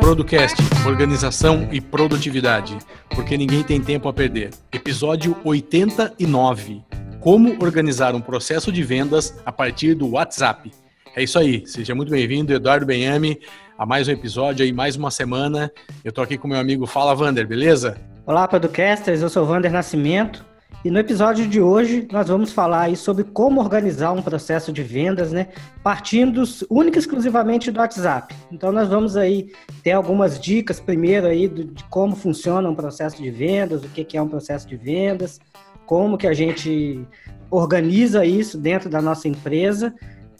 Producast, 0.00 0.56
organização 0.86 1.68
e 1.72 1.80
produtividade, 1.80 2.76
porque 3.10 3.36
ninguém 3.36 3.62
tem 3.62 3.80
tempo 3.80 4.08
a 4.08 4.12
perder. 4.12 4.50
Episódio 4.72 5.36
89. 5.44 6.82
Como 7.20 7.62
organizar 7.62 8.14
um 8.14 8.20
processo 8.20 8.70
de 8.70 8.82
vendas 8.82 9.40
a 9.46 9.52
partir 9.52 9.94
do 9.94 10.10
WhatsApp. 10.10 10.70
É 11.16 11.22
isso 11.22 11.38
aí. 11.38 11.66
Seja 11.66 11.94
muito 11.94 12.10
bem-vindo, 12.10 12.52
Eduardo 12.52 12.84
Benhame, 12.84 13.40
a 13.78 13.86
mais 13.86 14.08
um 14.08 14.12
episódio 14.12 14.64
aí, 14.64 14.72
mais 14.72 14.96
uma 14.96 15.10
semana. 15.10 15.72
Eu 16.04 16.10
estou 16.10 16.22
aqui 16.22 16.36
com 16.36 16.48
meu 16.48 16.58
amigo 16.58 16.86
Fala 16.86 17.14
Vander, 17.14 17.46
beleza? 17.46 18.11
Olá, 18.24 18.46
Producasters, 18.46 19.20
eu 19.20 19.28
sou 19.28 19.44
Vander 19.44 19.72
Nascimento. 19.72 20.46
E 20.84 20.90
no 20.92 20.98
episódio 21.00 21.44
de 21.48 21.60
hoje 21.60 22.06
nós 22.12 22.28
vamos 22.28 22.52
falar 22.52 22.82
aí 22.82 22.96
sobre 22.96 23.24
como 23.24 23.60
organizar 23.60 24.12
um 24.12 24.22
processo 24.22 24.72
de 24.72 24.80
vendas, 24.80 25.32
né? 25.32 25.48
Partindo 25.82 26.44
única 26.70 26.98
e 26.98 27.00
exclusivamente 27.00 27.72
do 27.72 27.80
WhatsApp. 27.80 28.32
Então 28.52 28.70
nós 28.70 28.88
vamos 28.88 29.16
aí 29.16 29.52
ter 29.82 29.90
algumas 29.90 30.38
dicas 30.38 30.78
primeiro 30.78 31.26
aí 31.26 31.48
de 31.48 31.82
como 31.90 32.14
funciona 32.14 32.70
um 32.70 32.76
processo 32.76 33.20
de 33.20 33.28
vendas, 33.28 33.82
o 33.82 33.88
que 33.88 34.16
é 34.16 34.22
um 34.22 34.28
processo 34.28 34.68
de 34.68 34.76
vendas, 34.76 35.40
como 35.84 36.16
que 36.16 36.28
a 36.28 36.32
gente 36.32 37.04
organiza 37.50 38.24
isso 38.24 38.56
dentro 38.56 38.88
da 38.88 39.02
nossa 39.02 39.26
empresa. 39.26 39.92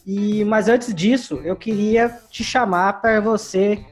E 0.07 0.45
mas 0.45 0.69
antes 0.69 0.95
disso, 0.95 1.41
eu 1.43 1.57
queria 1.57 2.17
te 2.31 2.45
chamar 2.45 3.01
para 3.01 3.21
você 3.21 3.85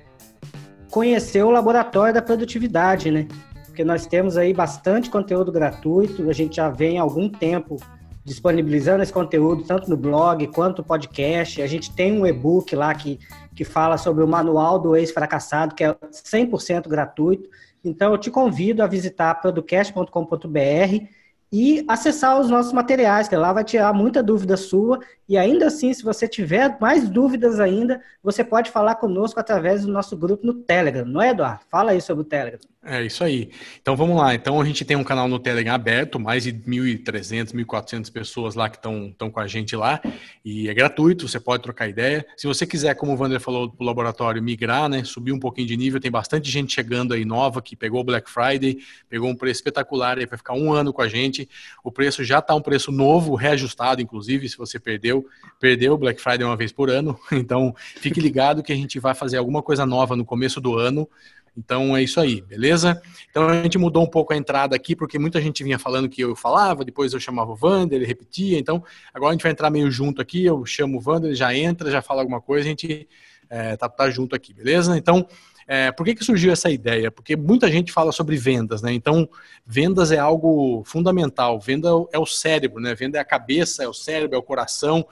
conhecer 0.93 1.43
o 1.43 1.51
laboratório 1.51 2.15
da 2.15 2.23
produtividade, 2.23 3.11
né? 3.11 3.27
Porque 3.71 3.85
nós 3.85 4.05
temos 4.05 4.37
aí 4.37 4.53
bastante 4.53 5.09
conteúdo 5.09 5.53
gratuito, 5.53 6.29
a 6.29 6.33
gente 6.33 6.57
já 6.57 6.69
vem 6.69 6.99
há 6.99 7.03
algum 7.03 7.29
tempo 7.29 7.77
disponibilizando 8.25 9.03
esse 9.03 9.13
conteúdo, 9.13 9.63
tanto 9.63 9.89
no 9.89 9.97
blog 9.97 10.47
quanto 10.49 10.79
no 10.79 10.85
podcast. 10.85 11.63
A 11.63 11.67
gente 11.67 11.95
tem 11.95 12.21
um 12.21 12.27
e-book 12.27 12.75
lá 12.77 12.95
que, 12.95 13.19
que 13.55 13.65
fala 13.65 13.97
sobre 13.97 14.23
o 14.23 14.29
manual 14.29 14.79
do 14.79 14.95
ex-fracassado, 14.95 15.75
que 15.75 15.85
é 15.85 15.95
100% 15.95 16.89
gratuito. 16.89 17.49
Então, 17.83 18.13
eu 18.13 18.19
te 18.19 18.31
convido 18.31 18.83
a 18.83 18.87
visitar 18.87 19.35
producast.com.br 19.37 21.07
e 21.53 21.85
acessar 21.89 22.39
os 22.39 22.51
nossos 22.51 22.73
materiais, 22.73 23.29
que 23.29 23.37
lá 23.37 23.53
vai 23.53 23.65
tirar 23.65 23.93
muita 23.93 24.23
dúvida 24.23 24.57
sua. 24.57 25.01
E 25.31 25.39
ainda 25.39 25.69
assim, 25.69 25.95
se 25.95 26.03
você 26.03 26.27
tiver 26.27 26.77
mais 26.81 27.09
dúvidas 27.09 27.61
ainda, 27.61 28.03
você 28.21 28.43
pode 28.43 28.69
falar 28.69 28.97
conosco 28.97 29.39
através 29.39 29.87
do 29.87 29.93
nosso 29.93 30.17
grupo 30.17 30.45
no 30.45 30.55
Telegram, 30.55 31.05
não 31.05 31.23
é, 31.23 31.31
Eduardo? 31.31 31.61
Fala 31.71 31.93
aí 31.93 32.01
sobre 32.01 32.23
o 32.23 32.25
Telegram. 32.25 32.59
É 32.83 33.05
isso 33.05 33.23
aí. 33.23 33.51
Então 33.81 33.95
vamos 33.95 34.17
lá. 34.17 34.35
Então 34.35 34.59
a 34.59 34.65
gente 34.65 34.87
tem 34.87 34.97
um 34.97 35.05
canal 35.05 35.29
no 35.29 35.39
Telegram 35.39 35.75
aberto, 35.75 36.19
mais 36.19 36.45
de 36.45 36.53
1.300, 36.53 37.53
1.400 37.53 38.11
pessoas 38.11 38.55
lá 38.55 38.71
que 38.71 38.79
estão 38.79 39.31
com 39.31 39.39
a 39.39 39.47
gente 39.47 39.77
lá. 39.77 40.01
E 40.43 40.67
é 40.67 40.73
gratuito, 40.73 41.29
você 41.29 41.39
pode 41.39 41.63
trocar 41.63 41.89
ideia. 41.89 42.27
Se 42.39 42.47
você 42.47 42.67
quiser, 42.67 42.95
como 42.95 43.13
o 43.13 43.21
Wander 43.21 43.39
falou, 43.39 43.73
o 43.79 43.85
laboratório 43.85 44.43
migrar, 44.43 44.89
né, 44.89 45.05
subir 45.05 45.31
um 45.31 45.39
pouquinho 45.39 45.69
de 45.69 45.77
nível, 45.77 46.01
tem 46.01 46.11
bastante 46.11 46.51
gente 46.51 46.73
chegando 46.73 47.13
aí 47.13 47.23
nova 47.23 47.61
que 47.61 47.77
pegou 47.77 48.01
o 48.01 48.05
Black 48.05 48.31
Friday, 48.31 48.79
pegou 49.11 49.29
um 49.29 49.37
preço 49.37 49.59
espetacular 49.59 50.19
aí 50.19 50.27
para 50.27 50.39
ficar 50.39 50.55
um 50.55 50.73
ano 50.73 50.91
com 50.91 51.03
a 51.03 51.09
gente. 51.09 51.47
O 51.85 51.93
preço 51.93 52.25
já 52.25 52.39
está 52.39 52.55
um 52.55 52.63
preço 52.63 52.91
novo, 52.91 53.35
reajustado, 53.35 54.01
inclusive, 54.01 54.49
se 54.49 54.57
você 54.57 54.81
perdeu, 54.81 55.20
perdeu 55.59 55.95
o 55.95 55.99
Black 55.99 56.21
Friday 56.21 56.45
uma 56.45 56.57
vez 56.57 56.73
por 56.73 56.91
ano. 56.91 57.19
Então 57.33 57.75
fique 57.97 58.21
ligado 58.21 58.63
que 58.63 58.73
a 58.73 58.77
gente 58.77 58.99
vai 58.99 59.15
fazer 59.15 59.37
alguma 59.37 59.63
coisa 59.63 59.85
nova 59.87 60.17
no 60.17 60.25
começo 60.25 60.61
do 60.61 60.79
ano 60.79 61.09
então 61.57 61.97
é 61.97 62.03
isso 62.03 62.21
aí, 62.21 62.41
beleza? 62.41 63.01
Então 63.31 63.49
a 63.49 63.63
gente 63.63 63.77
mudou 63.77 64.03
um 64.03 64.07
pouco 64.07 64.33
a 64.33 64.37
entrada 64.37 64.75
aqui, 64.75 64.95
porque 64.95 65.19
muita 65.19 65.41
gente 65.41 65.63
vinha 65.65 65.79
falando 65.79 66.09
que 66.09 66.23
eu 66.23 66.35
falava, 66.37 66.85
depois 66.85 67.13
eu 67.13 67.21
chamava 67.21 67.53
o 67.53 67.59
Wander, 67.61 67.97
ele 67.97 68.07
repetia. 68.07 68.59
Então 68.59 68.83
agora 69.13 69.31
a 69.31 69.33
gente 69.35 69.43
vai 69.43 69.53
entrar 69.53 69.71
meio 69.71 69.91
junto 69.91 70.23
aqui, 70.23 70.45
eu 70.45 70.65
chamo 70.65 70.99
o 70.99 71.03
Wander, 71.05 71.31
ele 71.31 71.37
já 71.37 71.55
entra, 71.55 71.91
já 71.91 72.01
fala 72.01 72.23
alguma 72.23 72.41
coisa, 72.41 72.67
a 72.67 72.69
gente 72.69 73.09
é, 73.49 73.77
tá, 73.77 73.89
tá 73.89 74.11
junto 74.11 74.35
aqui, 74.35 74.55
beleza? 74.55 74.97
Então, 74.97 75.27
é, 75.73 75.93
por 75.93 76.05
que, 76.05 76.17
que 76.17 76.25
surgiu 76.25 76.53
essa 76.53 76.69
ideia? 76.69 77.13
Porque 77.13 77.37
muita 77.37 77.71
gente 77.71 77.93
fala 77.93 78.11
sobre 78.11 78.37
vendas, 78.37 78.83
né? 78.83 78.93
Então, 78.93 79.29
vendas 79.65 80.11
é 80.11 80.19
algo 80.19 80.83
fundamental. 80.85 81.61
Venda 81.61 81.89
é 82.13 82.19
o 82.19 82.27
cérebro, 82.27 82.81
né? 82.83 82.93
Venda 82.93 83.19
é 83.19 83.21
a 83.21 83.25
cabeça, 83.25 83.85
é 83.85 83.87
o 83.87 83.95
cérebro, 83.95 84.35
é 84.35 84.39
o 84.41 84.43
coração. 84.43 85.07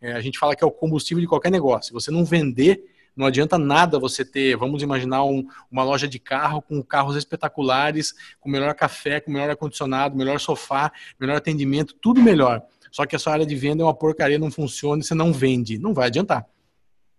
É, 0.00 0.12
a 0.12 0.20
gente 0.20 0.38
fala 0.38 0.54
que 0.54 0.62
é 0.62 0.66
o 0.66 0.70
combustível 0.70 1.20
de 1.20 1.26
qualquer 1.26 1.50
negócio. 1.50 1.88
Se 1.88 1.92
você 1.92 2.12
não 2.12 2.24
vender, 2.24 2.84
não 3.16 3.26
adianta 3.26 3.58
nada 3.58 3.98
você 3.98 4.24
ter, 4.24 4.56
vamos 4.56 4.84
imaginar 4.84 5.24
um, 5.24 5.44
uma 5.68 5.82
loja 5.82 6.06
de 6.06 6.20
carro 6.20 6.62
com 6.62 6.80
carros 6.80 7.16
espetaculares, 7.16 8.14
com 8.38 8.48
melhor 8.48 8.72
café, 8.76 9.18
com 9.18 9.32
melhor 9.32 9.50
ar-condicionado, 9.50 10.16
melhor 10.16 10.38
sofá, 10.38 10.92
melhor 11.18 11.38
atendimento, 11.38 11.92
tudo 11.92 12.22
melhor. 12.22 12.62
Só 12.92 13.04
que 13.04 13.16
a 13.16 13.18
sua 13.18 13.32
área 13.32 13.44
de 13.44 13.56
venda 13.56 13.82
é 13.82 13.84
uma 13.84 13.92
porcaria, 13.92 14.38
não 14.38 14.52
funciona 14.52 15.02
e 15.02 15.04
você 15.04 15.12
não 15.12 15.32
vende. 15.32 15.76
Não 15.76 15.92
vai 15.92 16.06
adiantar. 16.06 16.46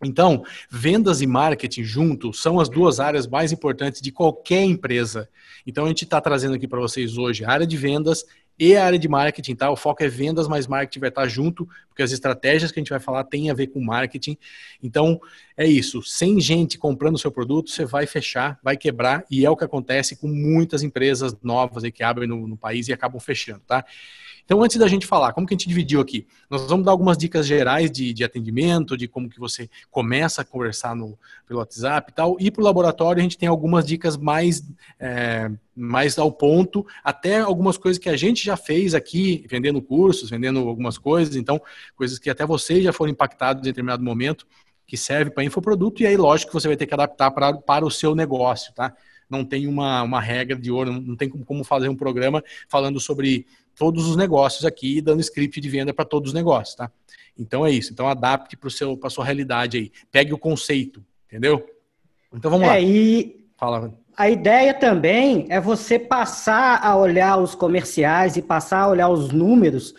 Então, 0.03 0.43
vendas 0.69 1.21
e 1.21 1.27
marketing 1.27 1.83
juntos 1.83 2.41
são 2.41 2.59
as 2.59 2.69
duas 2.69 2.99
áreas 2.99 3.27
mais 3.27 3.51
importantes 3.51 4.01
de 4.01 4.11
qualquer 4.11 4.63
empresa. 4.63 5.29
Então, 5.65 5.85
a 5.85 5.87
gente 5.87 6.03
está 6.03 6.19
trazendo 6.19 6.55
aqui 6.55 6.67
para 6.67 6.79
vocês 6.79 7.17
hoje 7.17 7.45
a 7.45 7.51
área 7.51 7.65
de 7.65 7.77
vendas 7.77 8.25
e 8.57 8.75
a 8.75 8.85
área 8.85 8.97
de 8.97 9.07
marketing, 9.07 9.55
tá? 9.55 9.69
O 9.69 9.75
foco 9.75 10.03
é 10.03 10.07
vendas, 10.07 10.47
mas 10.47 10.67
marketing 10.67 10.99
vai 10.99 11.09
estar 11.09 11.27
junto, 11.27 11.67
porque 11.89 12.01
as 12.01 12.11
estratégias 12.11 12.71
que 12.71 12.79
a 12.79 12.81
gente 12.81 12.89
vai 12.89 12.99
falar 12.99 13.23
têm 13.25 13.49
a 13.49 13.53
ver 13.53 13.67
com 13.67 13.83
marketing. 13.83 14.37
Então, 14.81 15.19
é 15.57 15.67
isso. 15.67 16.01
Sem 16.01 16.39
gente 16.39 16.77
comprando 16.77 17.15
o 17.15 17.19
seu 17.19 17.31
produto, 17.31 17.69
você 17.69 17.85
vai 17.85 18.05
fechar, 18.05 18.57
vai 18.63 18.77
quebrar, 18.77 19.25
e 19.29 19.45
é 19.45 19.49
o 19.49 19.57
que 19.57 19.65
acontece 19.65 20.15
com 20.15 20.27
muitas 20.27 20.83
empresas 20.83 21.35
novas 21.43 21.83
aí 21.83 21.91
que 21.91 22.03
abrem 22.03 22.27
no, 22.27 22.47
no 22.47 22.57
país 22.57 22.87
e 22.87 22.93
acabam 22.93 23.19
fechando, 23.19 23.61
tá? 23.67 23.85
Então, 24.45 24.61
antes 24.63 24.77
da 24.77 24.87
gente 24.87 25.07
falar, 25.07 25.33
como 25.33 25.47
que 25.47 25.55
a 25.55 25.57
gente 25.57 25.67
dividiu 25.67 25.99
aqui? 25.99 26.27
Nós 26.47 26.67
vamos 26.69 26.85
dar 26.85 26.91
algumas 26.91 27.17
dicas 27.17 27.47
gerais 27.47 27.89
de, 27.89 28.13
de 28.13 28.23
atendimento, 28.23 28.95
de 28.95 29.07
como 29.07 29.27
que 29.27 29.39
você 29.39 29.67
começa 29.89 30.43
a 30.43 30.45
conversar 30.45 30.95
no, 30.95 31.17
pelo 31.47 31.59
WhatsApp 31.59 32.11
e 32.11 32.13
tal. 32.13 32.37
E 32.39 32.51
para 32.51 32.61
o 32.61 32.63
laboratório, 32.63 33.19
a 33.19 33.23
gente 33.23 33.39
tem 33.39 33.49
algumas 33.49 33.83
dicas 33.83 34.15
mais, 34.15 34.63
é, 34.99 35.49
mais 35.75 36.19
ao 36.19 36.31
ponto, 36.31 36.85
até 37.03 37.39
algumas 37.39 37.75
coisas 37.75 37.97
que 37.97 38.07
a 38.07 38.15
gente 38.15 38.45
já 38.45 38.55
fez 38.55 38.93
aqui, 38.93 39.43
vendendo 39.49 39.81
cursos, 39.81 40.29
vendendo 40.29 40.59
algumas 40.59 40.99
coisas, 40.99 41.35
então, 41.35 41.59
coisas 41.95 42.19
que 42.19 42.29
até 42.29 42.45
vocês 42.45 42.83
já 42.83 42.93
foram 42.93 43.11
impactados 43.11 43.61
em 43.61 43.65
determinado 43.65 44.03
momento, 44.03 44.45
que 44.85 44.95
serve 44.95 45.31
para 45.31 45.43
infoproduto, 45.43 46.03
e 46.03 46.05
aí, 46.05 46.15
lógico, 46.15 46.53
você 46.53 46.67
vai 46.67 46.77
ter 46.77 46.85
que 46.85 46.93
adaptar 46.93 47.31
pra, 47.31 47.51
para 47.53 47.83
o 47.83 47.89
seu 47.89 48.13
negócio, 48.13 48.71
tá? 48.75 48.95
Não 49.27 49.43
tem 49.43 49.65
uma, 49.65 50.03
uma 50.03 50.21
regra 50.21 50.55
de 50.55 50.69
ouro, 50.71 50.91
não 50.91 51.15
tem 51.15 51.27
como 51.27 51.63
fazer 51.63 51.89
um 51.89 51.95
programa 51.95 52.43
falando 52.69 52.99
sobre 52.99 53.47
todos 53.75 54.07
os 54.07 54.15
negócios 54.15 54.65
aqui, 54.65 55.01
dando 55.01 55.21
script 55.21 55.59
de 55.59 55.69
venda 55.69 55.93
para 55.93 56.05
todos 56.05 56.29
os 56.29 56.33
negócios, 56.33 56.75
tá? 56.75 56.91
Então 57.37 57.65
é 57.65 57.71
isso. 57.71 57.91
Então 57.91 58.07
adapte 58.07 58.55
para 58.55 58.69
a 59.03 59.09
sua 59.09 59.25
realidade 59.25 59.77
aí. 59.77 59.91
Pegue 60.11 60.33
o 60.33 60.37
conceito, 60.37 61.03
entendeu? 61.27 61.65
Então 62.33 62.49
vamos 62.49 62.67
é, 62.67 62.69
lá. 62.69 62.79
E 62.79 63.45
Fala. 63.57 63.93
A 64.17 64.29
ideia 64.29 64.73
também 64.73 65.45
é 65.49 65.59
você 65.59 65.97
passar 65.97 66.79
a 66.83 66.95
olhar 66.95 67.37
os 67.37 67.55
comerciais 67.55 68.37
e 68.37 68.41
passar 68.41 68.81
a 68.81 68.89
olhar 68.89 69.09
os 69.09 69.31
números 69.31 69.93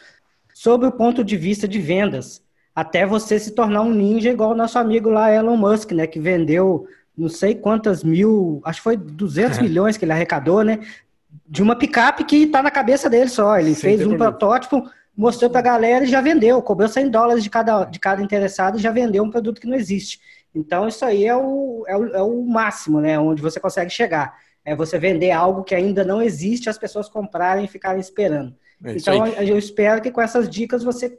sob 0.54 0.86
o 0.86 0.92
ponto 0.92 1.22
de 1.22 1.36
vista 1.36 1.68
de 1.68 1.78
vendas, 1.78 2.42
até 2.74 3.06
você 3.06 3.38
se 3.38 3.52
tornar 3.52 3.82
um 3.82 3.92
ninja 3.92 4.30
igual 4.30 4.52
o 4.52 4.56
nosso 4.56 4.78
amigo 4.78 5.10
lá 5.10 5.32
Elon 5.32 5.56
Musk, 5.56 5.92
né, 5.92 6.06
que 6.06 6.18
vendeu 6.18 6.86
não 7.16 7.28
sei 7.28 7.54
quantas 7.54 8.04
mil, 8.04 8.60
acho 8.64 8.80
que 8.80 8.84
foi 8.84 8.96
200 8.96 9.58
milhões 9.60 9.96
que 9.96 10.04
ele 10.04 10.12
arrecadou, 10.12 10.62
né? 10.62 10.80
De 11.46 11.62
uma 11.62 11.76
picape 11.76 12.24
que 12.24 12.44
está 12.44 12.62
na 12.62 12.70
cabeça 12.70 13.10
dele 13.10 13.28
só. 13.28 13.58
Ele 13.58 13.74
fez 13.74 14.00
um 14.00 14.10
problema. 14.10 14.32
protótipo, 14.32 14.88
mostrou 15.16 15.50
para 15.50 15.60
a 15.60 15.62
galera 15.62 16.04
e 16.04 16.08
já 16.08 16.20
vendeu. 16.20 16.60
Cobrou 16.62 16.88
100 16.88 17.10
dólares 17.10 17.42
de 17.42 17.50
cada, 17.50 17.84
de 17.84 17.98
cada 17.98 18.22
interessado 18.22 18.78
e 18.78 18.82
já 18.82 18.90
vendeu 18.90 19.24
um 19.24 19.30
produto 19.30 19.60
que 19.60 19.66
não 19.66 19.76
existe. 19.76 20.20
Então, 20.54 20.88
isso 20.88 21.04
aí 21.04 21.26
é 21.26 21.36
o, 21.36 21.84
é 21.86 21.96
o, 21.96 22.06
é 22.16 22.22
o 22.22 22.42
máximo, 22.42 23.00
né? 23.00 23.18
Onde 23.18 23.42
você 23.42 23.60
consegue 23.60 23.90
chegar. 23.90 24.34
É 24.64 24.74
você 24.74 24.98
vender 24.98 25.30
algo 25.30 25.62
que 25.62 25.74
ainda 25.74 26.04
não 26.04 26.22
existe, 26.22 26.68
as 26.68 26.78
pessoas 26.78 27.08
comprarem 27.08 27.64
e 27.64 27.68
ficarem 27.68 28.00
esperando. 28.00 28.54
É 28.84 28.92
então, 28.92 29.22
aí. 29.22 29.48
eu 29.48 29.58
espero 29.58 30.00
que 30.00 30.10
com 30.10 30.20
essas 30.20 30.48
dicas 30.48 30.82
você 30.82 31.18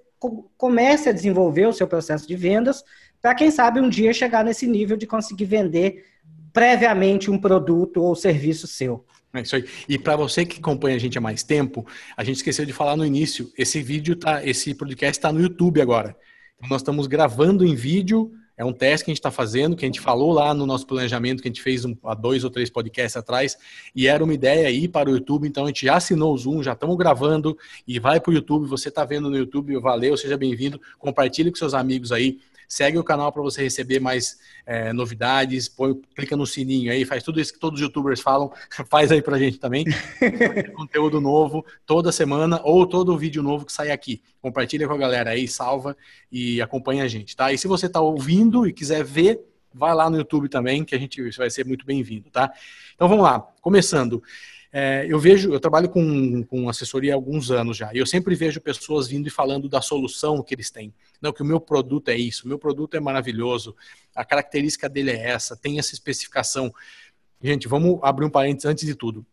comece 0.58 1.10
a 1.10 1.14
desenvolver 1.14 1.68
o 1.68 1.74
seu 1.74 1.88
processo 1.88 2.28
de 2.28 2.36
vendas 2.36 2.84
para, 3.22 3.36
quem 3.36 3.52
sabe, 3.52 3.80
um 3.80 3.90
dia 3.90 4.14
chegar 4.14 4.44
nesse 4.44 4.68
nível 4.68 4.98
de 4.98 5.06
conseguir 5.06 5.46
vender 5.46 6.06
previamente 6.52 7.30
um 7.30 7.38
produto 7.38 8.02
ou 8.02 8.16
serviço 8.16 8.68
seu. 8.68 9.06
É 9.34 9.42
isso 9.42 9.56
aí. 9.56 9.66
E 9.88 9.98
para 9.98 10.16
você 10.16 10.46
que 10.46 10.60
acompanha 10.60 10.96
a 10.96 11.00
gente 11.00 11.18
há 11.18 11.22
mais 11.22 11.44
tempo, 11.44 11.86
a 12.16 12.24
gente 12.24 12.38
esqueceu 12.38 12.66
de 12.66 12.74
falar 12.74 12.96
no 12.96 13.06
início, 13.06 13.52
esse 13.58 13.82
vídeo 13.82 14.16
tá, 14.16 14.46
esse 14.46 14.74
podcast 14.74 15.18
está 15.18 15.32
no 15.32 15.42
YouTube 15.42 15.82
agora. 15.82 16.16
Então 16.58 16.70
nós 16.70 16.82
estamos 16.82 17.08
gravando 17.08 17.66
em 17.66 17.76
vídeo, 17.76 18.32
é 18.58 18.66
um 18.66 18.74
teste 18.74 19.06
que 19.06 19.12
a 19.12 19.14
gente 19.14 19.20
está 19.20 19.30
fazendo, 19.30 19.76
que 19.76 19.86
a 19.86 19.88
gente 19.88 20.02
falou 20.02 20.32
lá 20.32 20.52
no 20.54 20.66
nosso 20.66 20.88
planejamento, 20.88 21.44
que 21.44 21.48
a 21.48 21.52
gente 21.52 21.62
fez 21.62 21.86
um, 21.86 21.96
há 22.04 22.16
dois 22.16 22.44
ou 22.44 22.50
três 22.50 22.70
podcasts 22.70 23.16
atrás, 23.16 23.56
e 23.96 24.08
era 24.08 24.24
uma 24.24 24.34
ideia 24.34 24.72
ir 24.72 24.88
para 24.88 25.10
o 25.10 25.14
YouTube, 25.14 25.48
então 25.48 25.66
a 25.66 25.68
gente 25.68 25.86
já 25.86 25.98
assinou 25.98 26.34
o 26.34 26.38
Zoom, 26.38 26.64
já 26.64 26.74
estamos 26.74 26.98
gravando, 26.98 27.56
e 27.88 28.00
vai 28.00 28.20
para 28.20 28.32
o 28.32 28.34
YouTube, 28.34 28.66
você 28.66 28.90
está 28.90 29.06
vendo 29.06 29.30
no 29.30 29.38
YouTube, 29.38 29.78
valeu, 29.80 30.18
seja 30.18 30.36
bem-vindo, 30.36 30.82
compartilhe 30.98 31.52
com 31.52 31.58
seus 31.58 31.76
amigos 31.76 32.12
aí, 32.12 32.40
segue 32.68 32.98
o 32.98 33.04
canal 33.04 33.32
para 33.32 33.42
você 33.42 33.64
receber 33.64 34.00
mais 34.00 34.40
é, 34.66 34.92
novidades, 34.92 35.70
põe, 35.70 35.96
clica 36.16 36.36
no 36.36 36.46
sininho 36.46 36.92
aí, 36.92 37.06
faz 37.06 37.24
tudo 37.24 37.40
isso 37.40 37.54
que 37.54 37.60
todos 37.60 37.80
os 37.80 37.86
youtubers 37.86 38.20
falam, 38.20 38.52
faz 38.90 39.12
aí 39.12 39.22
pra 39.22 39.38
gente 39.38 39.58
também. 39.58 39.86
conteúdo 40.76 41.22
novo 41.22 41.66
toda 41.86 42.12
semana 42.12 42.60
ou 42.64 42.86
todo 42.86 43.18
vídeo 43.18 43.42
novo 43.42 43.66
que 43.66 43.72
sai 43.72 43.92
aqui. 43.92 44.22
Compartilha 44.42 44.88
com 44.88 44.94
a 44.94 44.98
galera 44.98 45.32
aí, 45.32 45.48
salva 45.48 45.96
e 46.32 46.62
acompanha 46.62 47.04
a 47.04 47.08
gente, 47.08 47.36
tá? 47.36 47.52
E 47.54 47.58
se 47.58 47.68
você 47.68 47.86
está 47.86 48.02
ouvindo 48.02 48.68
e 48.68 48.74
quiser 48.74 49.04
ver, 49.04 49.40
vai 49.74 49.94
lá 49.94 50.10
no 50.10 50.18
YouTube 50.18 50.50
também, 50.50 50.84
que 50.84 50.96
a 50.96 51.00
gente 51.00 51.22
vai 51.38 51.50
ser 51.50 51.66
muito 51.66 51.86
bem-vindo, 51.86 52.30
tá? 52.30 52.52
Então 52.96 53.08
vamos 53.08 53.24
lá, 53.24 53.40
começando. 53.62 54.22
É, 54.72 55.06
eu 55.08 55.18
vejo, 55.18 55.54
eu 55.54 55.60
trabalho 55.60 55.90
com, 55.90 56.44
com 56.44 56.68
assessoria 56.68 57.14
há 57.14 57.16
alguns 57.16 57.52
anos 57.52 57.78
já, 57.78 57.94
e 57.94 57.98
eu 57.98 58.06
sempre 58.06 58.36
vejo 58.36 58.60
pessoas 58.60 59.08
vindo 59.08 59.28
e 59.28 59.32
falando 59.32 59.70
da 59.70 59.82
solução 59.82 60.44
que 60.44 60.54
eles 60.54 60.70
têm. 60.70 60.94
Não, 61.22 61.34
que 61.34 61.42
o 61.42 61.46
meu 61.46 61.60
produto 61.60 62.10
é 62.10 62.18
isso, 62.18 62.46
o 62.46 62.48
meu 62.48 62.60
produto 62.60 62.96
é 62.96 63.00
maravilhoso, 63.00 63.76
a 64.16 64.24
característica 64.24 64.88
dele 64.88 65.12
é 65.12 65.30
essa, 65.30 65.56
tem 65.56 65.80
essa 65.80 65.94
especificação. 65.94 66.74
Gente, 67.42 67.68
vamos 67.68 68.00
abrir 68.04 68.26
um 68.26 68.30
parênteses 68.30 68.66
antes 68.66 68.86
de 68.86 68.96
tudo. 68.96 69.26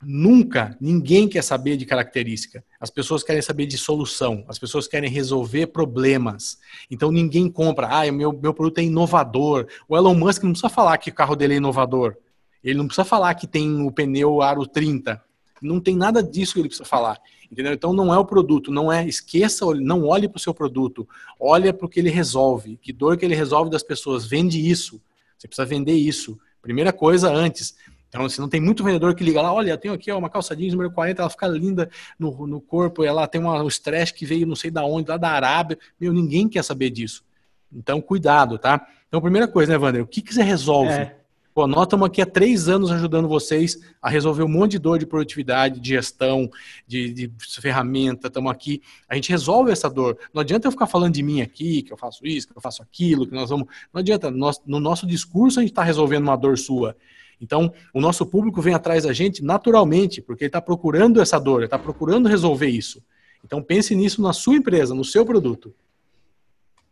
Nunca 0.00 0.76
ninguém 0.80 1.28
quer 1.28 1.42
saber 1.42 1.76
de 1.76 1.84
característica. 1.84 2.64
As 2.80 2.88
pessoas 2.88 3.24
querem 3.24 3.42
saber 3.42 3.66
de 3.66 3.76
solução. 3.76 4.44
As 4.46 4.58
pessoas 4.58 4.86
querem 4.86 5.10
resolver 5.10 5.66
problemas. 5.68 6.58
Então 6.88 7.10
ninguém 7.10 7.50
compra. 7.50 7.88
Ah, 7.90 8.12
meu, 8.12 8.32
meu 8.32 8.54
produto 8.54 8.78
é 8.78 8.84
inovador. 8.84 9.66
O 9.88 9.96
Elon 9.96 10.14
Musk 10.14 10.44
não 10.44 10.52
precisa 10.52 10.68
falar 10.68 10.96
que 10.98 11.10
o 11.10 11.14
carro 11.14 11.34
dele 11.34 11.54
é 11.54 11.56
inovador. 11.56 12.16
Ele 12.62 12.78
não 12.78 12.86
precisa 12.86 13.04
falar 13.04 13.34
que 13.34 13.46
tem 13.46 13.82
o 13.82 13.90
pneu 13.90 14.40
aro 14.40 14.66
30. 14.66 15.20
Não 15.60 15.80
tem 15.80 15.96
nada 15.96 16.22
disso 16.22 16.54
que 16.54 16.60
ele 16.60 16.68
precisa 16.68 16.88
falar. 16.88 17.20
Entendeu? 17.50 17.72
Então 17.72 17.92
não 17.92 18.12
é 18.12 18.18
o 18.18 18.24
produto, 18.24 18.70
não 18.70 18.92
é. 18.92 19.06
Esqueça, 19.06 19.64
não 19.74 20.04
olhe 20.04 20.28
para 20.28 20.36
o 20.36 20.40
seu 20.40 20.52
produto. 20.52 21.08
Olha 21.40 21.72
para 21.72 21.86
o 21.86 21.88
que 21.88 21.98
ele 21.98 22.10
resolve. 22.10 22.76
Que 22.76 22.92
dor 22.92 23.16
que 23.16 23.24
ele 23.24 23.34
resolve 23.34 23.70
das 23.70 23.82
pessoas. 23.82 24.26
Vende 24.26 24.68
isso. 24.68 25.00
Você 25.36 25.48
precisa 25.48 25.66
vender 25.66 25.94
isso. 25.94 26.38
Primeira 26.60 26.92
coisa 26.92 27.30
antes. 27.30 27.74
Então, 28.08 28.28
se 28.28 28.40
não 28.40 28.48
tem 28.48 28.60
muito 28.60 28.82
vendedor 28.82 29.14
que 29.14 29.22
liga 29.22 29.42
lá, 29.42 29.52
olha, 29.52 29.72
eu 29.72 29.78
tenho 29.78 29.92
aqui 29.92 30.10
uma 30.10 30.30
calça 30.30 30.56
jeans 30.56 30.72
número 30.72 30.90
40, 30.90 31.20
ela 31.20 31.30
fica 31.30 31.46
linda 31.46 31.90
no, 32.18 32.46
no 32.46 32.60
corpo, 32.60 33.04
ela 33.04 33.26
tem 33.26 33.40
uma, 33.40 33.62
um 33.62 33.68
stretch 33.68 34.12
que 34.12 34.24
veio 34.24 34.46
não 34.46 34.56
sei 34.56 34.70
da 34.70 34.84
onde, 34.84 35.10
lá 35.10 35.18
da 35.18 35.28
Arábia. 35.30 35.78
Meu, 36.00 36.12
ninguém 36.12 36.48
quer 36.48 36.64
saber 36.64 36.90
disso. 36.90 37.22
Então, 37.70 38.00
cuidado, 38.00 38.58
tá? 38.58 38.86
Então, 39.06 39.20
primeira 39.20 39.46
coisa, 39.46 39.72
né, 39.72 39.78
Wander? 39.78 40.02
O 40.02 40.06
que, 40.06 40.22
que 40.22 40.32
você 40.32 40.42
resolve? 40.42 40.92
É. 40.92 41.17
Pô, 41.58 41.66
nós 41.66 41.86
estamos 41.86 42.06
aqui 42.06 42.22
há 42.22 42.26
três 42.26 42.68
anos 42.68 42.88
ajudando 42.92 43.26
vocês 43.26 43.80
a 44.00 44.08
resolver 44.08 44.44
um 44.44 44.48
monte 44.48 44.70
de 44.70 44.78
dor 44.78 44.96
de 44.96 45.04
produtividade, 45.04 45.80
de 45.80 45.88
gestão, 45.88 46.48
de, 46.86 47.12
de 47.12 47.32
ferramenta. 47.60 48.28
Estamos 48.28 48.52
aqui, 48.52 48.80
a 49.08 49.16
gente 49.16 49.28
resolve 49.30 49.72
essa 49.72 49.90
dor. 49.90 50.16
Não 50.32 50.40
adianta 50.40 50.68
eu 50.68 50.70
ficar 50.70 50.86
falando 50.86 51.14
de 51.14 51.20
mim 51.20 51.40
aqui, 51.40 51.82
que 51.82 51.92
eu 51.92 51.96
faço 51.96 52.24
isso, 52.24 52.46
que 52.46 52.56
eu 52.56 52.62
faço 52.62 52.80
aquilo, 52.80 53.26
que 53.26 53.34
nós 53.34 53.50
vamos. 53.50 53.66
Não 53.92 53.98
adianta. 53.98 54.30
Nós, 54.30 54.60
no 54.64 54.78
nosso 54.78 55.04
discurso 55.04 55.58
a 55.58 55.62
gente 55.62 55.72
está 55.72 55.82
resolvendo 55.82 56.22
uma 56.22 56.36
dor 56.36 56.56
sua. 56.56 56.96
Então, 57.40 57.72
o 57.92 58.00
nosso 58.00 58.24
público 58.24 58.62
vem 58.62 58.74
atrás 58.74 59.02
da 59.02 59.12
gente 59.12 59.42
naturalmente, 59.42 60.22
porque 60.22 60.44
ele 60.44 60.50
está 60.50 60.60
procurando 60.60 61.20
essa 61.20 61.40
dor, 61.40 61.56
ele 61.56 61.64
está 61.64 61.76
procurando 61.76 62.28
resolver 62.28 62.68
isso. 62.68 63.02
Então, 63.44 63.60
pense 63.60 63.96
nisso 63.96 64.22
na 64.22 64.32
sua 64.32 64.54
empresa, 64.54 64.94
no 64.94 65.04
seu 65.04 65.26
produto. 65.26 65.74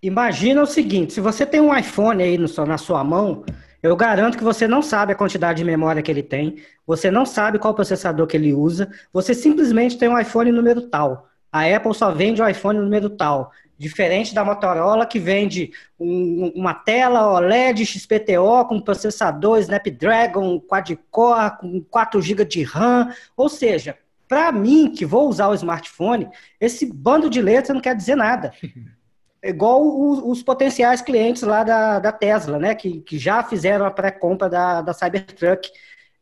Imagina 0.03 0.61
o 0.61 0.67
seguinte: 0.67 1.13
se 1.13 1.21
você 1.21 1.47
tem 1.47 1.61
um 1.61 1.73
iPhone 1.73 2.21
aí 2.21 2.37
no, 2.37 2.49
na 2.67 2.79
sua 2.79 3.05
mão, 3.05 3.45
eu 3.83 3.95
garanto 3.97 4.39
que 4.39 4.45
você 4.45 4.67
não 4.67 4.83
sabe 4.83 5.13
a 5.13 5.17
quantidade 5.17 5.59
de 5.59 5.65
memória 5.65 6.03
que 6.03 6.11
ele 6.11 6.23
tem, 6.23 6.57
você 6.87 7.11
não 7.11 7.27
sabe 7.27 7.59
qual 7.59 7.75
processador 7.75 8.27
que 8.27 8.37
ele 8.37 8.53
usa, 8.53 8.91
você 9.13 9.35
simplesmente 9.35 9.99
tem 9.99 10.09
um 10.09 10.19
iPhone 10.19 10.51
número 10.51 10.83
tal. 10.83 11.29
A 11.53 11.65
Apple 11.65 11.95
só 11.95 12.11
vende 12.11 12.43
o 12.43 12.49
iPhone 12.49 12.79
número 12.79 13.11
tal. 13.11 13.51
Diferente 13.79 14.35
da 14.35 14.45
Motorola, 14.45 15.07
que 15.07 15.19
vende 15.19 15.71
um, 15.99 16.53
uma 16.55 16.75
tela 16.75 17.31
OLED 17.33 17.85
XPTO 17.85 18.65
com 18.67 18.81
processador 18.81 19.59
Snapdragon 19.59 20.59
quad-core, 20.61 21.59
com 21.59 21.81
4 21.83 22.23
GB 22.23 22.45
de 22.45 22.63
RAM. 22.63 23.11
Ou 23.37 23.49
seja, 23.49 23.97
para 24.27 24.51
mim, 24.51 24.91
que 24.91 25.05
vou 25.05 25.29
usar 25.29 25.49
o 25.49 25.55
smartphone, 25.55 26.29
esse 26.61 26.87
bando 26.87 27.31
de 27.31 27.41
letras 27.41 27.75
não 27.75 27.81
quer 27.81 27.95
dizer 27.95 28.17
nada. 28.17 28.53
igual 29.43 29.83
os, 29.85 30.19
os, 30.23 30.43
potenciais 30.43 31.01
clientes 31.01 31.43
lá 31.43 31.63
da, 31.63 31.99
da 31.99 32.13
Tesla, 32.13 32.59
né? 32.59 32.75
Que, 32.75 33.01
que 33.01 33.19
já 33.19 33.43
fizeram 33.43 33.87
a 33.87 33.91
pré-compra 33.91 34.49
da, 34.49 34.83
da 34.83 34.93
Cybertruck. 34.93 35.71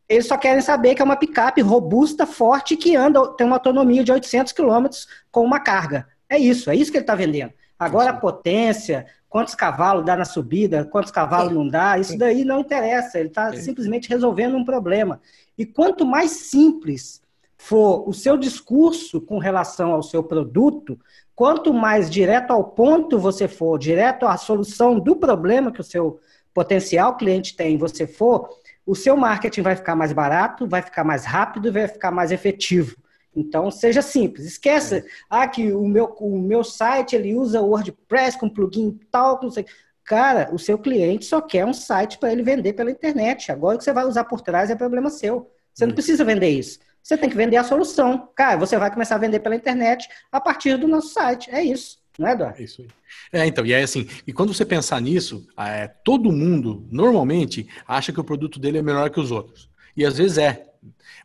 Eles 0.08 0.26
só 0.26 0.36
querem 0.36 0.60
saber 0.60 0.94
que 0.94 1.02
é 1.02 1.04
uma 1.04 1.16
picape 1.16 1.62
robusta, 1.62 2.26
forte, 2.26 2.76
que 2.76 2.94
anda, 2.94 3.26
tem 3.34 3.46
uma 3.46 3.56
autonomia 3.56 4.04
de 4.04 4.12
800 4.12 4.52
km 4.52 4.86
com 5.30 5.44
uma 5.44 5.60
carga. 5.60 6.06
É 6.28 6.38
isso, 6.38 6.70
é 6.70 6.76
isso 6.76 6.90
que 6.90 6.98
ele 6.98 7.04
está 7.04 7.14
vendendo. 7.14 7.52
Agora 7.78 8.10
a 8.10 8.16
potência, 8.16 9.06
quantos 9.28 9.54
cavalos 9.54 10.04
dá 10.04 10.16
na 10.16 10.24
subida, 10.24 10.84
quantos 10.84 11.10
cavalos 11.10 11.52
não 11.52 11.68
dá, 11.68 11.98
isso 11.98 12.16
daí 12.16 12.44
não 12.44 12.60
interessa. 12.60 13.18
Ele 13.18 13.28
está 13.28 13.52
simplesmente 13.54 14.08
resolvendo 14.08 14.56
um 14.56 14.64
problema. 14.64 15.20
E 15.56 15.64
quanto 15.64 16.04
mais 16.04 16.30
simples 16.30 17.22
for 17.56 18.08
o 18.08 18.12
seu 18.12 18.36
discurso 18.36 19.20
com 19.20 19.38
relação 19.38 19.92
ao 19.92 20.02
seu 20.02 20.22
produto, 20.22 20.98
Quanto 21.34 21.72
mais 21.72 22.08
direto 22.08 22.52
ao 22.52 22.64
ponto 22.64 23.18
você 23.18 23.48
for, 23.48 23.78
direto 23.78 24.26
à 24.26 24.36
solução 24.36 25.00
do 25.00 25.16
problema 25.16 25.72
que 25.72 25.80
o 25.80 25.84
seu 25.84 26.20
potencial 26.52 27.16
cliente 27.16 27.56
tem, 27.56 27.76
você 27.76 28.06
for, 28.06 28.48
o 28.86 28.94
seu 28.94 29.16
marketing 29.16 29.62
vai 29.62 29.74
ficar 29.74 29.96
mais 29.96 30.12
barato, 30.12 30.66
vai 30.66 30.82
ficar 30.82 31.02
mais 31.02 31.24
rápido, 31.24 31.72
vai 31.72 31.88
ficar 31.88 32.10
mais 32.10 32.30
efetivo. 32.30 32.96
Então, 33.34 33.70
seja 33.70 34.00
simples. 34.00 34.46
Esqueça, 34.46 34.98
é. 34.98 35.04
ah, 35.28 35.48
que 35.48 35.72
o 35.72 35.86
meu, 35.88 36.06
o 36.20 36.38
meu 36.38 36.62
site 36.62 37.16
ele 37.16 37.34
usa 37.34 37.60
WordPress 37.60 38.38
com 38.38 38.48
plugin 38.48 38.98
tal, 39.10 39.40
não 39.42 39.50
sei. 39.50 39.66
Cara, 40.04 40.50
o 40.52 40.58
seu 40.58 40.78
cliente 40.78 41.24
só 41.24 41.40
quer 41.40 41.64
um 41.64 41.72
site 41.72 42.18
para 42.18 42.30
ele 42.30 42.42
vender 42.42 42.74
pela 42.74 42.90
internet. 42.90 43.50
Agora 43.50 43.74
o 43.74 43.78
que 43.78 43.84
você 43.84 43.92
vai 43.92 44.04
usar 44.04 44.24
por 44.24 44.40
trás 44.40 44.70
é 44.70 44.76
problema 44.76 45.10
seu. 45.10 45.50
Você 45.72 45.86
não 45.86 45.94
precisa 45.94 46.24
vender 46.24 46.50
isso. 46.50 46.78
Você 47.04 47.18
tem 47.18 47.28
que 47.28 47.36
vender 47.36 47.58
a 47.58 47.64
solução. 47.64 48.30
Cara, 48.34 48.56
você 48.56 48.78
vai 48.78 48.90
começar 48.90 49.16
a 49.16 49.18
vender 49.18 49.38
pela 49.40 49.54
internet 49.54 50.08
a 50.32 50.40
partir 50.40 50.78
do 50.78 50.88
nosso 50.88 51.08
site. 51.08 51.50
É 51.50 51.62
isso. 51.62 51.98
Não 52.18 52.26
é, 52.26 52.32
Eduardo? 52.32 52.58
É 52.58 52.64
isso 52.64 52.80
aí. 52.80 52.88
É, 53.30 53.46
então, 53.46 53.66
e 53.66 53.74
é 53.74 53.82
assim, 53.82 54.08
e 54.26 54.32
quando 54.32 54.54
você 54.54 54.64
pensar 54.64 55.02
nisso, 55.02 55.46
é, 55.58 55.86
todo 55.86 56.32
mundo, 56.32 56.88
normalmente, 56.90 57.68
acha 57.86 58.10
que 58.10 58.18
o 58.18 58.24
produto 58.24 58.58
dele 58.58 58.78
é 58.78 58.82
melhor 58.82 59.10
que 59.10 59.20
os 59.20 59.30
outros. 59.30 59.68
E 59.94 60.02
às 60.02 60.16
vezes 60.16 60.38
é. 60.38 60.64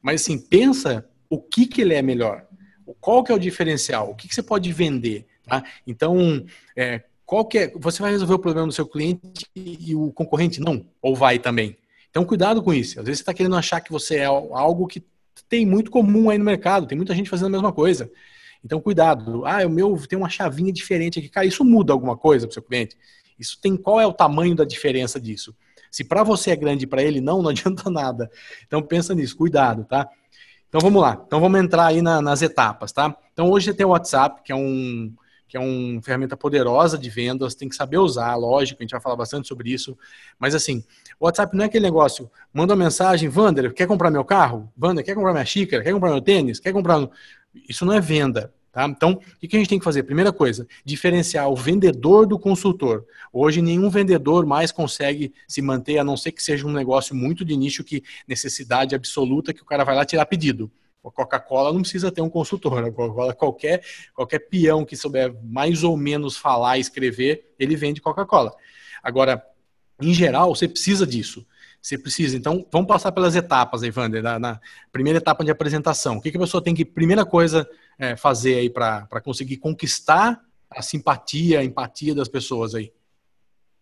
Mas 0.02 0.22
assim, 0.22 0.38
pensa 0.38 1.08
o 1.30 1.40
que, 1.40 1.66
que 1.66 1.82
ele 1.82 1.94
é 1.94 2.02
melhor. 2.02 2.46
Qual 3.00 3.24
que 3.24 3.32
é 3.32 3.36
o 3.36 3.40
diferencial? 3.40 4.10
O 4.10 4.16
que, 4.16 4.28
que 4.28 4.36
você 4.36 4.44
pode 4.44 4.74
vender? 4.74 5.28
Tá? 5.48 5.64
Então, 5.88 6.46
é, 6.76 7.04
qual 7.26 7.46
que 7.46 7.58
é, 7.58 7.72
você 7.76 8.02
vai 8.02 8.12
resolver 8.12 8.34
o 8.34 8.40
problema 8.40 8.68
do 8.68 8.74
seu 8.74 8.86
cliente 8.86 9.46
e 9.56 9.96
o 9.96 10.12
concorrente 10.12 10.60
não? 10.60 10.86
Ou 11.02 11.16
vai 11.16 11.40
também? 11.40 11.78
Então, 12.10 12.26
cuidado 12.26 12.62
com 12.62 12.74
isso. 12.74 13.00
Às 13.00 13.06
vezes 13.06 13.20
você 13.20 13.22
está 13.22 13.34
querendo 13.34 13.56
achar 13.56 13.80
que 13.80 13.92
você 13.92 14.18
é 14.18 14.26
algo 14.26 14.86
que 14.86 15.02
tem 15.50 15.66
muito 15.66 15.90
comum 15.90 16.30
aí 16.30 16.38
no 16.38 16.46
mercado, 16.46 16.86
tem 16.86 16.96
muita 16.96 17.16
gente 17.16 17.30
fazendo 17.30 17.48
a 17.48 17.50
mesma 17.50 17.74
coisa. 17.74 18.10
Então, 18.64 18.80
cuidado. 18.80 19.46
Ah, 19.46 19.66
o 19.66 19.70
meu 19.70 19.98
tem 20.08 20.18
uma 20.18 20.30
chavinha 20.30 20.72
diferente 20.72 21.20
aqui. 21.20 21.30
Cara, 21.30 21.46
isso 21.46 21.64
muda 21.66 21.92
alguma 21.92 22.16
coisa 22.16 22.46
para 22.46 22.52
o 22.52 22.54
seu 22.54 22.64
cliente? 22.64 22.96
Isso 23.38 23.58
tem 23.62 23.76
qual 23.76 24.00
é 24.00 24.06
o 24.06 24.14
tamanho 24.14 24.56
da 24.56 24.66
diferença 24.66 25.20
disso? 25.20 25.56
Se 25.90 26.04
para 26.04 26.24
você 26.24 26.52
é 26.52 26.56
grande 26.56 26.84
e 26.84 26.88
para 26.88 27.02
ele 27.02 27.20
não, 27.20 27.42
não 27.44 27.50
adianta 27.50 27.90
nada. 27.90 28.30
Então 28.68 28.82
pensa 28.82 29.16
nisso, 29.16 29.36
cuidado, 29.36 29.86
tá? 29.86 30.08
Então 30.68 30.80
vamos 30.82 31.02
lá. 31.02 31.22
Então 31.26 31.40
vamos 31.40 31.60
entrar 31.60 31.88
aí 31.88 32.02
na, 32.02 32.22
nas 32.22 32.42
etapas, 32.42 32.92
tá? 32.92 33.16
Então 33.34 33.50
hoje 33.50 33.66
você 33.66 33.74
tem 33.74 33.86
o 33.86 33.90
WhatsApp, 33.90 34.44
que 34.44 34.52
é 34.52 34.56
um 34.56 35.14
que 35.50 35.58
é 35.58 35.60
uma 35.60 36.00
ferramenta 36.02 36.38
poderosa 36.38 36.96
de 36.96 37.10
vendas, 37.10 37.56
tem 37.56 37.68
que 37.68 37.76
saber 37.76 37.98
usar, 37.98 38.36
lógico, 38.36 38.82
a 38.82 38.84
gente 38.84 38.92
vai 38.92 39.02
falar 39.02 39.16
bastante 39.16 39.48
sobre 39.48 39.74
isso. 39.74 39.98
Mas 40.38 40.54
assim, 40.54 40.84
o 41.20 41.26
WhatsApp 41.26 41.58
não 41.58 41.64
é 41.64 41.68
aquele 41.68 41.84
negócio, 41.84 42.30
manda 42.54 42.74
uma 42.74 42.84
mensagem, 42.84 43.28
Vander, 43.28 43.74
quer 43.74 43.88
comprar 43.88 44.12
meu 44.12 44.24
carro? 44.24 44.72
Vander, 44.78 45.04
quer 45.04 45.16
comprar 45.16 45.34
minha 45.34 45.46
xícara? 45.46 45.84
Quer 45.84 45.92
comprar 45.92 46.12
meu 46.12 46.22
tênis? 46.22 46.60
Quer 46.60 46.72
comprar. 46.72 47.10
Isso 47.68 47.84
não 47.84 47.94
é 47.94 48.00
venda. 48.00 48.54
Tá? 48.72 48.86
Então, 48.86 49.14
o 49.14 49.48
que 49.48 49.56
a 49.56 49.60
gente 49.60 49.70
tem 49.70 49.80
que 49.80 49.84
fazer? 49.84 50.04
Primeira 50.04 50.32
coisa, 50.32 50.68
diferenciar 50.86 51.50
o 51.50 51.56
vendedor 51.56 52.28
do 52.28 52.38
consultor. 52.38 53.04
Hoje, 53.34 53.62
nenhum 53.64 53.90
vendedor 53.90 54.46
mais 54.46 54.72
consegue 54.72 55.34
se 55.48 55.62
manter, 55.64 55.98
a 55.98 56.04
não 56.04 56.16
ser 56.16 56.32
que 56.32 56.44
seja 56.44 56.68
um 56.68 56.72
negócio 56.72 57.16
muito 57.16 57.44
de 57.44 57.58
nicho, 57.58 57.84
que 57.84 58.04
necessidade 58.28 58.94
absoluta, 58.94 59.52
que 59.52 59.64
o 59.64 59.66
cara 59.66 59.84
vai 59.84 59.96
lá 59.96 60.06
tirar 60.06 60.28
pedido. 60.28 60.72
A 61.04 61.12
Coca-Cola 61.12 61.72
não 61.72 61.82
precisa 61.82 62.12
ter 62.12 62.22
um 62.22 62.30
consultor. 62.30 62.84
A 62.84 62.92
Coca-Cola, 62.92 63.34
qualquer, 63.34 63.84
qualquer 64.14 64.40
peão 64.40 64.86
que 64.86 64.96
souber 64.96 65.34
mais 65.44 65.84
ou 65.84 65.96
menos 65.96 66.38
falar 66.38 66.78
e 66.78 66.82
escrever, 66.82 67.54
ele 67.58 67.76
vende 67.76 68.02
Coca-Cola. 68.02 68.54
Agora, 69.02 69.44
em 70.02 70.14
geral, 70.14 70.54
você 70.54 70.68
precisa 70.68 71.06
disso. 71.08 71.46
Você 71.82 71.98
precisa. 71.98 72.36
Então, 72.36 72.66
vamos 72.72 72.88
passar 72.88 73.12
pelas 73.12 73.36
etapas, 73.36 73.84
Evander. 73.84 74.22
Na, 74.22 74.38
na 74.38 74.60
primeira 74.92 75.20
etapa 75.20 75.44
de 75.44 75.52
apresentação. 75.52 76.18
O 76.18 76.22
que, 76.22 76.32
que 76.32 76.38
a 76.38 76.42
pessoa 76.42 76.64
tem 76.64 76.76
que, 76.76 76.84
primeira 76.84 77.26
coisa, 77.26 77.70
é, 77.98 78.16
fazer 78.16 78.56
aí 78.56 78.70
para 78.70 79.08
conseguir 79.24 79.58
conquistar 79.58 80.42
a 80.70 80.82
simpatia, 80.82 81.60
a 81.60 81.64
empatia 81.64 82.14
das 82.14 82.28
pessoas 82.28 82.76
aí? 82.76 82.92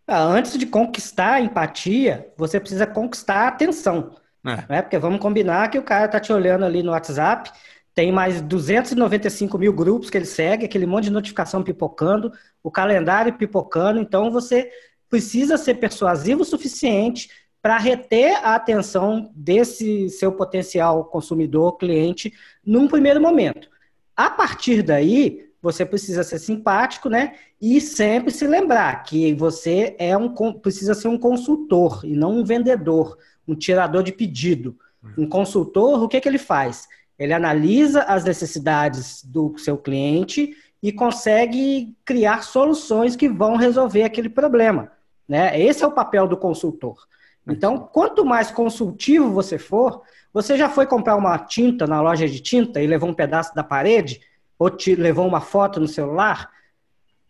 Ah, 0.06 0.22
antes 0.22 0.56
de 0.56 0.66
conquistar 0.66 1.34
a 1.34 1.40
empatia, 1.40 2.32
você 2.36 2.58
precisa 2.58 2.86
conquistar 2.86 3.42
a 3.42 3.48
atenção. 3.48 4.16
É. 4.50 4.64
Né? 4.68 4.82
Porque 4.82 4.98
vamos 4.98 5.20
combinar 5.20 5.68
que 5.68 5.78
o 5.78 5.82
cara 5.82 6.08
tá 6.08 6.18
te 6.18 6.32
olhando 6.32 6.64
ali 6.64 6.82
no 6.82 6.92
WhatsApp, 6.92 7.50
tem 7.94 8.12
mais 8.12 8.40
295 8.40 9.58
mil 9.58 9.72
grupos 9.72 10.08
que 10.08 10.16
ele 10.16 10.24
segue, 10.24 10.64
aquele 10.64 10.86
monte 10.86 11.04
de 11.04 11.10
notificação 11.10 11.62
pipocando, 11.62 12.32
o 12.62 12.70
calendário 12.70 13.32
pipocando. 13.32 13.98
Então, 13.98 14.30
você 14.30 14.70
precisa 15.10 15.56
ser 15.56 15.74
persuasivo 15.74 16.42
o 16.42 16.44
suficiente 16.44 17.28
para 17.60 17.76
reter 17.76 18.38
a 18.44 18.54
atenção 18.54 19.30
desse 19.34 20.08
seu 20.10 20.32
potencial 20.32 21.04
consumidor, 21.06 21.76
cliente, 21.76 22.32
num 22.64 22.86
primeiro 22.86 23.20
momento. 23.20 23.68
A 24.16 24.30
partir 24.30 24.82
daí, 24.82 25.48
você 25.60 25.84
precisa 25.84 26.22
ser 26.22 26.38
simpático, 26.38 27.08
né? 27.08 27.34
E 27.60 27.80
sempre 27.80 28.30
se 28.30 28.46
lembrar 28.46 29.02
que 29.02 29.34
você 29.34 29.96
é 29.98 30.16
um 30.16 30.32
precisa 30.60 30.94
ser 30.94 31.08
um 31.08 31.18
consultor 31.18 32.00
e 32.04 32.14
não 32.14 32.38
um 32.38 32.44
vendedor, 32.44 33.18
um 33.48 33.54
tirador 33.54 34.02
de 34.02 34.12
pedido. 34.12 34.78
Um 35.16 35.26
consultor, 35.28 36.02
o 36.02 36.08
que, 36.08 36.20
que 36.20 36.28
ele 36.28 36.38
faz? 36.38 36.86
Ele 37.18 37.32
analisa 37.32 38.02
as 38.02 38.24
necessidades 38.24 39.24
do 39.24 39.56
seu 39.58 39.78
cliente 39.78 40.54
e 40.82 40.92
consegue 40.92 41.96
criar 42.04 42.44
soluções 42.44 43.16
que 43.16 43.28
vão 43.28 43.56
resolver 43.56 44.02
aquele 44.04 44.28
problema. 44.28 44.92
Né? 45.26 45.60
Esse 45.60 45.82
é 45.82 45.86
o 45.86 45.92
papel 45.92 46.28
do 46.28 46.36
consultor. 46.36 47.06
Então, 47.46 47.78
quanto 47.78 48.24
mais 48.24 48.50
consultivo 48.50 49.32
você 49.32 49.58
for, 49.58 50.02
você 50.32 50.56
já 50.56 50.68
foi 50.68 50.86
comprar 50.86 51.16
uma 51.16 51.38
tinta 51.38 51.86
na 51.86 52.00
loja 52.00 52.28
de 52.28 52.40
tinta 52.40 52.80
e 52.80 52.86
levou 52.86 53.08
um 53.08 53.14
pedaço 53.14 53.54
da 53.54 53.64
parede, 53.64 54.20
ou 54.58 54.68
te 54.68 54.94
levou 54.94 55.26
uma 55.26 55.40
foto 55.40 55.80
no 55.80 55.88
celular? 55.88 56.50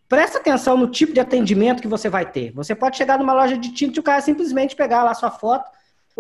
Presta 0.09 0.39
atenção 0.39 0.77
no 0.77 0.89
tipo 0.89 1.13
de 1.13 1.21
atendimento 1.21 1.81
que 1.81 1.89
você 1.89 2.09
vai 2.09 2.31
ter. 2.31 2.51
Você 2.53 2.75
pode 2.75 2.97
chegar 2.97 3.19
numa 3.19 3.33
loja 3.33 3.57
de 3.57 3.73
tinta 3.73 3.99
e 3.99 4.01
o 4.01 4.03
cara 4.03 4.21
simplesmente 4.21 4.75
pegar 4.75 5.05
lá 5.05 5.15
sua 5.15 5.31
foto, 5.31 5.71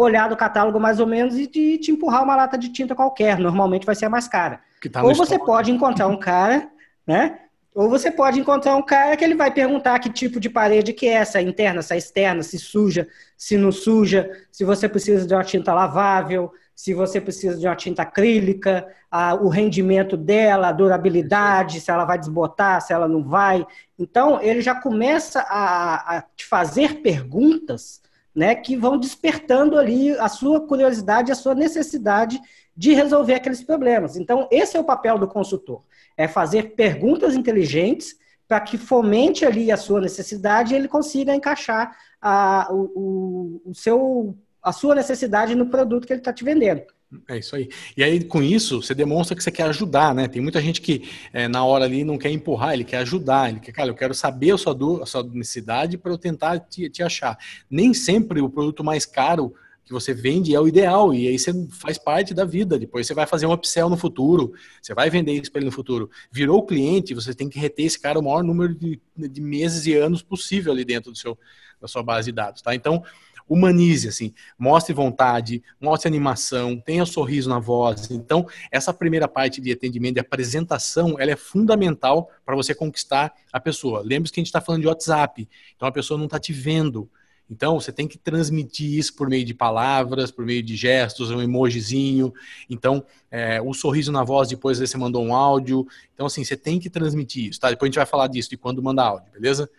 olhar 0.02 0.28
do 0.28 0.36
catálogo 0.36 0.78
mais 0.78 1.00
ou 1.00 1.06
menos 1.06 1.36
e 1.36 1.46
te, 1.46 1.78
te 1.78 1.90
empurrar 1.90 2.22
uma 2.22 2.36
lata 2.36 2.56
de 2.56 2.68
tinta 2.68 2.94
qualquer. 2.94 3.38
Normalmente 3.38 3.84
vai 3.84 3.94
ser 3.94 4.06
a 4.06 4.10
mais 4.10 4.28
cara. 4.28 4.60
Tá 4.92 5.02
ou 5.02 5.14
você 5.14 5.38
pode 5.38 5.72
encontrar 5.72 6.06
um 6.06 6.16
cara, 6.16 6.68
né? 7.06 7.40
Ou 7.74 7.88
você 7.88 8.10
pode 8.10 8.38
encontrar 8.40 8.76
um 8.76 8.82
cara 8.82 9.16
que 9.16 9.24
ele 9.24 9.34
vai 9.34 9.52
perguntar 9.52 9.98
que 9.98 10.10
tipo 10.10 10.38
de 10.40 10.48
parede 10.48 10.92
que 10.92 11.06
é 11.06 11.14
essa, 11.14 11.40
interna, 11.40 11.80
essa 11.80 11.96
externa, 11.96 12.42
se 12.42 12.58
suja, 12.58 13.08
se 13.36 13.56
não 13.56 13.70
suja, 13.70 14.30
se 14.50 14.64
você 14.64 14.88
precisa 14.88 15.26
de 15.26 15.34
uma 15.34 15.44
tinta 15.44 15.74
lavável, 15.74 16.52
se 16.74 16.94
você 16.94 17.20
precisa 17.20 17.58
de 17.58 17.66
uma 17.66 17.74
tinta 17.76 18.02
acrílica, 18.02 18.86
a, 19.10 19.34
o 19.34 19.48
rendimento 19.48 20.16
dela, 20.16 20.68
a 20.68 20.72
durabilidade, 20.72 21.80
se 21.80 21.90
ela 21.90 22.04
vai 22.04 22.18
desbotar, 22.18 22.80
se 22.80 22.92
ela 22.92 23.08
não 23.08 23.22
vai. 23.22 23.66
Então, 23.98 24.40
ele 24.40 24.60
já 24.60 24.76
começa 24.76 25.40
a, 25.40 26.18
a 26.18 26.22
te 26.36 26.46
fazer 26.46 27.00
perguntas 27.00 28.00
né, 28.38 28.54
que 28.54 28.76
vão 28.76 28.96
despertando 28.96 29.76
ali 29.76 30.12
a 30.12 30.28
sua 30.28 30.60
curiosidade, 30.60 31.32
a 31.32 31.34
sua 31.34 31.56
necessidade 31.56 32.40
de 32.76 32.94
resolver 32.94 33.34
aqueles 33.34 33.64
problemas. 33.64 34.16
Então, 34.16 34.46
esse 34.48 34.76
é 34.76 34.80
o 34.80 34.84
papel 34.84 35.18
do 35.18 35.26
consultor, 35.26 35.82
é 36.16 36.28
fazer 36.28 36.76
perguntas 36.76 37.34
inteligentes 37.34 38.14
para 38.46 38.60
que 38.60 38.78
fomente 38.78 39.44
ali 39.44 39.72
a 39.72 39.76
sua 39.76 40.00
necessidade 40.00 40.72
e 40.72 40.76
ele 40.76 40.86
consiga 40.86 41.34
encaixar 41.34 41.96
a, 42.22 42.68
o, 42.70 43.60
o, 43.64 43.70
o 43.70 43.74
seu, 43.74 44.38
a 44.62 44.70
sua 44.70 44.94
necessidade 44.94 45.56
no 45.56 45.68
produto 45.68 46.06
que 46.06 46.12
ele 46.12 46.20
está 46.20 46.32
te 46.32 46.44
vendendo. 46.44 46.82
É 47.26 47.38
isso 47.38 47.56
aí. 47.56 47.70
E 47.96 48.04
aí, 48.04 48.22
com 48.22 48.42
isso, 48.42 48.82
você 48.82 48.94
demonstra 48.94 49.34
que 49.34 49.42
você 49.42 49.50
quer 49.50 49.62
ajudar, 49.64 50.14
né? 50.14 50.28
Tem 50.28 50.42
muita 50.42 50.60
gente 50.60 50.80
que 50.82 51.08
é, 51.32 51.48
na 51.48 51.64
hora 51.64 51.86
ali 51.86 52.04
não 52.04 52.18
quer 52.18 52.30
empurrar, 52.30 52.74
ele 52.74 52.84
quer 52.84 52.98
ajudar, 52.98 53.48
ele 53.48 53.60
quer, 53.60 53.72
cara, 53.72 53.88
eu 53.88 53.94
quero 53.94 54.12
saber 54.12 54.50
a 54.50 54.58
sua, 54.58 54.74
dor, 54.74 55.02
a 55.02 55.06
sua 55.06 55.22
necessidade 55.22 55.96
para 55.96 56.12
eu 56.12 56.18
tentar 56.18 56.58
te, 56.60 56.90
te 56.90 57.02
achar. 57.02 57.38
Nem 57.70 57.94
sempre 57.94 58.42
o 58.42 58.50
produto 58.50 58.84
mais 58.84 59.06
caro 59.06 59.54
que 59.86 59.92
você 59.92 60.12
vende 60.12 60.54
é 60.54 60.60
o 60.60 60.68
ideal, 60.68 61.14
e 61.14 61.26
aí 61.28 61.38
você 61.38 61.50
faz 61.70 61.96
parte 61.96 62.34
da 62.34 62.44
vida. 62.44 62.78
Depois 62.78 63.06
você 63.06 63.14
vai 63.14 63.26
fazer 63.26 63.46
um 63.46 63.52
upsell 63.54 63.88
no 63.88 63.96
futuro, 63.96 64.52
você 64.82 64.92
vai 64.92 65.08
vender 65.08 65.32
isso 65.32 65.50
para 65.50 65.60
ele 65.60 65.70
no 65.70 65.72
futuro. 65.72 66.10
Virou 66.30 66.66
cliente, 66.66 67.14
você 67.14 67.32
tem 67.32 67.48
que 67.48 67.58
reter 67.58 67.86
esse 67.86 67.98
cara 67.98 68.18
o 68.18 68.22
maior 68.22 68.44
número 68.44 68.74
de, 68.74 69.00
de 69.16 69.40
meses 69.40 69.86
e 69.86 69.94
anos 69.94 70.20
possível 70.20 70.74
ali 70.74 70.84
dentro 70.84 71.10
do 71.10 71.16
seu, 71.16 71.38
da 71.80 71.88
sua 71.88 72.02
base 72.02 72.26
de 72.30 72.32
dados, 72.32 72.60
tá? 72.60 72.74
Então, 72.74 73.02
humanize, 73.48 74.08
assim, 74.08 74.32
mostre 74.58 74.92
vontade, 74.92 75.62
mostre 75.80 76.08
animação, 76.08 76.78
tenha 76.78 77.02
um 77.02 77.06
sorriso 77.06 77.48
na 77.48 77.58
voz. 77.58 78.10
Então, 78.10 78.46
essa 78.70 78.92
primeira 78.92 79.26
parte 79.26 79.60
de 79.60 79.72
atendimento, 79.72 80.14
de 80.14 80.20
apresentação, 80.20 81.16
ela 81.18 81.30
é 81.30 81.36
fundamental 81.36 82.30
para 82.44 82.54
você 82.54 82.74
conquistar 82.74 83.32
a 83.52 83.58
pessoa. 83.58 84.00
Lembre-se 84.00 84.32
que 84.32 84.40
a 84.40 84.42
gente 84.42 84.48
está 84.48 84.60
falando 84.60 84.82
de 84.82 84.88
WhatsApp, 84.88 85.48
então 85.74 85.88
a 85.88 85.92
pessoa 85.92 86.18
não 86.18 86.26
está 86.26 86.38
te 86.38 86.52
vendo. 86.52 87.08
Então, 87.50 87.80
você 87.80 87.90
tem 87.90 88.06
que 88.06 88.18
transmitir 88.18 88.98
isso 88.98 89.14
por 89.16 89.28
meio 89.28 89.44
de 89.44 89.54
palavras, 89.54 90.30
por 90.30 90.44
meio 90.44 90.62
de 90.62 90.76
gestos, 90.76 91.30
um 91.30 91.40
emojizinho. 91.40 92.32
Então, 92.68 93.02
é, 93.30 93.60
o 93.62 93.72
sorriso 93.72 94.12
na 94.12 94.22
voz, 94.22 94.48
depois 94.48 94.78
você 94.78 94.98
mandou 94.98 95.24
um 95.24 95.34
áudio. 95.34 95.86
Então, 96.12 96.26
assim, 96.26 96.44
você 96.44 96.56
tem 96.56 96.78
que 96.78 96.90
transmitir 96.90 97.48
isso, 97.48 97.58
tá? 97.58 97.70
Depois 97.70 97.88
a 97.88 97.90
gente 97.90 97.96
vai 97.96 98.06
falar 98.06 98.26
disso, 98.26 98.50
de 98.50 98.58
quando 98.58 98.82
mandar 98.82 99.04
áudio, 99.04 99.32
beleza? 99.32 99.70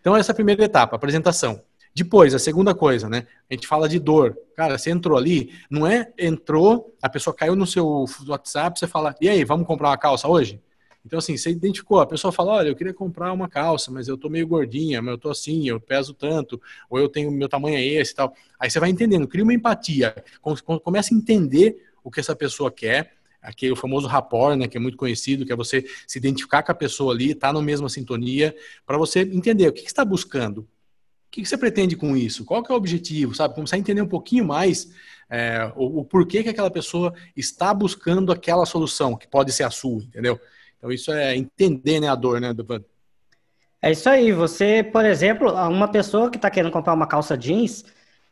Então, 0.00 0.16
essa 0.16 0.30
é 0.30 0.32
a 0.32 0.34
primeira 0.34 0.64
etapa, 0.64 0.96
apresentação. 0.96 1.62
Depois, 1.94 2.34
a 2.34 2.38
segunda 2.38 2.74
coisa, 2.74 3.08
né? 3.08 3.26
A 3.50 3.54
gente 3.54 3.66
fala 3.66 3.88
de 3.88 3.98
dor. 3.98 4.38
Cara, 4.54 4.78
você 4.78 4.90
entrou 4.90 5.18
ali, 5.18 5.52
não 5.70 5.86
é 5.86 6.12
entrou, 6.18 6.94
a 7.02 7.08
pessoa 7.08 7.34
caiu 7.34 7.56
no 7.56 7.66
seu 7.66 8.04
WhatsApp, 8.26 8.78
você 8.78 8.86
fala, 8.86 9.14
e 9.20 9.28
aí, 9.28 9.44
vamos 9.44 9.66
comprar 9.66 9.88
uma 9.88 9.98
calça 9.98 10.28
hoje? 10.28 10.60
Então, 11.04 11.18
assim, 11.18 11.36
você 11.36 11.50
identificou, 11.50 11.98
a 12.00 12.06
pessoa 12.06 12.30
fala, 12.30 12.52
olha, 12.52 12.68
eu 12.68 12.76
queria 12.76 12.92
comprar 12.92 13.32
uma 13.32 13.48
calça, 13.48 13.90
mas 13.90 14.06
eu 14.06 14.18
tô 14.18 14.28
meio 14.28 14.46
gordinha, 14.46 15.00
mas 15.00 15.12
eu 15.12 15.18
tô 15.18 15.30
assim, 15.30 15.66
eu 15.66 15.80
peso 15.80 16.12
tanto, 16.12 16.60
ou 16.90 16.98
eu 16.98 17.08
tenho, 17.08 17.30
meu 17.30 17.48
tamanho 17.48 17.76
é 17.76 17.84
esse 17.84 18.12
e 18.12 18.14
tal. 18.14 18.34
Aí 18.58 18.70
você 18.70 18.78
vai 18.78 18.90
entendendo, 18.90 19.26
cria 19.26 19.42
uma 19.42 19.54
empatia, 19.54 20.14
começa 20.84 21.14
a 21.14 21.16
entender 21.16 21.86
o 22.04 22.10
que 22.10 22.20
essa 22.20 22.36
pessoa 22.36 22.70
quer, 22.70 23.14
aquele 23.40 23.74
famoso 23.74 24.06
rapport, 24.06 24.56
né, 24.56 24.68
que 24.68 24.76
é 24.76 24.80
muito 24.80 24.98
conhecido, 24.98 25.46
que 25.46 25.52
é 25.52 25.56
você 25.56 25.84
se 26.06 26.18
identificar 26.18 26.62
com 26.62 26.72
a 26.72 26.74
pessoa 26.74 27.14
ali, 27.14 27.34
tá 27.34 27.50
na 27.50 27.62
mesma 27.62 27.88
sintonia, 27.88 28.54
para 28.84 28.98
você 28.98 29.20
entender 29.20 29.66
o 29.68 29.72
que, 29.72 29.82
que 29.82 29.88
está 29.88 30.04
buscando, 30.04 30.68
o 31.30 31.32
que 31.32 31.46
você 31.46 31.56
pretende 31.56 31.94
com 31.94 32.16
isso? 32.16 32.44
Qual 32.44 32.60
que 32.60 32.72
é 32.72 32.74
o 32.74 32.76
objetivo? 32.76 33.34
Sabe? 33.34 33.54
Começar 33.54 33.76
a 33.76 33.78
entender 33.78 34.02
um 34.02 34.08
pouquinho 34.08 34.44
mais 34.44 34.90
é, 35.30 35.72
o, 35.76 36.00
o, 36.00 36.04
porquê 36.04 36.42
que 36.42 36.48
aquela 36.48 36.70
pessoa 36.70 37.14
está 37.36 37.72
buscando 37.72 38.32
aquela 38.32 38.66
solução, 38.66 39.16
que 39.16 39.28
pode 39.28 39.52
ser 39.52 39.62
a 39.62 39.70
sua, 39.70 40.02
entendeu? 40.02 40.40
Então, 40.76 40.90
isso 40.90 41.12
é 41.12 41.36
entender 41.36 42.00
né, 42.00 42.08
a 42.08 42.16
dor, 42.16 42.40
né, 42.40 42.52
do 42.52 42.66
É 43.80 43.92
isso 43.92 44.10
aí. 44.10 44.32
Você, 44.32 44.82
por 44.82 45.04
exemplo, 45.04 45.52
uma 45.52 45.86
pessoa 45.86 46.30
que 46.30 46.36
está 46.36 46.50
querendo 46.50 46.72
comprar 46.72 46.94
uma 46.94 47.06
calça 47.06 47.38
jeans, 47.38 47.84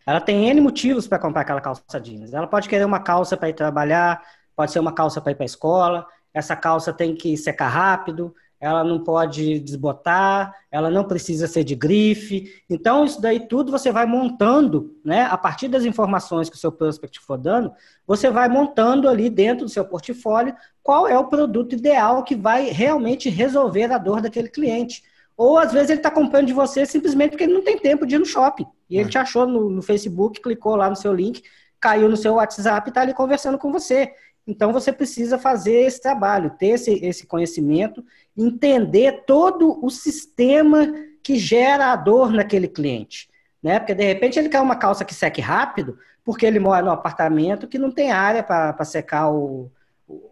ela 0.05 0.21
tem 0.21 0.49
N 0.49 0.61
motivos 0.61 1.07
para 1.07 1.21
comprar 1.21 1.43
aquela 1.43 1.61
calça 1.61 2.01
jeans. 2.01 2.33
Ela 2.33 2.49
pode 2.49 2.69
querer 2.69 2.85
uma 2.85 2.99
calça 2.99 3.37
para 3.37 3.49
ir 3.49 3.55
trabalhar, 3.55 4.21
pode 4.57 4.73
ser 4.73 4.81
uma 4.81 4.93
calça 4.93 5.21
para 5.21 5.31
ir 5.31 5.35
para 5.37 5.45
a 5.45 5.47
escola, 5.47 6.07
essa 6.35 6.57
calça 6.57 6.93
tem 6.93 7.15
que 7.15 7.37
secar 7.37 7.69
rápido, 7.69 8.35
ela 8.61 8.83
não 8.83 9.03
pode 9.05 9.61
desbotar, 9.61 10.53
ela 10.71 10.91
não 10.91 11.05
precisa 11.05 11.47
ser 11.47 11.63
de 11.63 11.75
grife. 11.75 12.63
Então, 12.69 13.05
isso 13.05 13.21
daí 13.21 13.41
tudo 13.41 13.71
você 13.71 13.93
vai 13.93 14.05
montando, 14.05 14.97
né? 15.05 15.23
A 15.31 15.39
partir 15.39 15.69
das 15.69 15.85
informações 15.85 16.51
que 16.51 16.57
o 16.57 16.59
seu 16.59 16.73
prospect 16.73 17.21
for 17.21 17.39
dando, 17.39 17.73
você 18.07 18.31
vai 18.31 18.49
montando 18.49 19.09
ali 19.09 19.31
dentro 19.31 19.65
do 19.65 19.71
seu 19.71 19.85
portfólio 19.85 20.55
qual 20.83 21.07
é 21.07 21.17
o 21.19 21.29
produto 21.29 21.75
ideal 21.75 22.25
que 22.25 22.35
vai 22.35 22.71
realmente 22.71 23.29
resolver 23.29 23.93
a 23.93 23.99
dor 23.99 24.21
daquele 24.21 24.49
cliente. 24.49 25.03
Ou 25.37 25.57
às 25.57 25.73
vezes 25.73 25.91
ele 25.91 26.01
está 26.01 26.11
comprando 26.11 26.47
de 26.47 26.53
você 26.53 26.85
simplesmente 26.85 27.31
porque 27.31 27.45
ele 27.45 27.55
não 27.55 27.63
tem 27.63 27.79
tempo 27.79 28.05
de 28.05 28.17
ir 28.17 28.19
no 28.19 28.27
shopping. 28.27 28.67
E 28.91 28.97
ele 28.97 29.09
é. 29.09 29.11
te 29.11 29.19
achou 29.19 29.47
no, 29.47 29.71
no 29.71 29.83
Facebook, 29.83 30.41
clicou 30.41 30.75
lá 30.75 30.91
no 30.91 30.97
seu 30.97 31.13
link, 31.13 31.43
caiu 31.81 32.09
no 32.09 32.17
seu 32.17 32.35
WhatsApp 32.35 32.89
e 32.89 32.91
está 32.91 33.03
ali 33.03 33.15
conversando 33.15 33.57
com 33.57 33.71
você. 33.71 34.13
Então 34.49 34.73
você 34.73 34.91
precisa 34.91 35.39
fazer 35.39 35.83
esse 35.83 36.01
trabalho, 36.01 36.51
ter 36.59 36.69
esse, 36.69 36.91
esse 37.05 37.27
conhecimento, 37.27 38.03
entender 38.39 39.25
todo 39.27 39.85
o 39.85 39.91
sistema 39.91 40.95
que 41.23 41.37
gera 41.37 41.93
a 41.93 41.97
dor 41.97 42.33
naquele 42.33 42.69
cliente. 42.69 43.29
Né? 43.63 43.79
Porque 43.81 43.95
de 43.95 44.05
repente 44.05 44.39
ele 44.39 44.49
quer 44.49 44.61
uma 44.61 44.77
calça 44.77 45.05
que 45.05 45.13
seque 45.13 45.41
rápido, 45.41 45.99
porque 46.25 46.47
ele 46.47 46.61
mora 46.61 46.85
num 46.85 46.93
apartamento 46.93 47.67
que 47.67 47.79
não 47.79 47.91
tem 47.91 48.13
área 48.13 48.43
para 48.43 48.85
secar 48.85 49.31
o, 49.31 49.71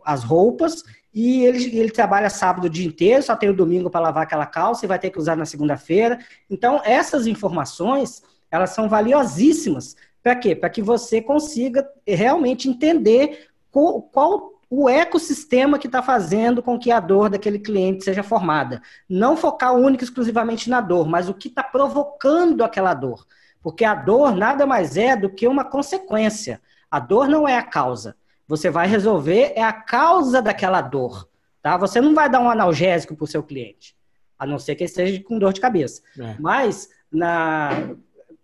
as 0.04 0.22
roupas, 0.22 0.84
e 1.12 1.44
ele, 1.44 1.78
ele 1.78 1.90
trabalha 1.90 2.28
sábado 2.28 2.66
o 2.66 2.70
dia 2.70 2.86
inteiro, 2.86 3.22
só 3.22 3.34
tem 3.34 3.48
o 3.48 3.56
domingo 3.56 3.90
para 3.90 4.00
lavar 4.00 4.24
aquela 4.24 4.46
calça 4.46 4.84
e 4.84 4.88
vai 4.88 4.98
ter 4.98 5.10
que 5.10 5.18
usar 5.18 5.34
na 5.34 5.46
segunda-feira. 5.46 6.18
Então, 6.48 6.80
essas 6.84 7.26
informações, 7.26 8.22
elas 8.50 8.70
são 8.70 8.88
valiosíssimas. 8.88 9.96
Para 10.22 10.36
quê? 10.36 10.54
Para 10.54 10.68
que 10.68 10.82
você 10.82 11.22
consiga 11.22 11.88
realmente 12.06 12.68
entender 12.68 13.48
qual, 13.70 14.02
qual 14.02 14.55
o 14.68 14.88
ecossistema 14.88 15.78
que 15.78 15.86
está 15.86 16.02
fazendo 16.02 16.62
com 16.62 16.78
que 16.78 16.90
a 16.90 16.98
dor 16.98 17.30
daquele 17.30 17.58
cliente 17.58 18.04
seja 18.04 18.22
formada. 18.22 18.82
Não 19.08 19.36
focar 19.36 19.74
única 19.74 20.02
e 20.02 20.06
exclusivamente 20.06 20.68
na 20.68 20.80
dor, 20.80 21.08
mas 21.08 21.28
o 21.28 21.34
que 21.34 21.48
está 21.48 21.62
provocando 21.62 22.64
aquela 22.64 22.92
dor. 22.92 23.26
Porque 23.62 23.84
a 23.84 23.94
dor 23.94 24.34
nada 24.34 24.66
mais 24.66 24.96
é 24.96 25.16
do 25.16 25.30
que 25.30 25.46
uma 25.46 25.64
consequência. 25.64 26.60
A 26.90 26.98
dor 26.98 27.28
não 27.28 27.46
é 27.46 27.56
a 27.56 27.62
causa. 27.62 28.16
Você 28.48 28.70
vai 28.70 28.86
resolver 28.86 29.52
é 29.56 29.62
a 29.62 29.72
causa 29.72 30.42
daquela 30.42 30.80
dor. 30.80 31.28
Tá? 31.62 31.76
Você 31.76 32.00
não 32.00 32.14
vai 32.14 32.30
dar 32.30 32.40
um 32.40 32.50
analgésico 32.50 33.16
para 33.16 33.24
o 33.24 33.28
seu 33.28 33.42
cliente, 33.42 33.96
a 34.38 34.46
não 34.46 34.58
ser 34.58 34.76
que 34.76 34.84
ele 34.84 34.90
esteja 34.90 35.22
com 35.22 35.38
dor 35.38 35.52
de 35.52 35.60
cabeça. 35.60 36.00
É. 36.18 36.36
Mas 36.38 36.88
na, 37.10 37.70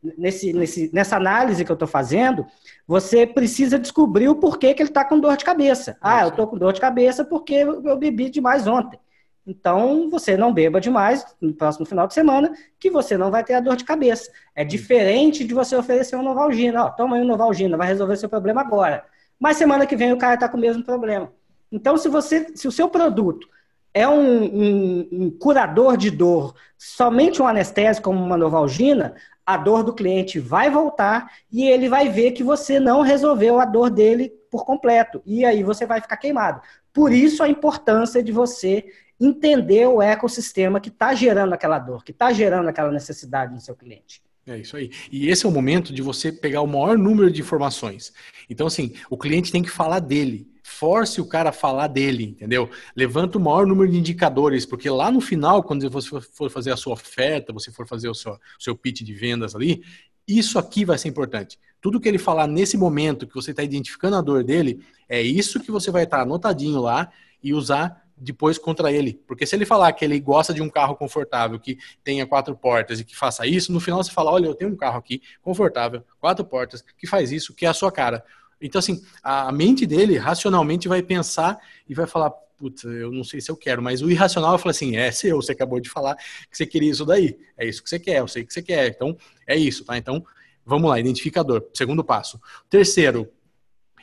nesse, 0.03 0.53
nesse, 0.53 0.91
nessa 0.93 1.17
análise 1.17 1.65
que 1.65 1.71
eu 1.71 1.75
estou 1.75 1.89
fazendo, 1.89 2.47
você 2.87 3.27
precisa 3.27 3.79
descobrir 3.79 4.29
o 4.29 4.37
porquê 4.37 4.75
que 4.75 4.83
ele 4.83 4.91
está 4.91 5.05
com 5.05 5.21
dor 5.21 5.37
de 5.37 5.45
cabeça. 5.45 5.97
Ah, 6.01 6.23
eu 6.23 6.29
estou 6.29 6.47
com 6.47 6.59
dor 6.59 6.73
de 6.73 6.81
cabeça 6.81 7.25
porque 7.25 7.55
eu 7.55 7.97
bebi 7.97 8.29
demais 8.29 8.67
ontem. 8.67 8.99
Então, 9.47 10.09
você 10.09 10.37
não 10.37 10.53
beba 10.53 10.81
demais 10.81 11.25
no 11.41 11.53
próximo 11.53 11.85
final 11.85 12.07
de 12.07 12.15
semana, 12.15 12.53
que 12.79 12.91
você 12.91 13.17
não 13.17 13.31
vai 13.31 13.43
ter 13.43 13.55
a 13.55 13.61
dor 13.61 13.77
de 13.77 13.85
cabeça. 13.85 14.31
É 14.55 14.65
diferente 14.65 15.45
de 15.45 15.53
você 15.53 15.75
oferecer 15.75 16.17
um 16.17 16.23
Novalgina. 16.23 16.85
Ó, 16.85 16.91
toma 16.91 17.17
aí 17.17 17.23
um 17.23 17.27
Novalgina, 17.27 17.77
vai 17.77 17.89
resolver 17.89 18.17
seu 18.17 18.29
problema 18.29 18.61
agora. 18.61 19.05
Mas 19.41 19.57
semana 19.57 19.85
que 19.85 19.97
vem 19.97 20.13
o 20.13 20.19
cara 20.19 20.35
está 20.35 20.49
com 20.49 20.57
o 20.57 20.61
mesmo 20.61 20.85
problema. 20.85 21.33
Então, 21.73 21.97
se 21.97 22.09
você, 22.09 22.53
se 22.55 22.69
o 22.69 22.73
seu 22.73 22.89
produto 22.89 23.49
é 23.95 24.09
um, 24.09 24.45
um, 24.45 25.09
um, 25.13 25.31
curador 25.31 25.97
de 25.97 26.11
dor, 26.11 26.55
somente 26.79 27.43
um 27.43 27.47
anestésico 27.47 28.11
como 28.11 28.25
uma 28.25 28.37
Novalgina, 28.37 29.15
a 29.45 29.57
dor 29.57 29.83
do 29.83 29.93
cliente 29.93 30.39
vai 30.39 30.71
voltar 30.71 31.31
e 31.51 31.69
ele 31.69 31.89
vai 31.89 32.09
ver 32.09 32.33
que 32.33 32.45
você 32.45 32.79
não 32.79 33.03
resolveu 33.03 33.61
a 33.61 33.65
dor 33.65 33.91
dele 33.91 34.33
por 34.51 34.65
completo. 34.65 35.21
E 35.27 35.45
aí 35.45 35.63
você 35.63 35.85
vai 35.85 36.01
ficar 36.01 36.17
queimado. 36.17 36.61
Por 36.93 37.13
isso 37.13 37.43
a 37.43 37.49
importância 37.49 38.23
de 38.23 38.33
você 38.33 38.85
entender 39.19 39.87
o 39.87 40.01
ecossistema 40.03 40.81
que 40.81 40.89
está 40.89 41.15
gerando 41.15 41.53
aquela 41.53 41.79
dor, 41.79 42.05
que 42.05 42.13
está 42.13 42.33
gerando 42.33 42.69
aquela 42.69 42.91
necessidade 42.91 43.53
no 43.53 43.61
seu 43.61 43.75
cliente. 43.75 44.23
É 44.47 44.59
isso 44.59 44.77
aí. 44.77 44.91
E 45.11 45.29
esse 45.29 45.47
é 45.47 45.49
o 45.49 45.53
momento 45.53 45.93
de 45.93 46.03
você 46.03 46.33
pegar 46.33 46.63
o 46.63 46.67
maior 46.67 46.99
número 46.99 47.31
de 47.31 47.41
informações. 47.41 48.13
Então, 48.51 48.67
assim, 48.67 48.95
o 49.09 49.17
cliente 49.17 49.53
tem 49.53 49.63
que 49.63 49.71
falar 49.71 50.01
dele. 50.01 50.52
Force 50.63 51.21
o 51.21 51.27
cara 51.27 51.51
a 51.51 51.53
falar 51.53 51.89
dele, 51.89 52.25
entendeu? 52.25 52.71
Levanta 52.95 53.39
o 53.39 53.41
maior 53.41 53.67
número 53.67 53.91
de 53.91 53.99
indicadores, 53.99 54.65
porque 54.65 54.89
lá 54.89 55.11
no 55.11 55.21
final, 55.21 55.63
quando 55.63 55.89
você 55.91 56.09
for 56.21 56.51
fazer 56.51 56.73
a 56.73 56.77
sua 56.77 56.93
oferta, 56.93 57.53
você 57.53 57.71
for 57.71 57.87
fazer 57.87 58.09
o 58.09 58.15
seu, 58.15 58.33
o 58.33 58.39
seu 58.63 58.77
pitch 58.77 59.03
de 59.03 59.13
vendas 59.13 59.55
ali, 59.55 59.83
isso 60.27 60.59
aqui 60.59 60.85
vai 60.85 60.97
ser 60.99 61.09
importante. 61.09 61.59
Tudo 61.81 62.01
que 62.01 62.09
ele 62.09 62.19
falar 62.19 62.47
nesse 62.47 62.77
momento 62.77 63.27
que 63.27 63.35
você 63.35 63.51
está 63.51 63.63
identificando 63.63 64.17
a 64.17 64.21
dor 64.21 64.45
dele, 64.45 64.85
é 65.09 65.21
isso 65.21 65.61
que 65.61 65.71
você 65.71 65.91
vai 65.91 66.05
estar 66.05 66.19
tá 66.19 66.23
anotadinho 66.23 66.81
lá 66.81 67.11
e 67.43 67.53
usar 67.53 68.03
depois 68.17 68.57
contra 68.57 68.93
ele. 68.93 69.21
Porque 69.27 69.45
se 69.45 69.57
ele 69.57 69.67
falar 69.67 69.93
que 69.93 70.05
ele 70.05 70.19
gosta 70.21 70.55
de 70.55 70.63
um 70.63 70.71
carro 70.71 70.95
confortável, 70.95 71.59
que 71.59 71.79
tenha 72.05 72.27
quatro 72.27 72.57
portas 72.57 73.01
e 73.01 73.05
que 73.05 73.17
faça 73.17 73.47
isso, 73.47 73.73
no 73.73 73.81
final 73.81 74.03
você 74.03 74.13
fala: 74.13 74.31
olha, 74.31 74.47
eu 74.47 74.55
tenho 74.55 74.71
um 74.71 74.77
carro 74.77 74.99
aqui 74.99 75.21
confortável, 75.43 76.05
quatro 76.21 76.45
portas, 76.45 76.83
que 76.97 77.07
faz 77.07 77.33
isso, 77.33 77.55
que 77.55 77.67
é 77.67 77.69
a 77.69 77.75
sua 77.75 77.91
cara. 77.91 78.25
Então, 78.63 78.79
assim, 78.79 79.03
a 79.23 79.51
mente 79.53 79.87
dele 79.87 80.17
racionalmente 80.17 80.89
vai 80.89 81.03
pensar 81.03 81.59
e 81.89 81.95
vai 81.95 82.07
falar: 82.07 82.31
putz, 82.31 82.85
eu 82.85 83.11
não 83.11 83.25
sei 83.25 83.41
se 83.41 83.51
eu 83.51 83.57
quero, 83.57 83.83
mas 83.83 84.03
o 84.03 84.11
irracional 84.11 84.51
vai 84.51 84.59
falar 84.59 84.71
assim: 84.71 84.97
é 84.97 85.11
seu, 85.11 85.37
você 85.37 85.53
acabou 85.53 85.81
de 85.81 85.91
falar 85.91 86.15
que 86.17 86.57
você 86.57 86.65
queria 86.65 86.91
isso 86.91 87.05
daí, 87.05 87.37
é 87.59 87.67
isso 87.67 87.83
que 87.83 87.91
você 87.91 87.99
quer, 87.99 88.21
eu 88.21 88.29
sei 88.29 88.45
que 88.45 88.53
você 88.53 88.63
quer, 88.63 88.89
então 88.89 89.17
é 89.47 89.57
isso, 89.57 89.85
tá? 89.85 89.99
Então, 89.99 90.25
vamos 90.65 90.89
lá, 90.89 90.99
identificador, 91.01 91.69
segundo 91.75 92.05
passo. 92.05 92.41
Terceiro, 92.71 93.29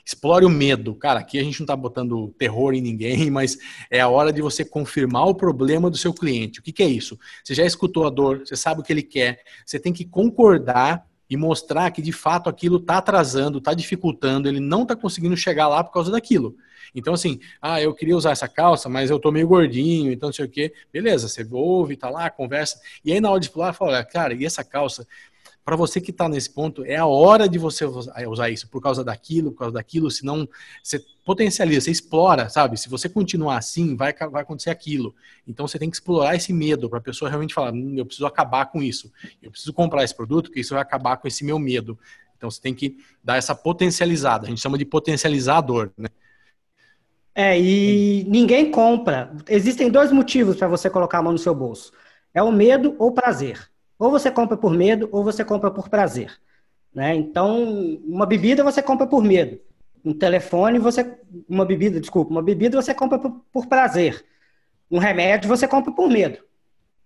Explore 0.10 0.44
o 0.44 0.50
medo. 0.50 0.96
Cara, 0.96 1.20
aqui 1.20 1.38
a 1.38 1.44
gente 1.44 1.60
não 1.60 1.66
está 1.66 1.75
botando 1.75 2.34
terror 2.36 2.74
em 2.74 2.82
ninguém, 2.82 3.30
mas 3.32 3.60
é 3.92 4.00
a 4.00 4.10
hora 4.10 4.34
de 4.34 4.42
você 4.42 4.66
confirmar 4.66 5.28
o 5.28 5.36
problema 5.36 5.88
do 5.88 5.98
seu 5.98 6.12
cliente. 6.12 6.60
O 6.60 6.63
que, 6.63 6.72
que 6.72 6.82
é 6.82 6.88
isso? 6.88 7.18
Você 7.44 7.54
já 7.54 7.63
escutou 7.63 8.08
a 8.08 8.10
dor, 8.10 8.39
você 8.39 8.56
sabe 8.56 8.82
o 8.82 8.84
que 8.84 8.92
ele 8.92 9.04
quer, 9.04 9.44
você 9.63 9.80
tem 9.80 9.94
que 9.94 10.04
concordar 10.04 11.06
e 11.30 11.38
mostrar 11.38 11.92
que 11.92 12.02
de 12.02 12.12
fato 12.12 12.50
aquilo 12.50 12.78
está 12.78 12.98
atrasando, 12.98 13.60
está 13.60 13.74
dificultando, 13.74 14.48
ele 14.48 14.60
não 14.60 14.84
está 14.84 14.96
conseguindo 14.96 15.38
chegar 15.38 15.68
lá 15.68 15.84
por 15.84 15.94
causa 15.94 16.12
daquilo. 16.12 16.56
Então, 16.94 17.14
assim, 17.14 17.40
ah, 17.62 17.82
eu 17.82 17.94
queria 17.94 18.16
usar 18.16 18.32
essa 18.32 18.48
calça, 18.48 18.90
mas 18.90 19.10
eu 19.10 19.20
tô 19.20 19.32
meio 19.32 19.48
gordinho, 19.48 20.12
então 20.12 20.30
não 20.30 20.34
sei 20.34 20.46
o 20.46 20.50
quê. 20.50 20.74
Beleza, 20.92 21.28
você 21.28 21.48
ouve, 21.52 21.96
tá 21.96 22.10
lá, 22.10 22.30
conversa. 22.30 22.80
E 23.04 23.12
aí, 23.12 23.22
na 23.22 23.30
hora 23.30 23.40
de 23.40 23.50
pular, 23.50 23.74
fala, 23.74 24.04
cara, 24.04 24.34
e 24.34 24.46
essa 24.46 24.64
calça? 24.64 25.08
Para 25.70 25.76
você 25.76 26.02
que 26.02 26.10
está 26.10 26.28
nesse 26.28 26.50
ponto, 26.50 26.84
é 26.84 26.96
a 26.96 27.06
hora 27.06 27.48
de 27.48 27.60
você 27.60 27.86
usar 27.86 28.50
isso 28.50 28.68
por 28.68 28.82
causa 28.82 29.04
daquilo, 29.04 29.52
por 29.52 29.60
causa 29.60 29.74
daquilo, 29.76 30.10
senão 30.10 30.50
você 30.84 31.00
potencializa, 31.24 31.82
você 31.82 31.92
explora, 31.92 32.50
sabe? 32.50 32.76
Se 32.76 32.90
você 32.90 33.08
continuar 33.08 33.58
assim, 33.58 33.96
vai, 33.96 34.12
vai 34.12 34.42
acontecer 34.42 34.72
aquilo. 34.72 35.14
Então 35.48 35.68
você 35.68 35.78
tem 35.78 35.88
que 35.88 35.96
explorar 35.96 36.36
esse 36.36 36.52
medo 36.52 36.90
para 36.90 36.98
a 36.98 37.02
pessoa 37.04 37.30
realmente 37.30 37.54
falar: 37.54 37.72
hum, 37.72 37.94
eu 37.96 38.04
preciso 38.04 38.26
acabar 38.26 38.66
com 38.66 38.82
isso, 38.82 39.12
eu 39.44 39.52
preciso 39.52 39.72
comprar 39.72 40.04
esse 40.04 40.16
produto, 40.16 40.48
porque 40.48 40.62
isso 40.62 40.74
vai 40.74 40.82
acabar 40.82 41.18
com 41.18 41.28
esse 41.28 41.46
meu 41.46 41.60
medo. 41.60 42.00
Então 42.36 42.50
você 42.50 42.60
tem 42.60 42.74
que 42.74 42.98
dar 43.24 43.38
essa 43.38 43.54
potencializada, 43.54 44.48
a 44.48 44.50
gente 44.50 44.62
chama 44.62 44.76
de 44.76 44.86
potencializador, 44.86 45.92
né? 45.96 46.10
É, 47.36 47.62
e 47.62 48.24
ninguém 48.28 48.72
compra. 48.72 49.32
Existem 49.48 49.92
dois 49.92 50.12
motivos 50.12 50.56
para 50.56 50.68
você 50.68 50.90
colocar 50.90 51.20
a 51.20 51.22
mão 51.22 51.34
no 51.34 51.38
seu 51.38 51.54
bolso: 51.54 51.94
é 52.34 52.42
o 52.42 52.52
medo 52.52 52.96
ou 52.98 53.10
o 53.10 53.13
prazer. 53.13 53.70
Ou 54.00 54.10
você 54.10 54.32
compra 54.32 54.56
por 54.56 54.74
medo, 54.74 55.10
ou 55.12 55.24
você 55.24 55.44
compra 55.44 55.70
por 55.70 55.90
prazer. 55.90 56.40
Né? 56.96 57.14
Então, 57.16 58.00
uma 58.06 58.26
bebida 58.26 58.64
você 58.64 58.82
compra 58.82 59.06
por 59.06 59.22
medo. 59.22 59.60
Um 60.04 60.14
telefone, 60.14 60.80
você. 60.80 61.20
Uma 61.48 61.66
bebida, 61.66 62.00
desculpa, 62.00 62.32
uma 62.32 62.42
bebida 62.42 62.82
você 62.82 62.94
compra 62.94 63.20
por, 63.20 63.42
por 63.52 63.68
prazer. 63.68 64.26
Um 64.90 64.98
remédio 64.98 65.50
você 65.50 65.68
compra 65.68 65.92
por 65.92 66.10
medo. 66.10 66.40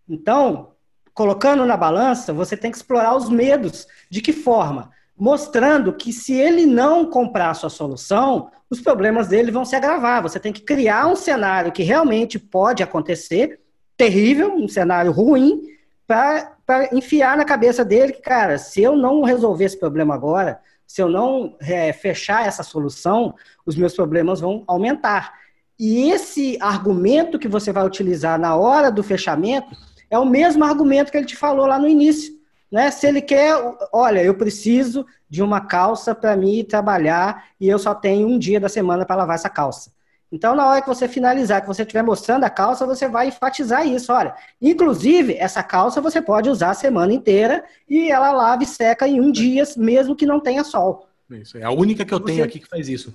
Então, 0.08 0.74
colocando 1.14 1.66
na 1.66 1.76
balança, 1.76 2.32
você 2.32 2.56
tem 2.56 2.70
que 2.70 2.78
explorar 2.78 3.16
os 3.16 3.28
medos. 3.28 3.88
De 4.10 4.22
que 4.22 4.32
forma? 4.32 4.92
Mostrando 5.18 5.94
que 5.94 6.14
se 6.14 6.34
ele 6.34 6.66
não 6.66 7.10
comprar 7.10 7.50
a 7.50 7.54
sua 7.56 7.70
solução, 7.70 8.52
os 8.70 8.82
problemas 8.82 9.28
dele 9.28 9.52
vão 9.52 9.66
se 9.66 9.76
agravar. 9.76 10.22
Você 10.22 10.40
tem 10.40 10.54
que 10.54 10.62
criar 10.62 11.08
um 11.08 11.16
cenário 11.16 11.72
que 11.72 11.84
realmente 11.84 12.38
pode 12.38 12.84
acontecer, 12.84 13.60
terrível, 13.98 14.56
um 14.56 14.68
cenário 14.68 15.12
ruim, 15.12 15.62
para 16.08 16.53
enfiar 16.92 17.38
na 17.38 17.46
cabeça 17.46 17.84
dele 17.84 18.14
que, 18.14 18.22
cara, 18.22 18.58
se 18.58 18.82
eu 18.82 18.96
não 18.96 19.24
resolver 19.24 19.66
esse 19.66 19.80
problema 19.80 20.14
agora, 20.14 20.60
se 20.88 21.02
eu 21.02 21.10
não 21.10 21.56
é, 21.60 21.92
fechar 21.92 22.46
essa 22.48 22.64
solução, 22.64 23.36
os 23.66 23.76
meus 23.76 23.96
problemas 23.96 24.40
vão 24.40 24.64
aumentar. 24.68 25.34
E 25.80 26.12
esse 26.12 26.58
argumento 26.62 27.40
que 27.40 27.48
você 27.48 27.72
vai 27.72 27.86
utilizar 27.86 28.40
na 28.40 28.56
hora 28.56 28.92
do 28.92 29.04
fechamento 29.04 29.76
é 30.10 30.18
o 30.18 30.26
mesmo 30.26 30.64
argumento 30.64 31.12
que 31.12 31.18
ele 31.18 31.26
te 31.26 31.36
falou 31.36 31.66
lá 31.66 31.80
no 31.80 31.88
início. 31.88 32.34
Né? 32.72 32.90
Se 32.92 33.08
ele 33.08 33.22
quer, 33.22 33.56
olha, 33.92 34.24
eu 34.24 34.36
preciso 34.36 35.06
de 35.30 35.42
uma 35.42 35.62
calça 35.62 36.14
para 36.14 36.36
mim 36.36 36.64
trabalhar 36.64 37.46
e 37.60 37.68
eu 37.68 37.80
só 37.80 37.94
tenho 37.94 38.28
um 38.28 38.38
dia 38.38 38.60
da 38.60 38.70
semana 38.70 39.06
para 39.06 39.16
lavar 39.16 39.36
essa 39.36 39.50
calça. 39.50 39.92
Então, 40.34 40.56
na 40.56 40.68
hora 40.68 40.82
que 40.82 40.88
você 40.88 41.08
finalizar, 41.08 41.62
que 41.62 41.68
você 41.68 41.84
estiver 41.84 42.02
mostrando 42.02 42.44
a 42.44 42.50
calça, 42.50 42.88
você 42.88 43.08
vai 43.08 43.28
enfatizar 43.28 43.88
isso. 43.88 44.12
Olha, 44.12 44.34
inclusive, 44.60 45.36
essa 45.36 45.62
calça 45.62 46.02
você 46.02 46.20
pode 46.20 46.50
usar 46.50 46.72
a 46.72 46.74
semana 46.74 47.14
inteira 47.14 47.64
e 47.88 48.10
ela 48.10 48.32
lava 48.32 48.64
e 48.64 48.66
seca 48.66 49.08
em 49.08 49.22
um 49.22 49.32
dia, 49.32 49.64
mesmo 49.78 50.16
que 50.16 50.26
não 50.26 50.40
tenha 50.40 50.64
sol. 50.64 51.08
Isso, 51.30 51.56
é 51.60 51.64
a 51.64 51.70
única 51.70 52.04
que 52.04 52.12
eu 52.12 52.20
tenho 52.20 52.44
aqui 52.44 52.60
que 52.60 52.68
faz 52.68 52.90
isso. 52.90 53.14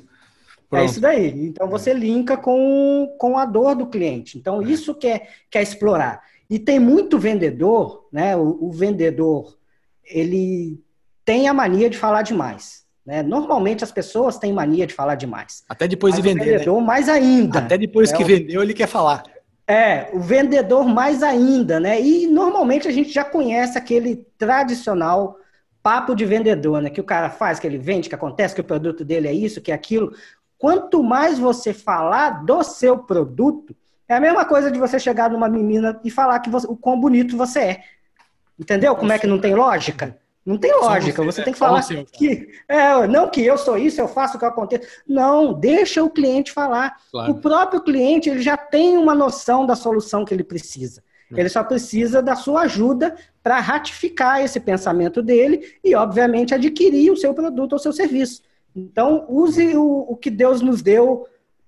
Pronto. 0.70 0.81
É 0.81 0.85
isso 0.85 1.00
daí. 1.00 1.46
Então, 1.46 1.66
é. 1.66 1.70
você 1.70 1.92
linka 1.92 2.37
com, 2.37 3.12
com 3.18 3.37
a 3.37 3.44
dor 3.44 3.74
do 3.74 3.88
cliente. 3.88 4.38
Então, 4.38 4.62
é. 4.62 4.66
isso 4.66 4.94
que 4.94 5.09
é, 5.09 5.26
que 5.50 5.59
é 5.59 5.62
explorar. 5.62 6.22
E 6.48 6.57
tem 6.57 6.78
muito 6.78 7.18
vendedor, 7.18 8.07
né? 8.12 8.37
o, 8.37 8.59
o 8.61 8.70
vendedor, 8.70 9.59
ele 10.04 10.81
tem 11.24 11.48
a 11.48 11.52
mania 11.52 11.90
de 11.90 11.98
falar 11.98 12.22
demais. 12.22 12.87
Né? 13.09 13.23
Normalmente 13.23 13.83
as 13.83 13.90
pessoas 13.90 14.37
têm 14.37 14.53
mania 14.53 14.87
de 14.87 14.92
falar 14.92 15.14
demais. 15.14 15.64
Até 15.66 15.88
depois 15.88 16.12
Mas 16.12 16.23
de 16.23 16.29
vender. 16.29 16.42
O 16.42 16.44
né? 16.44 16.53
vendedor, 16.53 16.81
né? 16.83 16.87
mais 16.87 17.09
ainda. 17.09 17.59
Até 17.61 17.79
depois 17.79 18.12
que 18.12 18.23
o... 18.23 18.27
vendeu, 18.27 18.62
ele 18.62 18.75
quer 18.75 18.87
falar. 18.87 19.23
É, 19.66 20.11
o 20.12 20.21
vendedor 20.21 20.87
mais 20.87 21.23
ainda, 21.23 21.81
né? 21.81 21.99
E 21.99 22.27
normalmente 22.27 22.87
a 22.87 22.90
gente 22.90 23.11
já 23.11 23.25
conhece 23.25 23.79
aquele 23.79 24.27
tradicional 24.37 25.38
papo 25.83 26.14
de 26.14 26.27
vendedor, 26.27 26.83
né? 26.83 26.90
Que 26.90 27.01
o 27.01 27.05
cara 27.05 27.31
faz, 27.31 27.59
que 27.59 27.66
ele 27.66 27.79
vende, 27.79 28.11
que 28.11 28.14
acontece, 28.14 28.55
que 28.55 28.61
o 28.61 28.64
produto 28.64 29.03
dele 29.03 29.27
é 29.27 29.33
isso, 29.33 29.62
que 29.62 29.73
é 29.73 29.75
aquilo. 29.75 30.12
Quanto 30.59 31.03
mais 31.03 31.38
você 31.38 31.73
falar 31.73 32.44
do 32.44 32.62
seu 32.62 32.99
produto, 32.99 33.75
é 34.07 34.16
a 34.16 34.21
mesma 34.21 34.44
coisa 34.44 34.71
de 34.71 34.79
você 34.79 34.99
chegar 34.99 35.31
numa 35.31 35.49
menina 35.49 35.99
e 36.05 36.11
falar 36.11 36.40
que 36.40 36.51
você, 36.51 36.66
o 36.66 36.77
quão 36.77 37.01
bonito 37.01 37.38
você 37.38 37.59
é. 37.59 37.81
Entendeu? 38.61 38.94
Como 38.94 39.12
é 39.12 39.18
que 39.18 39.27
não 39.27 39.38
tem 39.38 39.55
lógica? 39.55 40.14
Não 40.48 40.56
tem 40.56 40.72
lógica. 40.72 41.22
Você 41.22 41.42
tem 41.42 41.52
que 41.52 41.58
falar 41.58 41.84
que 42.11 42.48
é, 42.66 43.06
não 43.06 43.28
que 43.28 43.44
eu 43.44 43.58
sou 43.58 43.76
isso, 43.76 44.00
eu 44.00 44.08
faço 44.08 44.38
o 44.38 44.40
que 44.40 44.46
acontece. 44.46 44.88
Não, 45.06 45.52
deixa 45.52 46.02
o 46.02 46.08
cliente 46.08 46.52
falar. 46.52 46.96
Claro. 47.12 47.32
O 47.32 47.34
próprio 47.38 47.82
cliente 47.82 48.30
ele 48.30 48.40
já 48.40 48.56
tem 48.56 48.96
uma 48.96 49.14
noção 49.14 49.66
da 49.66 49.76
solução 49.76 50.24
que 50.24 50.32
ele 50.32 50.42
precisa. 50.42 51.04
É. 51.30 51.38
Ele 51.38 51.50
só 51.50 51.62
precisa 51.62 52.22
da 52.22 52.34
sua 52.34 52.62
ajuda 52.62 53.14
para 53.42 53.61
ratificar 53.61 54.42
esse 54.42 54.58
pensamento 54.58 55.22
dele 55.22 55.74
e, 55.84 55.94
obviamente, 55.94 56.54
adquirir 56.54 57.11
o 57.11 57.16
seu 57.16 57.34
produto 57.34 57.74
ou 57.74 57.78
seu 57.78 57.92
serviço. 57.92 58.40
Então, 58.74 59.26
use 59.28 59.76
o, 59.76 60.06
o 60.08 60.16
que 60.16 60.30
Deus 60.30 60.62
nos 60.62 60.80
deu, 60.80 61.26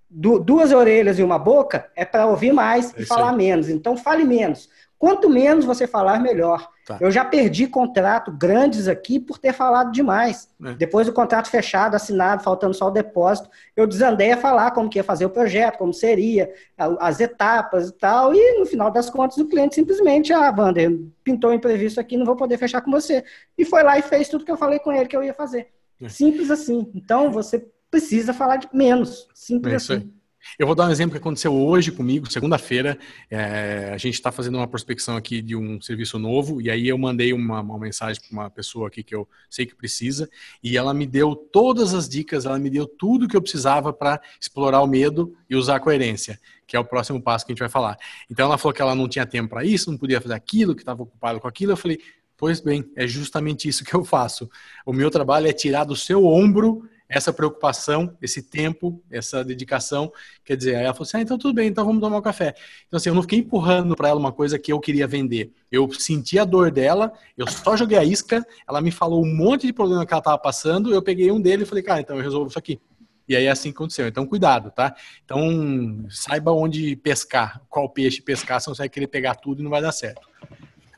du, 0.08 0.38
duas 0.38 0.72
orelhas 0.72 1.18
e 1.18 1.22
uma 1.22 1.38
boca, 1.38 1.90
é 1.94 2.06
para 2.06 2.26
ouvir 2.26 2.54
mais 2.54 2.94
é 2.96 3.02
e 3.02 3.04
falar 3.04 3.32
aí. 3.32 3.36
menos. 3.36 3.68
Então, 3.68 3.94
fale 3.94 4.24
menos. 4.24 4.70
Quanto 4.98 5.28
menos 5.28 5.66
você 5.66 5.86
falar, 5.86 6.18
melhor. 6.18 6.66
Tá. 6.90 6.98
Eu 7.00 7.08
já 7.08 7.24
perdi 7.24 7.68
contrato 7.68 8.32
grandes 8.32 8.88
aqui 8.88 9.20
por 9.20 9.38
ter 9.38 9.52
falado 9.52 9.92
demais. 9.92 10.48
É. 10.60 10.74
Depois 10.74 11.06
do 11.06 11.12
contrato 11.12 11.48
fechado, 11.48 11.94
assinado, 11.94 12.42
faltando 12.42 12.74
só 12.74 12.88
o 12.88 12.90
depósito, 12.90 13.48
eu 13.76 13.86
desandei 13.86 14.32
a 14.32 14.36
falar 14.36 14.72
como 14.72 14.90
que 14.90 14.98
ia 14.98 15.04
fazer 15.04 15.24
o 15.24 15.30
projeto, 15.30 15.78
como 15.78 15.94
seria, 15.94 16.52
as 16.98 17.20
etapas 17.20 17.90
e 17.90 17.92
tal, 17.92 18.34
e 18.34 18.58
no 18.58 18.66
final 18.66 18.90
das 18.90 19.08
contas 19.08 19.38
o 19.38 19.46
cliente 19.46 19.76
simplesmente, 19.76 20.32
ah, 20.32 20.52
Wander, 20.52 20.98
pintou 21.22 21.50
um 21.50 21.54
imprevisto 21.54 22.00
aqui, 22.00 22.16
não 22.16 22.26
vou 22.26 22.34
poder 22.34 22.58
fechar 22.58 22.80
com 22.80 22.90
você. 22.90 23.22
E 23.56 23.64
foi 23.64 23.84
lá 23.84 23.96
e 23.96 24.02
fez 24.02 24.28
tudo 24.28 24.44
que 24.44 24.50
eu 24.50 24.56
falei 24.56 24.80
com 24.80 24.90
ele 24.90 25.06
que 25.06 25.16
eu 25.16 25.22
ia 25.22 25.32
fazer. 25.32 25.68
É. 26.02 26.08
Simples 26.08 26.50
assim. 26.50 26.90
Então 26.92 27.30
você 27.30 27.64
precisa 27.88 28.34
falar 28.34 28.56
de 28.56 28.68
menos. 28.72 29.28
Simples 29.32 29.72
é 29.72 29.76
assim. 29.76 30.12
Eu 30.58 30.66
vou 30.66 30.74
dar 30.74 30.88
um 30.88 30.90
exemplo 30.90 31.12
que 31.12 31.18
aconteceu 31.18 31.54
hoje 31.54 31.90
comigo, 31.90 32.30
segunda-feira. 32.30 32.98
É, 33.30 33.90
a 33.92 33.98
gente 33.98 34.14
está 34.14 34.32
fazendo 34.32 34.56
uma 34.56 34.66
prospecção 34.66 35.16
aqui 35.16 35.42
de 35.42 35.54
um 35.54 35.80
serviço 35.80 36.18
novo, 36.18 36.60
e 36.60 36.70
aí 36.70 36.88
eu 36.88 36.98
mandei 36.98 37.32
uma, 37.32 37.60
uma 37.60 37.78
mensagem 37.78 38.20
para 38.20 38.32
uma 38.32 38.50
pessoa 38.50 38.88
aqui 38.88 39.02
que 39.02 39.14
eu 39.14 39.28
sei 39.48 39.66
que 39.66 39.74
precisa, 39.74 40.28
e 40.62 40.76
ela 40.76 40.92
me 40.94 41.06
deu 41.06 41.34
todas 41.34 41.94
as 41.94 42.08
dicas, 42.08 42.46
ela 42.46 42.58
me 42.58 42.70
deu 42.70 42.86
tudo 42.86 43.28
que 43.28 43.36
eu 43.36 43.42
precisava 43.42 43.92
para 43.92 44.20
explorar 44.40 44.82
o 44.82 44.86
medo 44.86 45.36
e 45.48 45.56
usar 45.56 45.76
a 45.76 45.80
coerência, 45.80 46.40
que 46.66 46.76
é 46.76 46.80
o 46.80 46.84
próximo 46.84 47.20
passo 47.20 47.44
que 47.44 47.52
a 47.52 47.54
gente 47.54 47.60
vai 47.60 47.68
falar. 47.68 47.96
Então 48.30 48.46
ela 48.46 48.58
falou 48.58 48.74
que 48.74 48.82
ela 48.82 48.94
não 48.94 49.08
tinha 49.08 49.26
tempo 49.26 49.50
para 49.50 49.64
isso, 49.64 49.90
não 49.90 49.98
podia 49.98 50.20
fazer 50.20 50.34
aquilo, 50.34 50.74
que 50.74 50.82
estava 50.82 51.02
ocupado 51.02 51.40
com 51.40 51.48
aquilo. 51.48 51.72
Eu 51.72 51.76
falei, 51.76 51.98
pois 52.36 52.60
bem, 52.60 52.90
é 52.96 53.06
justamente 53.06 53.68
isso 53.68 53.84
que 53.84 53.94
eu 53.94 54.04
faço. 54.04 54.48
O 54.86 54.92
meu 54.92 55.10
trabalho 55.10 55.46
é 55.46 55.52
tirar 55.52 55.84
do 55.84 55.94
seu 55.94 56.24
ombro 56.24 56.88
essa 57.10 57.32
preocupação, 57.32 58.16
esse 58.22 58.40
tempo, 58.40 59.02
essa 59.10 59.44
dedicação. 59.44 60.12
Quer 60.44 60.56
dizer, 60.56 60.76
aí 60.76 60.84
ela 60.84 60.94
falou 60.94 61.06
assim: 61.06 61.16
ah, 61.16 61.20
então 61.20 61.36
tudo 61.36 61.52
bem, 61.52 61.68
então 61.68 61.84
vamos 61.84 62.00
tomar 62.00 62.18
um 62.18 62.22
café. 62.22 62.54
Então, 62.86 62.96
assim, 62.96 63.08
eu 63.08 63.14
não 63.14 63.22
fiquei 63.22 63.40
empurrando 63.40 63.96
para 63.96 64.08
ela 64.08 64.20
uma 64.20 64.32
coisa 64.32 64.58
que 64.58 64.72
eu 64.72 64.78
queria 64.78 65.08
vender. 65.08 65.52
Eu 65.72 65.92
senti 65.92 66.38
a 66.38 66.44
dor 66.44 66.70
dela, 66.70 67.12
eu 67.36 67.48
só 67.48 67.76
joguei 67.76 67.98
a 67.98 68.04
isca, 68.04 68.46
ela 68.68 68.80
me 68.80 68.92
falou 68.92 69.24
um 69.24 69.36
monte 69.36 69.66
de 69.66 69.72
problema 69.72 70.06
que 70.06 70.14
ela 70.14 70.20
estava 70.20 70.38
passando, 70.38 70.94
eu 70.94 71.02
peguei 71.02 71.32
um 71.32 71.40
dele 71.40 71.64
e 71.64 71.66
falei, 71.66 71.82
cara, 71.82 72.00
então 72.00 72.16
eu 72.16 72.22
resolvo 72.22 72.48
isso 72.48 72.58
aqui. 72.58 72.80
E 73.28 73.34
aí 73.36 73.44
é 73.44 73.50
assim 73.50 73.70
que 73.70 73.76
aconteceu. 73.76 74.06
Então, 74.06 74.26
cuidado, 74.26 74.70
tá? 74.70 74.94
Então, 75.24 76.04
saiba 76.08 76.52
onde 76.52 76.96
pescar, 76.96 77.60
qual 77.68 77.88
peixe 77.88 78.22
pescar, 78.22 78.60
senão 78.60 78.74
você 78.74 78.82
vai 78.82 78.88
querer 78.88 79.06
pegar 79.08 79.34
tudo 79.34 79.60
e 79.60 79.62
não 79.62 79.70
vai 79.70 79.82
dar 79.82 79.92
certo. 79.92 80.28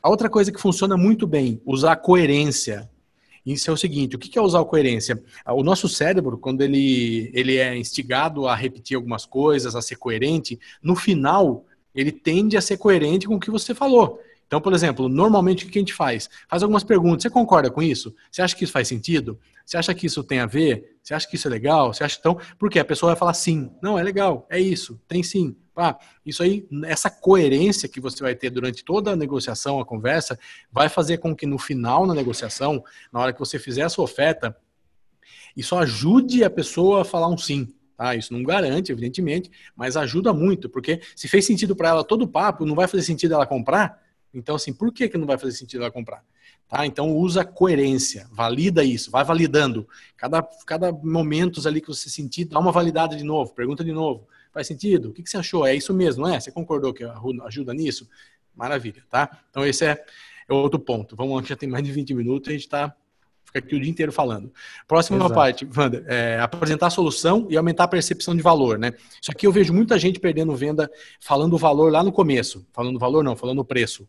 A 0.01 0.09
outra 0.09 0.29
coisa 0.29 0.51
que 0.51 0.59
funciona 0.59 0.97
muito 0.97 1.25
bem, 1.25 1.61
usar 1.65 1.95
coerência. 1.95 2.89
Isso 3.45 3.69
é 3.69 3.73
o 3.73 3.77
seguinte: 3.77 4.15
o 4.15 4.19
que 4.19 4.37
é 4.37 4.41
usar 4.41 4.63
coerência? 4.65 5.21
O 5.47 5.63
nosso 5.63 5.89
cérebro, 5.89 6.37
quando 6.37 6.61
ele, 6.61 7.29
ele 7.33 7.57
é 7.57 7.77
instigado 7.77 8.47
a 8.47 8.55
repetir 8.55 8.95
algumas 8.95 9.25
coisas, 9.25 9.75
a 9.75 9.81
ser 9.81 9.97
coerente, 9.97 10.59
no 10.81 10.95
final, 10.95 11.65
ele 11.93 12.11
tende 12.11 12.57
a 12.57 12.61
ser 12.61 12.77
coerente 12.77 13.27
com 13.27 13.35
o 13.35 13.39
que 13.39 13.51
você 13.51 13.75
falou. 13.75 14.19
Então, 14.47 14.61
por 14.61 14.73
exemplo, 14.73 15.09
normalmente 15.09 15.65
o 15.65 15.69
que 15.69 15.79
a 15.79 15.81
gente 15.81 15.93
faz? 15.93 16.29
Faz 16.47 16.61
algumas 16.61 16.83
perguntas. 16.83 17.23
Você 17.23 17.29
concorda 17.29 17.71
com 17.71 17.81
isso? 17.81 18.13
Você 18.31 18.41
acha 18.41 18.55
que 18.55 18.63
isso 18.63 18.73
faz 18.73 18.87
sentido? 18.87 19.39
Você 19.65 19.77
acha 19.77 19.93
que 19.93 20.05
isso 20.05 20.23
tem 20.23 20.39
a 20.39 20.45
ver? 20.45 20.97
Você 21.01 21.13
acha 21.13 21.27
que 21.27 21.35
isso 21.35 21.47
é 21.47 21.51
legal? 21.51 21.93
Você 21.93 22.03
acha 22.03 22.17
então? 22.19 22.37
Porque 22.59 22.77
a 22.77 22.85
pessoa 22.85 23.13
vai 23.13 23.19
falar 23.19 23.33
sim. 23.33 23.71
Não, 23.81 23.97
é 23.97 24.03
legal, 24.03 24.45
é 24.49 24.59
isso, 24.59 25.01
tem 25.07 25.23
sim. 25.23 25.55
Ah, 25.75 25.97
isso 26.25 26.43
aí, 26.43 26.67
essa 26.85 27.09
coerência 27.09 27.89
que 27.89 27.99
você 27.99 28.21
vai 28.21 28.35
ter 28.35 28.49
durante 28.49 28.83
toda 28.83 29.11
a 29.11 29.15
negociação, 29.15 29.79
a 29.79 29.85
conversa, 29.85 30.37
vai 30.71 30.87
fazer 30.87 31.17
com 31.17 31.35
que 31.35 31.45
no 31.45 31.57
final, 31.57 32.05
na 32.05 32.13
negociação, 32.13 32.83
na 33.11 33.19
hora 33.19 33.33
que 33.33 33.39
você 33.39 33.57
fizer 33.57 33.81
a 33.81 33.89
sua 33.89 34.03
oferta, 34.03 34.55
isso 35.57 35.75
ajude 35.75 36.43
a 36.43 36.49
pessoa 36.49 37.01
a 37.01 37.05
falar 37.05 37.27
um 37.27 37.37
sim. 37.37 37.73
Tá? 37.97 38.15
Isso 38.15 38.33
não 38.33 38.43
garante, 38.43 38.91
evidentemente, 38.91 39.51
mas 39.75 39.95
ajuda 39.97 40.33
muito, 40.33 40.69
porque 40.69 41.01
se 41.15 41.27
fez 41.27 41.45
sentido 41.45 41.75
para 41.75 41.89
ela 41.89 42.03
todo 42.03 42.23
o 42.23 42.27
papo, 42.27 42.65
não 42.65 42.75
vai 42.75 42.87
fazer 42.87 43.03
sentido 43.03 43.33
ela 43.33 43.45
comprar. 43.45 44.01
Então, 44.33 44.55
assim, 44.55 44.73
por 44.73 44.91
que, 44.91 45.07
que 45.07 45.17
não 45.17 45.27
vai 45.27 45.37
fazer 45.37 45.53
sentido 45.53 45.81
ela 45.81 45.91
comprar? 45.91 46.23
Tá? 46.67 46.85
Então, 46.85 47.15
usa 47.15 47.45
coerência, 47.45 48.27
valida 48.31 48.83
isso, 48.83 49.11
vai 49.11 49.23
validando. 49.23 49.87
Cada, 50.17 50.41
cada 50.65 50.91
momentos 50.91 51.67
ali 51.67 51.79
que 51.79 51.87
você 51.87 52.09
sentir, 52.09 52.45
dá 52.45 52.59
uma 52.59 52.71
validada 52.71 53.15
de 53.15 53.23
novo, 53.23 53.53
pergunta 53.53 53.83
de 53.83 53.91
novo. 53.91 54.27
Faz 54.53 54.67
sentido? 54.67 55.09
O 55.09 55.13
que, 55.13 55.23
que 55.23 55.29
você 55.29 55.37
achou? 55.37 55.65
É 55.65 55.75
isso 55.75 55.93
mesmo, 55.93 56.23
não 56.23 56.33
é? 56.33 56.39
Você 56.39 56.51
concordou 56.51 56.93
que 56.93 57.03
ajuda 57.45 57.73
nisso? 57.73 58.07
Maravilha, 58.55 59.03
tá? 59.09 59.39
Então, 59.49 59.65
esse 59.65 59.83
é, 59.83 60.05
é 60.47 60.53
outro 60.53 60.79
ponto. 60.79 61.15
Vamos 61.15 61.35
lá, 61.35 61.47
já 61.47 61.55
tem 61.55 61.67
mais 61.67 61.83
de 61.83 61.91
20 61.91 62.13
minutos, 62.13 62.49
a 62.49 62.51
gente 62.51 62.61
está 62.61 62.95
fica 63.53 63.59
aqui 63.59 63.75
o 63.75 63.79
dia 63.79 63.89
inteiro 63.89 64.11
falando. 64.11 64.51
Próxima 64.87 65.17
Exato. 65.17 65.33
parte, 65.33 65.67
Wander, 65.75 66.03
é 66.07 66.39
apresentar 66.39 66.87
a 66.87 66.89
solução 66.89 67.47
e 67.49 67.55
aumentar 67.55 67.83
a 67.83 67.87
percepção 67.87 68.35
de 68.35 68.41
valor, 68.41 68.79
né? 68.79 68.93
Isso 69.21 69.31
aqui 69.31 69.45
eu 69.45 69.51
vejo 69.51 69.73
muita 69.73 69.97
gente 69.99 70.19
perdendo 70.19 70.55
venda 70.55 70.89
falando 71.19 71.53
o 71.53 71.57
valor 71.57 71.91
lá 71.91 72.03
no 72.03 72.11
começo. 72.11 72.65
Falando 72.73 72.97
valor 72.97 73.23
não, 73.23 73.35
falando 73.35 73.59
o 73.59 73.65
preço. 73.65 74.07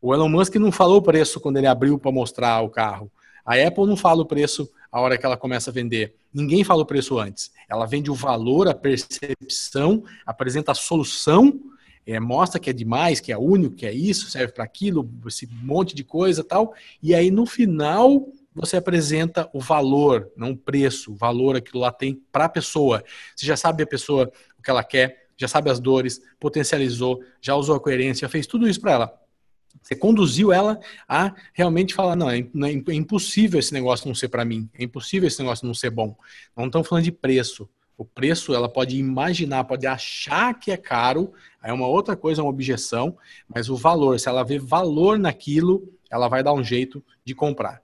O 0.00 0.12
Elon 0.12 0.28
Musk 0.28 0.56
não 0.56 0.70
falou 0.70 0.98
o 0.98 1.02
preço 1.02 1.40
quando 1.40 1.56
ele 1.56 1.66
abriu 1.66 1.98
para 1.98 2.12
mostrar 2.12 2.60
o 2.60 2.68
carro. 2.68 3.10
A 3.44 3.54
Apple 3.54 3.86
não 3.86 3.96
fala 3.96 4.22
o 4.22 4.26
preço 4.26 4.70
a 4.92 5.00
hora 5.00 5.16
que 5.16 5.24
ela 5.24 5.38
começa 5.38 5.70
a 5.70 5.72
vender. 5.72 6.14
Ninguém 6.32 6.62
fala 6.62 6.82
o 6.82 6.86
preço 6.86 7.18
antes. 7.18 7.50
Ela 7.68 7.86
vende 7.86 8.10
o 8.10 8.14
valor, 8.14 8.68
a 8.68 8.74
percepção, 8.74 10.04
apresenta 10.26 10.72
a 10.72 10.74
solução, 10.74 11.58
é, 12.06 12.20
mostra 12.20 12.60
que 12.60 12.68
é 12.68 12.72
demais, 12.72 13.18
que 13.18 13.32
é 13.32 13.38
único, 13.38 13.74
que 13.74 13.86
é 13.86 13.92
isso, 13.92 14.30
serve 14.30 14.52
para 14.52 14.64
aquilo, 14.64 15.08
esse 15.26 15.46
monte 15.46 15.94
de 15.94 16.04
coisa 16.04 16.44
tal. 16.44 16.74
E 17.02 17.14
aí 17.14 17.30
no 17.30 17.46
final 17.46 18.28
você 18.54 18.76
apresenta 18.76 19.48
o 19.54 19.60
valor, 19.60 20.30
não 20.36 20.50
o 20.50 20.56
preço, 20.56 21.12
o 21.12 21.16
valor 21.16 21.56
aquilo 21.56 21.80
lá 21.80 21.90
tem 21.90 22.20
para 22.30 22.44
a 22.44 22.48
pessoa. 22.48 23.02
Você 23.34 23.46
já 23.46 23.56
sabe 23.56 23.82
a 23.82 23.86
pessoa 23.86 24.30
o 24.58 24.62
que 24.62 24.70
ela 24.70 24.84
quer, 24.84 25.26
já 25.38 25.48
sabe 25.48 25.70
as 25.70 25.80
dores, 25.80 26.20
potencializou, 26.38 27.22
já 27.40 27.54
usou 27.56 27.76
a 27.76 27.80
coerência, 27.80 28.28
fez 28.28 28.46
tudo 28.46 28.68
isso 28.68 28.80
para 28.80 28.92
ela. 28.92 29.21
Você 29.82 29.96
conduziu 29.96 30.52
ela 30.52 30.78
a 31.08 31.34
realmente 31.52 31.94
falar: 31.94 32.14
não, 32.16 32.30
é, 32.30 32.38
é 32.38 32.94
impossível 32.94 33.58
esse 33.58 33.72
negócio 33.72 34.06
não 34.06 34.14
ser 34.14 34.28
para 34.28 34.44
mim, 34.44 34.68
é 34.78 34.84
impossível 34.84 35.26
esse 35.26 35.40
negócio 35.40 35.66
não 35.66 35.74
ser 35.74 35.90
bom. 35.90 36.16
Não 36.56 36.66
estamos 36.66 36.88
falando 36.88 37.04
de 37.04 37.12
preço. 37.12 37.68
O 37.98 38.04
preço 38.04 38.54
ela 38.54 38.68
pode 38.68 38.96
imaginar, 38.96 39.64
pode 39.64 39.86
achar 39.86 40.58
que 40.58 40.72
é 40.72 40.76
caro, 40.76 41.32
é 41.62 41.72
uma 41.72 41.86
outra 41.86 42.16
coisa, 42.16 42.40
é 42.40 42.44
uma 42.44 42.50
objeção, 42.50 43.16
mas 43.46 43.68
o 43.68 43.76
valor, 43.76 44.18
se 44.18 44.28
ela 44.28 44.42
vê 44.42 44.58
valor 44.58 45.18
naquilo, 45.18 45.88
ela 46.10 46.26
vai 46.26 46.42
dar 46.42 46.52
um 46.52 46.64
jeito 46.64 47.04
de 47.24 47.34
comprar. 47.34 47.82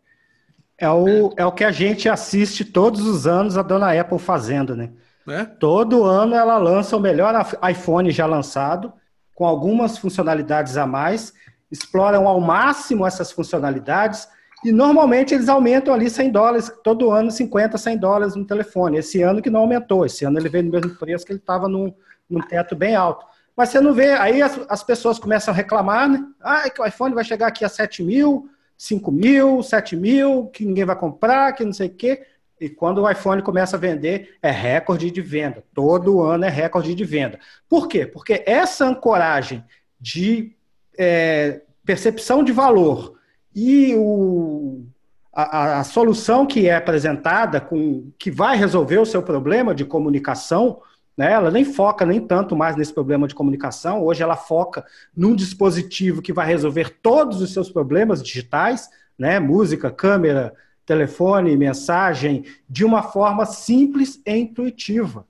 É 0.77 0.89
o, 0.89 1.29
é. 1.37 1.43
é 1.43 1.47
o 1.47 1.53
que 1.53 1.65
a 1.65 1.71
gente 1.71 2.09
assiste 2.09 2.65
todos 2.65 3.07
os 3.07 3.27
anos 3.27 3.57
a 3.57 3.63
dona 3.63 3.99
Apple 4.01 4.19
fazendo, 4.19 4.75
né? 4.75 4.91
É? 5.29 5.45
Todo 5.45 6.05
ano 6.05 6.35
ela 6.35 6.57
lança 6.57 6.97
o 6.97 7.01
melhor 7.01 7.35
iPhone 7.71 8.11
já 8.11 8.25
lançado, 8.25 8.93
com 9.35 9.47
algumas 9.47 9.99
funcionalidades 9.99 10.77
a 10.77 10.87
mais, 10.87 11.35
exploram 11.71 12.27
ao 12.27 12.41
máximo 12.41 13.07
essas 13.07 13.31
funcionalidades 13.31 14.29
e 14.65 14.73
normalmente 14.73 15.35
eles 15.35 15.49
aumentam 15.49 15.95
ali 15.95 16.11
100 16.11 16.31
dólares, 16.31 16.73
todo 16.83 17.11
ano 17.11 17.31
50, 17.31 17.79
100 17.79 17.99
dólares 17.99 18.35
no 18.35 18.45
telefone. 18.45 18.99
Esse 18.99 19.23
ano 19.23 19.41
que 19.41 19.51
não 19.51 19.61
aumentou, 19.61 20.05
esse 20.05 20.25
ano 20.25 20.39
ele 20.39 20.49
veio 20.49 20.65
no 20.65 20.73
mesmo 20.73 20.97
preço 20.97 21.25
que 21.25 21.33
ele 21.33 21.39
estava 21.39 21.69
num, 21.69 21.95
num 22.29 22.41
teto 22.41 22.75
bem 22.75 22.97
alto. 22.97 23.25
Mas 23.57 23.69
você 23.71 23.81
não 23.81 23.93
vê, 23.93 24.13
aí 24.13 24.43
as, 24.43 24.59
as 24.69 24.83
pessoas 24.83 25.19
começam 25.19 25.53
a 25.53 25.57
reclamar, 25.57 26.09
né? 26.09 26.25
Ah, 26.41 26.69
que 26.71 26.81
o 26.81 26.87
iPhone 26.87 27.15
vai 27.15 27.25
chegar 27.25 27.49
aqui 27.49 27.65
a 27.65 27.69
7 27.69 28.03
mil, 28.03 28.49
5 28.77 29.11
mil, 29.13 29.63
7 29.63 29.97
mil, 29.97 30.47
que 30.47 30.65
ninguém 30.65 30.85
vai 30.85 30.97
comprar, 30.97 31.53
que 31.53 31.65
não 31.65 31.73
sei 31.73 31.89
o 31.89 31.95
quê. 31.95 32.25
E 32.61 32.69
quando 32.69 33.03
o 33.03 33.11
iPhone 33.11 33.43
começa 33.43 33.77
a 33.77 33.79
vender, 33.79 34.37
é 34.43 34.51
recorde 34.51 35.11
de 35.11 35.21
venda. 35.21 35.65
Todo 35.73 36.23
ano 36.23 36.45
é 36.45 36.49
recorde 36.49 36.95
de 36.95 37.05
venda. 37.05 37.39
Por 37.69 37.87
quê? 37.87 38.07
Porque 38.07 38.43
essa 38.47 38.85
ancoragem 38.85 39.65
de 40.01 40.57
é, 40.99 41.63
percepção 41.85 42.43
de 42.43 42.53
valor 42.53 43.15
e 43.55 43.95
o, 43.97 44.85
a, 45.33 45.81
a, 45.81 45.85
solução 45.85 46.45
que 46.45 46.69
é 46.69 46.75
apresentada, 46.75 47.61
com, 47.61 48.11
que 48.19 48.31
vai 48.31 48.57
resolver 48.57 48.99
o 48.99 49.07
seu 49.07 49.23
problema 49.23 49.75
de 49.75 49.85
comunicação, 49.85 50.81
né, 51.17 51.33
ela 51.33 51.51
nem 51.51 51.65
foca 51.65 52.05
nem 52.05 52.21
tanto 52.21 52.55
mais 52.57 52.77
nesse 52.77 52.93
problema 52.93 53.27
de 53.27 53.35
comunicação. 53.35 54.05
Hoje 54.05 54.23
ela 54.23 54.37
foca 54.37 54.85
num 55.17 55.35
dispositivo 55.35 56.23
que 56.23 56.33
vai 56.33 56.47
resolver 56.47 56.99
todos 57.03 57.41
os 57.41 57.53
seus 57.53 57.71
problemas 57.71 58.23
digitais, 58.23 58.89
né, 59.19 59.41
música, 59.41 59.91
câmera, 59.91 60.53
telefone, 60.85 61.57
mensagem, 61.57 62.45
de 62.69 62.85
uma 62.85 63.03
forma 63.03 63.45
simples 63.47 64.21
e 64.25 64.37
intuitiva. 64.37 65.27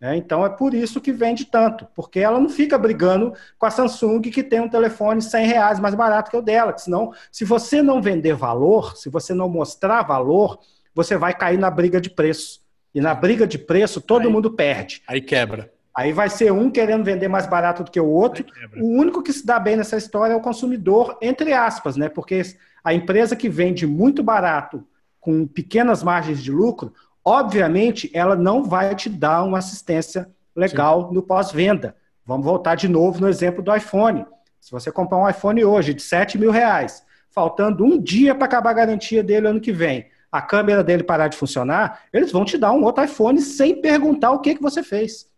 Né? 0.00 0.16
Então 0.16 0.44
é 0.44 0.48
por 0.48 0.74
isso 0.74 1.00
que 1.00 1.12
vende 1.12 1.46
tanto, 1.46 1.86
porque 1.94 2.20
ela 2.20 2.38
não 2.38 2.48
fica 2.48 2.76
brigando 2.76 3.32
com 3.58 3.66
a 3.66 3.70
Samsung 3.70 4.20
que 4.20 4.42
tem 4.42 4.60
um 4.60 4.68
telefone 4.68 5.22
100 5.22 5.46
reais 5.46 5.80
mais 5.80 5.94
barato 5.94 6.30
que 6.30 6.36
o 6.36 6.42
dela. 6.42 6.72
Que 6.72 6.82
senão, 6.82 7.12
se 7.32 7.44
você 7.44 7.82
não 7.82 8.02
vender 8.02 8.34
valor, 8.34 8.96
se 8.96 9.08
você 9.08 9.32
não 9.32 9.48
mostrar 9.48 10.02
valor, 10.02 10.58
você 10.94 11.16
vai 11.16 11.34
cair 11.34 11.58
na 11.58 11.70
briga 11.70 12.00
de 12.00 12.10
preço. 12.10 12.60
E 12.94 13.00
na 13.00 13.14
briga 13.14 13.46
de 13.46 13.58
preço, 13.58 14.00
todo 14.00 14.26
aí, 14.26 14.32
mundo 14.32 14.50
perde. 14.50 15.02
Aí 15.06 15.20
quebra. 15.20 15.72
Aí 15.94 16.12
vai 16.12 16.28
ser 16.28 16.52
um 16.52 16.70
querendo 16.70 17.04
vender 17.04 17.28
mais 17.28 17.46
barato 17.46 17.82
do 17.82 17.90
que 17.90 18.00
o 18.00 18.06
outro. 18.06 18.44
O 18.78 18.98
único 18.98 19.22
que 19.22 19.32
se 19.32 19.46
dá 19.46 19.58
bem 19.58 19.76
nessa 19.76 19.96
história 19.96 20.34
é 20.34 20.36
o 20.36 20.40
consumidor, 20.40 21.16
entre 21.22 21.54
aspas, 21.54 21.96
né? 21.96 22.08
Porque 22.08 22.42
a 22.84 22.92
empresa 22.92 23.34
que 23.34 23.48
vende 23.48 23.86
muito 23.86 24.22
barato, 24.22 24.86
com 25.18 25.46
pequenas 25.46 26.02
margens 26.02 26.42
de 26.42 26.52
lucro, 26.52 26.92
obviamente 27.26 28.08
ela 28.14 28.36
não 28.36 28.62
vai 28.62 28.94
te 28.94 29.10
dar 29.10 29.42
uma 29.42 29.58
assistência 29.58 30.30
legal 30.54 31.08
Sim. 31.08 31.14
no 31.14 31.22
pós-venda. 31.22 31.96
Vamos 32.24 32.46
voltar 32.46 32.76
de 32.76 32.88
novo 32.88 33.20
no 33.20 33.28
exemplo 33.28 33.62
do 33.62 33.74
iPhone. 33.74 34.24
Se 34.60 34.70
você 34.70 34.92
comprar 34.92 35.18
um 35.18 35.28
iPhone 35.28 35.64
hoje 35.64 35.92
de 35.92 36.02
7 36.02 36.38
mil 36.38 36.52
reais, 36.52 37.04
faltando 37.30 37.84
um 37.84 38.00
dia 38.00 38.32
para 38.32 38.46
acabar 38.46 38.70
a 38.70 38.74
garantia 38.74 39.24
dele 39.24 39.48
ano 39.48 39.60
que 39.60 39.72
vem, 39.72 40.06
a 40.30 40.40
câmera 40.40 40.84
dele 40.84 41.02
parar 41.02 41.26
de 41.26 41.36
funcionar, 41.36 42.02
eles 42.12 42.30
vão 42.30 42.44
te 42.44 42.56
dar 42.56 42.72
um 42.72 42.84
outro 42.84 43.04
iPhone 43.04 43.40
sem 43.40 43.80
perguntar 43.80 44.30
o 44.30 44.40
que, 44.40 44.54
que 44.54 44.62
você 44.62 44.82
fez. 44.82 45.28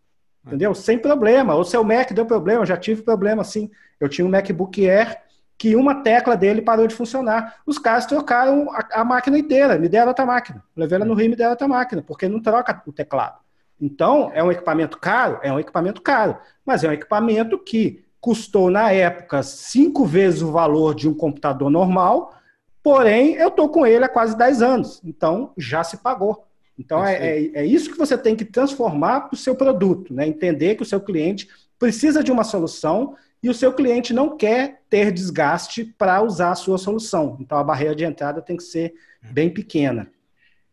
Entendeu? 0.45 0.73
Sem 0.75 0.97
problema. 0.97 1.55
O 1.55 1.63
seu 1.63 1.83
Mac 1.83 2.11
deu 2.11 2.25
problema, 2.25 2.61
eu 2.61 2.65
já 2.65 2.77
tive 2.77 3.01
problema 3.01 3.41
assim. 3.41 3.69
Eu 3.99 4.07
tinha 4.07 4.25
um 4.25 4.29
MacBook 4.29 4.87
Air 4.87 5.17
que 5.59 5.75
uma 5.75 5.93
tecla 5.95 6.37
dele 6.37 6.61
parou 6.61 6.87
de 6.87 6.95
funcionar. 6.95 7.57
Os 7.65 7.77
caras 7.77 8.05
trocaram 8.05 8.71
a, 8.71 9.01
a 9.01 9.03
máquina 9.03 9.37
inteira, 9.37 9.77
me 9.77 9.89
deram 9.89 10.07
outra 10.07 10.25
máquina. 10.25 10.63
Levei 10.73 10.95
ela 10.95 11.03
no 11.03 11.13
Rio 11.13 11.25
e 11.25 11.29
me 11.29 11.35
deram 11.35 11.51
outra 11.51 11.67
máquina, 11.67 12.01
porque 12.01 12.29
não 12.29 12.39
troca 12.39 12.81
o 12.87 12.93
teclado. 12.93 13.39
Então, 13.79 14.31
é 14.33 14.41
um 14.41 14.51
equipamento 14.51 14.97
caro? 14.97 15.37
É 15.43 15.51
um 15.51 15.59
equipamento 15.59 16.01
caro, 16.01 16.37
mas 16.65 16.85
é 16.85 16.89
um 16.89 16.93
equipamento 16.93 17.59
que 17.59 18.05
custou, 18.21 18.71
na 18.71 18.91
época, 18.91 19.43
cinco 19.43 20.05
vezes 20.05 20.41
o 20.41 20.51
valor 20.51 20.95
de 20.95 21.09
um 21.09 21.13
computador 21.13 21.69
normal, 21.69 22.33
porém, 22.81 23.35
eu 23.35 23.49
estou 23.49 23.67
com 23.67 23.85
ele 23.85 24.05
há 24.05 24.09
quase 24.09 24.37
10 24.37 24.61
anos, 24.61 25.01
então 25.03 25.51
já 25.57 25.83
se 25.83 25.97
pagou. 25.97 26.45
Então, 26.77 27.05
é, 27.05 27.15
é, 27.15 27.51
é 27.55 27.65
isso 27.65 27.91
que 27.91 27.97
você 27.97 28.17
tem 28.17 28.33
que 28.33 28.45
transformar 28.45 29.21
para 29.21 29.35
o 29.35 29.37
seu 29.37 29.55
produto, 29.55 30.13
né? 30.13 30.25
entender 30.25 30.75
que 30.75 30.83
o 30.83 30.85
seu 30.85 31.01
cliente 31.01 31.49
precisa 31.77 32.23
de 32.23 32.31
uma 32.31 32.45
solução 32.45 33.15
e 33.41 33.49
o 33.49 33.53
seu 33.53 33.73
cliente 33.73 34.13
não 34.13 34.37
quer 34.37 34.81
ter 34.89 35.11
desgaste 35.11 35.85
para 35.97 36.21
usar 36.21 36.51
a 36.51 36.55
sua 36.55 36.77
solução. 36.77 37.37
Então 37.39 37.57
a 37.57 37.63
barreira 37.63 37.95
de 37.95 38.03
entrada 38.03 38.41
tem 38.41 38.57
que 38.57 38.63
ser 38.63 38.93
bem 39.31 39.49
pequena. 39.49 40.11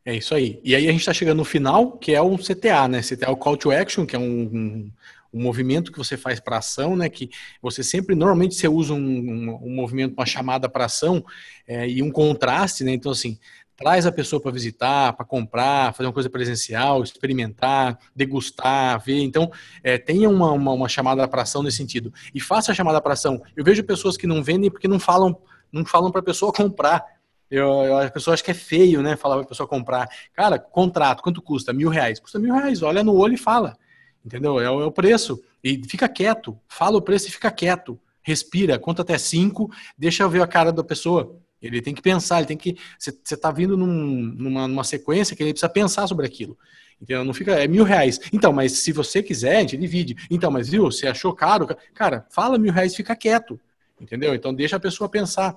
É 0.04 0.14
isso 0.14 0.34
aí. 0.34 0.60
E 0.62 0.74
aí 0.74 0.86
a 0.86 0.92
gente 0.92 1.00
está 1.00 1.12
chegando 1.12 1.38
no 1.38 1.44
final, 1.44 1.98
que 1.98 2.12
é 2.12 2.20
o 2.20 2.36
CTA, 2.38 2.86
né? 2.86 3.00
CTA 3.02 3.26
é 3.26 3.30
o 3.30 3.36
Call 3.36 3.56
to 3.56 3.72
Action, 3.72 4.06
que 4.06 4.14
é 4.14 4.18
um, 4.18 4.22
um, 4.22 4.92
um 5.32 5.42
movimento 5.42 5.90
que 5.90 5.98
você 5.98 6.16
faz 6.16 6.38
para 6.38 6.58
ação, 6.58 6.96
né? 6.96 7.08
Que 7.08 7.28
você 7.60 7.82
sempre, 7.82 8.14
normalmente 8.14 8.54
você 8.54 8.68
usa 8.68 8.94
um, 8.94 9.58
um, 9.62 9.74
movimento, 9.74 10.14
uma 10.14 10.24
chamada 10.24 10.68
para 10.68 10.84
ação 10.84 11.24
é, 11.66 11.88
e 11.88 12.02
um 12.02 12.10
contraste, 12.12 12.84
né? 12.84 12.92
Então, 12.92 13.10
assim, 13.10 13.36
traz 13.76 14.06
a 14.06 14.12
pessoa 14.12 14.40
para 14.40 14.50
visitar, 14.50 15.12
para 15.12 15.24
comprar, 15.24 15.92
fazer 15.92 16.06
uma 16.06 16.12
coisa 16.12 16.30
presencial, 16.30 17.02
experimentar, 17.02 17.98
degustar, 18.14 18.98
ver. 19.04 19.22
Então, 19.22 19.50
é, 19.82 19.98
tenha 19.98 20.28
uma, 20.28 20.50
uma, 20.52 20.72
uma 20.72 20.88
chamada 20.88 21.26
para 21.28 21.42
ação 21.42 21.62
nesse 21.62 21.76
sentido. 21.76 22.12
E 22.34 22.40
faça 22.40 22.72
a 22.72 22.74
chamada 22.74 23.00
para 23.00 23.12
ação. 23.12 23.42
Eu 23.54 23.64
vejo 23.64 23.84
pessoas 23.84 24.16
que 24.16 24.26
não 24.26 24.42
vendem 24.42 24.70
porque 24.70 24.88
não 24.88 24.98
falam 24.98 25.36
não 25.72 25.84
falam 25.84 26.10
para 26.10 26.20
a 26.20 26.24
pessoa 26.24 26.52
comprar. 26.52 27.04
Eu, 27.50 27.66
eu, 27.66 27.98
a 27.98 28.10
pessoa 28.10 28.34
acha 28.34 28.42
que 28.42 28.50
é 28.50 28.54
feio, 28.54 29.02
né? 29.02 29.16
Falar 29.16 29.36
para 29.36 29.44
a 29.44 29.48
pessoa 29.48 29.68
comprar. 29.68 30.08
Cara, 30.32 30.58
contrato, 30.58 31.22
quanto 31.22 31.42
custa? 31.42 31.72
Mil 31.72 31.88
reais. 31.88 32.18
Custa 32.18 32.38
mil 32.38 32.54
reais. 32.54 32.82
Olha 32.82 33.04
no 33.04 33.14
olho 33.14 33.34
e 33.34 33.38
fala. 33.38 33.76
Entendeu? 34.24 34.58
É 34.58 34.70
o, 34.70 34.80
é 34.80 34.84
o 34.84 34.92
preço. 34.92 35.40
E 35.62 35.80
fica 35.86 36.08
quieto. 36.08 36.58
Fala 36.68 36.96
o 36.96 37.02
preço 37.02 37.28
e 37.28 37.30
fica 37.30 37.50
quieto. 37.50 38.00
Respira, 38.26 38.76
conta 38.76 39.02
até 39.02 39.16
cinco, 39.18 39.70
deixa 39.96 40.24
eu 40.24 40.28
ver 40.28 40.42
a 40.42 40.48
cara 40.48 40.72
da 40.72 40.82
pessoa. 40.82 41.38
Ele 41.60 41.80
tem 41.80 41.94
que 41.94 42.02
pensar, 42.02 42.38
ele 42.38 42.46
tem 42.46 42.56
que. 42.56 42.76
Você 42.98 43.10
está 43.34 43.50
vindo 43.50 43.76
num, 43.76 43.86
numa, 43.86 44.68
numa 44.68 44.84
sequência 44.84 45.34
que 45.34 45.42
ele 45.42 45.52
precisa 45.52 45.68
pensar 45.68 46.06
sobre 46.06 46.26
aquilo. 46.26 46.56
Entendeu? 47.00 47.24
Não 47.24 47.34
fica. 47.34 47.52
É 47.52 47.66
mil 47.66 47.84
reais. 47.84 48.20
Então, 48.32 48.52
mas 48.52 48.72
se 48.72 48.92
você 48.92 49.22
quiser, 49.22 49.56
a 49.56 49.60
gente 49.60 49.76
divide. 49.76 50.16
Então, 50.30 50.50
mas 50.50 50.68
viu, 50.68 50.84
você 50.84 51.06
achou 51.06 51.34
caro? 51.34 51.66
Cara, 51.94 52.26
fala 52.30 52.58
mil 52.58 52.72
reais 52.72 52.94
fica 52.94 53.16
quieto. 53.16 53.58
Entendeu? 54.00 54.34
Então 54.34 54.54
deixa 54.54 54.76
a 54.76 54.80
pessoa 54.80 55.08
pensar. 55.08 55.56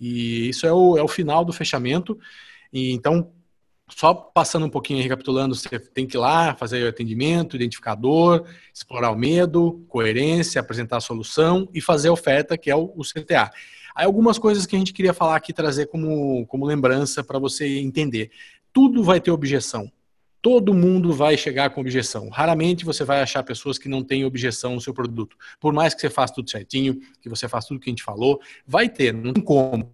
E 0.00 0.48
isso 0.48 0.66
é 0.66 0.72
o, 0.72 0.96
é 0.96 1.02
o 1.02 1.08
final 1.08 1.44
do 1.44 1.52
fechamento. 1.52 2.18
E 2.72 2.92
então, 2.92 3.32
só 3.88 4.14
passando 4.14 4.66
um 4.66 4.70
pouquinho, 4.70 5.02
recapitulando, 5.02 5.54
você 5.54 5.78
tem 5.78 6.06
que 6.06 6.16
ir 6.16 6.20
lá, 6.20 6.54
fazer 6.54 6.84
o 6.84 6.88
atendimento, 6.88 7.56
identificador, 7.56 8.46
explorar 8.72 9.10
o 9.10 9.16
medo, 9.16 9.84
coerência, 9.88 10.60
apresentar 10.60 10.98
a 10.98 11.00
solução 11.00 11.68
e 11.74 11.80
fazer 11.80 12.08
a 12.08 12.12
oferta, 12.12 12.56
que 12.56 12.70
é 12.70 12.76
o, 12.76 12.92
o 12.96 13.02
CTA. 13.02 13.50
Aí 14.00 14.06
algumas 14.06 14.38
coisas 14.38 14.64
que 14.64 14.74
a 14.74 14.78
gente 14.78 14.94
queria 14.94 15.12
falar 15.12 15.36
aqui, 15.36 15.52
trazer 15.52 15.84
como, 15.84 16.46
como 16.46 16.64
lembrança 16.64 17.22
para 17.22 17.38
você 17.38 17.80
entender. 17.80 18.30
Tudo 18.72 19.04
vai 19.04 19.20
ter 19.20 19.30
objeção. 19.30 19.92
Todo 20.40 20.72
mundo 20.72 21.12
vai 21.12 21.36
chegar 21.36 21.68
com 21.68 21.82
objeção. 21.82 22.30
Raramente 22.30 22.82
você 22.82 23.04
vai 23.04 23.20
achar 23.20 23.42
pessoas 23.42 23.76
que 23.76 23.90
não 23.90 24.02
têm 24.02 24.24
objeção 24.24 24.74
no 24.74 24.80
seu 24.80 24.94
produto. 24.94 25.36
Por 25.60 25.74
mais 25.74 25.92
que 25.92 26.00
você 26.00 26.08
faça 26.08 26.32
tudo 26.32 26.48
certinho, 26.48 26.98
que 27.20 27.28
você 27.28 27.46
faça 27.46 27.68
tudo 27.68 27.78
que 27.78 27.90
a 27.90 27.92
gente 27.92 28.02
falou, 28.02 28.40
vai 28.66 28.88
ter, 28.88 29.12
não 29.12 29.34
tem 29.34 29.44
como. 29.44 29.92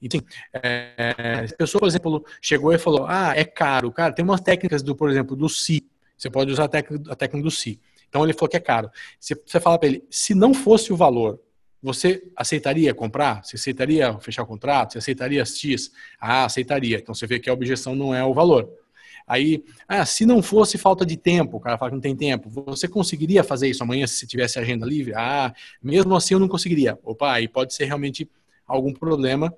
Então, 0.00 0.20
é, 0.52 1.48
a 1.52 1.56
pessoa, 1.56 1.80
por 1.80 1.88
exemplo, 1.88 2.24
chegou 2.40 2.72
e 2.72 2.78
falou: 2.78 3.06
Ah, 3.08 3.32
é 3.34 3.44
caro. 3.44 3.90
Cara, 3.90 4.12
tem 4.12 4.24
umas 4.24 4.40
técnicas 4.40 4.84
do, 4.84 4.94
por 4.94 5.10
exemplo, 5.10 5.34
do 5.34 5.48
Si. 5.48 5.84
Você 6.16 6.30
pode 6.30 6.52
usar 6.52 6.66
a 6.66 6.68
técnica, 6.68 7.12
a 7.12 7.16
técnica 7.16 7.42
do 7.42 7.50
Si. 7.50 7.80
Então 8.08 8.22
ele 8.22 8.34
falou 8.34 8.48
que 8.48 8.56
é 8.56 8.60
caro. 8.60 8.88
Você, 9.18 9.34
você 9.34 9.58
fala 9.58 9.80
para 9.80 9.88
ele: 9.88 10.04
se 10.08 10.32
não 10.32 10.54
fosse 10.54 10.92
o 10.92 10.96
valor 10.96 11.40
você 11.86 12.20
aceitaria 12.34 12.92
comprar? 12.92 13.44
Você 13.44 13.54
aceitaria 13.54 14.18
fechar 14.18 14.42
o 14.42 14.46
contrato? 14.46 14.92
Você 14.92 14.98
aceitaria 14.98 15.44
X? 15.44 15.92
Ah, 16.20 16.44
aceitaria. 16.44 16.98
Então 16.98 17.14
você 17.14 17.28
vê 17.28 17.38
que 17.38 17.48
a 17.48 17.52
objeção 17.52 17.94
não 17.94 18.12
é 18.12 18.24
o 18.24 18.34
valor. 18.34 18.68
Aí, 19.24 19.64
ah, 19.86 20.04
se 20.04 20.26
não 20.26 20.42
fosse 20.42 20.76
falta 20.76 21.06
de 21.06 21.16
tempo, 21.16 21.56
o 21.56 21.60
cara 21.60 21.78
fala 21.78 21.92
que 21.92 21.94
não 21.94 22.00
tem 22.00 22.16
tempo, 22.16 22.50
você 22.50 22.88
conseguiria 22.88 23.44
fazer 23.44 23.68
isso 23.68 23.84
amanhã 23.84 24.04
se 24.04 24.26
tivesse 24.26 24.58
agenda 24.58 24.84
livre? 24.84 25.14
Ah, 25.14 25.54
mesmo 25.80 26.14
assim 26.16 26.34
eu 26.34 26.40
não 26.40 26.48
conseguiria. 26.48 26.98
Opa, 27.04 27.34
aí 27.34 27.46
pode 27.46 27.72
ser 27.72 27.84
realmente 27.84 28.28
algum 28.66 28.92
problema 28.92 29.54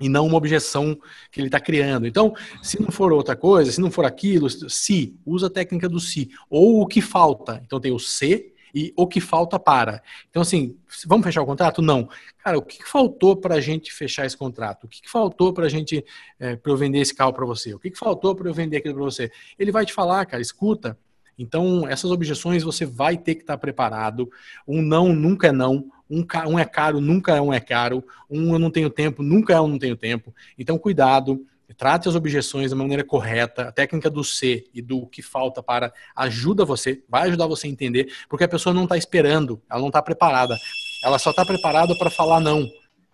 e 0.00 0.08
não 0.08 0.26
uma 0.26 0.36
objeção 0.36 0.96
que 1.32 1.40
ele 1.40 1.48
está 1.48 1.58
criando. 1.58 2.06
Então, 2.06 2.34
se 2.62 2.80
não 2.80 2.92
for 2.92 3.12
outra 3.12 3.34
coisa, 3.34 3.72
se 3.72 3.80
não 3.80 3.90
for 3.90 4.04
aquilo, 4.04 4.48
se, 4.48 5.16
usa 5.26 5.48
a 5.48 5.50
técnica 5.50 5.88
do 5.88 5.98
se. 5.98 6.30
Ou 6.48 6.82
o 6.82 6.86
que 6.86 7.00
falta. 7.00 7.60
Então 7.64 7.80
tem 7.80 7.90
o 7.90 7.98
se 7.98 8.52
e 8.74 8.92
o 8.96 9.06
que 9.06 9.20
falta 9.20 9.58
para. 9.58 10.02
Então, 10.30 10.42
assim, 10.42 10.76
vamos 11.06 11.24
fechar 11.24 11.42
o 11.42 11.46
contrato? 11.46 11.82
Não. 11.82 12.08
Cara, 12.42 12.58
o 12.58 12.62
que, 12.62 12.82
faltou 12.84 13.36
para 13.36 13.56
a 13.56 13.60
gente 13.60 13.92
fechar 13.92 14.26
esse 14.26 14.36
contrato? 14.36 14.84
O 14.84 14.88
que, 14.88 15.08
faltou 15.08 15.52
para 15.52 15.66
a 15.66 15.68
gente, 15.68 16.04
é, 16.38 16.56
para 16.56 16.72
eu 16.72 16.76
vender 16.76 16.98
esse 16.98 17.14
carro 17.14 17.32
para 17.32 17.44
você? 17.44 17.74
O 17.74 17.78
que, 17.78 17.94
faltou 17.94 18.34
para 18.34 18.48
eu 18.48 18.54
vender 18.54 18.78
aquilo 18.78 18.94
para 18.94 19.04
você? 19.04 19.30
Ele 19.58 19.72
vai 19.72 19.84
te 19.84 19.92
falar, 19.92 20.24
cara, 20.26 20.42
escuta. 20.42 20.98
Então, 21.38 21.86
essas 21.88 22.10
objeções 22.10 22.62
você 22.62 22.84
vai 22.84 23.16
ter 23.16 23.36
que 23.36 23.42
estar 23.42 23.54
tá 23.54 23.58
preparado. 23.58 24.28
Um 24.66 24.82
não 24.82 25.12
nunca 25.12 25.48
é 25.48 25.52
não. 25.52 25.90
Um, 26.10 26.26
um 26.46 26.58
é 26.58 26.64
caro, 26.64 27.00
nunca 27.00 27.36
é 27.36 27.40
um 27.40 27.52
é 27.52 27.60
caro. 27.60 28.02
Um 28.28 28.52
eu 28.52 28.58
não 28.58 28.70
tenho 28.70 28.90
tempo, 28.90 29.22
nunca 29.22 29.52
é 29.52 29.60
um 29.60 29.68
não 29.68 29.78
tenho 29.78 29.96
tempo. 29.96 30.34
Então, 30.58 30.78
cuidado 30.78 31.46
trate 31.74 32.08
as 32.08 32.14
objeções 32.14 32.70
da 32.70 32.76
maneira 32.76 33.04
correta, 33.04 33.68
a 33.68 33.72
técnica 33.72 34.08
do 34.08 34.24
C 34.24 34.64
e 34.72 34.80
do 34.80 35.06
que 35.06 35.22
falta 35.22 35.62
para 35.62 35.92
ajuda 36.16 36.64
você, 36.64 37.02
vai 37.08 37.28
ajudar 37.28 37.46
você 37.46 37.66
a 37.66 37.70
entender, 37.70 38.12
porque 38.28 38.44
a 38.44 38.48
pessoa 38.48 38.74
não 38.74 38.84
está 38.84 38.96
esperando, 38.96 39.60
ela 39.70 39.80
não 39.80 39.88
está 39.88 40.00
preparada, 40.02 40.56
ela 41.04 41.18
só 41.18 41.30
está 41.30 41.44
preparada 41.44 41.96
para 41.98 42.10
falar 42.10 42.40
não. 42.40 42.66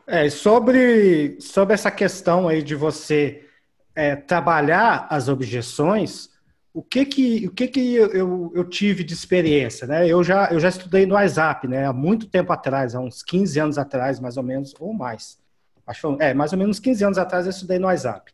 É, 0.07 0.29
sobre, 0.29 1.39
sobre 1.41 1.75
essa 1.75 1.91
questão 1.91 2.47
aí 2.47 2.63
de 2.63 2.75
você 2.75 3.47
é, 3.95 4.15
trabalhar 4.17 5.07
as 5.11 5.29
objeções, 5.29 6.29
o 6.73 6.83
que 6.83 7.05
que, 7.07 7.47
o 7.47 7.53
que, 7.53 7.69
que 7.69 7.95
eu, 7.95 8.53
eu 8.55 8.65
tive 8.65 9.05
de 9.05 9.15
experiência, 9.15 9.87
né? 9.87 10.09
Eu 10.09 10.25
já, 10.25 10.49
eu 10.51 10.59
já 10.59 10.69
estudei 10.69 11.07
no 11.07 11.15
WhatsApp, 11.15 11.69
né? 11.69 11.87
Há 11.87 11.93
muito 11.93 12.27
tempo 12.27 12.53
atrás, 12.53 12.95
há 12.95 13.01
uns 13.01 13.23
15 13.23 13.61
anos 13.61 13.79
atrás, 13.79 14.19
mais 14.19 14.37
ou 14.37 14.43
menos, 14.43 14.75
ou 14.81 14.93
mais. 14.93 15.39
Acho, 15.87 16.17
é, 16.21 16.35
mais 16.35 16.53
ou 16.53 16.59
menos 16.59 16.81
15 16.81 17.05
anos 17.05 17.19
atrás 17.19 17.47
eu 17.47 17.51
estudei 17.51 17.79
no 17.79 17.87
WhatsApp. 17.87 18.33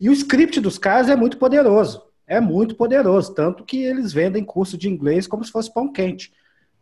E 0.00 0.08
o 0.08 0.12
script 0.12 0.60
dos 0.60 0.78
caras 0.78 1.08
é 1.08 1.16
muito 1.16 1.38
poderoso. 1.38 2.02
É 2.26 2.40
muito 2.40 2.74
poderoso. 2.74 3.34
Tanto 3.34 3.64
que 3.64 3.82
eles 3.82 4.12
vendem 4.12 4.44
curso 4.44 4.76
de 4.76 4.88
inglês 4.88 5.26
como 5.26 5.44
se 5.44 5.52
fosse 5.52 5.72
pão 5.72 5.92
quente. 5.92 6.32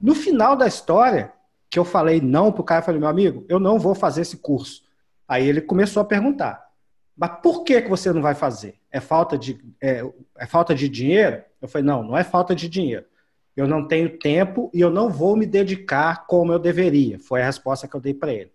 No 0.00 0.14
final 0.14 0.56
da 0.56 0.66
história, 0.66 1.32
que 1.70 1.78
eu 1.78 1.84
falei 1.84 2.20
não 2.20 2.52
pro 2.52 2.64
cara, 2.64 2.80
eu 2.80 2.84
falei, 2.84 3.00
meu 3.00 3.08
amigo, 3.08 3.44
eu 3.48 3.58
não 3.58 3.78
vou 3.78 3.94
fazer 3.94 4.22
esse 4.22 4.36
curso. 4.36 4.82
Aí 5.26 5.48
ele 5.48 5.60
começou 5.60 6.02
a 6.02 6.04
perguntar, 6.04 6.62
mas 7.16 7.40
por 7.42 7.64
que, 7.64 7.80
que 7.80 7.88
você 7.88 8.12
não 8.12 8.20
vai 8.20 8.34
fazer? 8.34 8.76
É 8.90 9.00
falta 9.00 9.38
de, 9.38 9.58
é, 9.80 10.02
é 10.36 10.46
falta 10.46 10.74
de 10.74 10.88
dinheiro? 10.88 11.42
Eu 11.60 11.68
falei, 11.68 11.86
não, 11.86 12.02
não 12.02 12.16
é 12.16 12.24
falta 12.24 12.54
de 12.54 12.68
dinheiro. 12.68 13.06
Eu 13.56 13.66
não 13.66 13.86
tenho 13.86 14.18
tempo 14.18 14.70
e 14.72 14.80
eu 14.80 14.90
não 14.90 15.10
vou 15.10 15.36
me 15.36 15.46
dedicar 15.46 16.26
como 16.26 16.52
eu 16.52 16.58
deveria. 16.58 17.18
Foi 17.18 17.42
a 17.42 17.46
resposta 17.46 17.86
que 17.86 17.94
eu 17.94 18.00
dei 18.00 18.14
para 18.14 18.32
ele. 18.32 18.52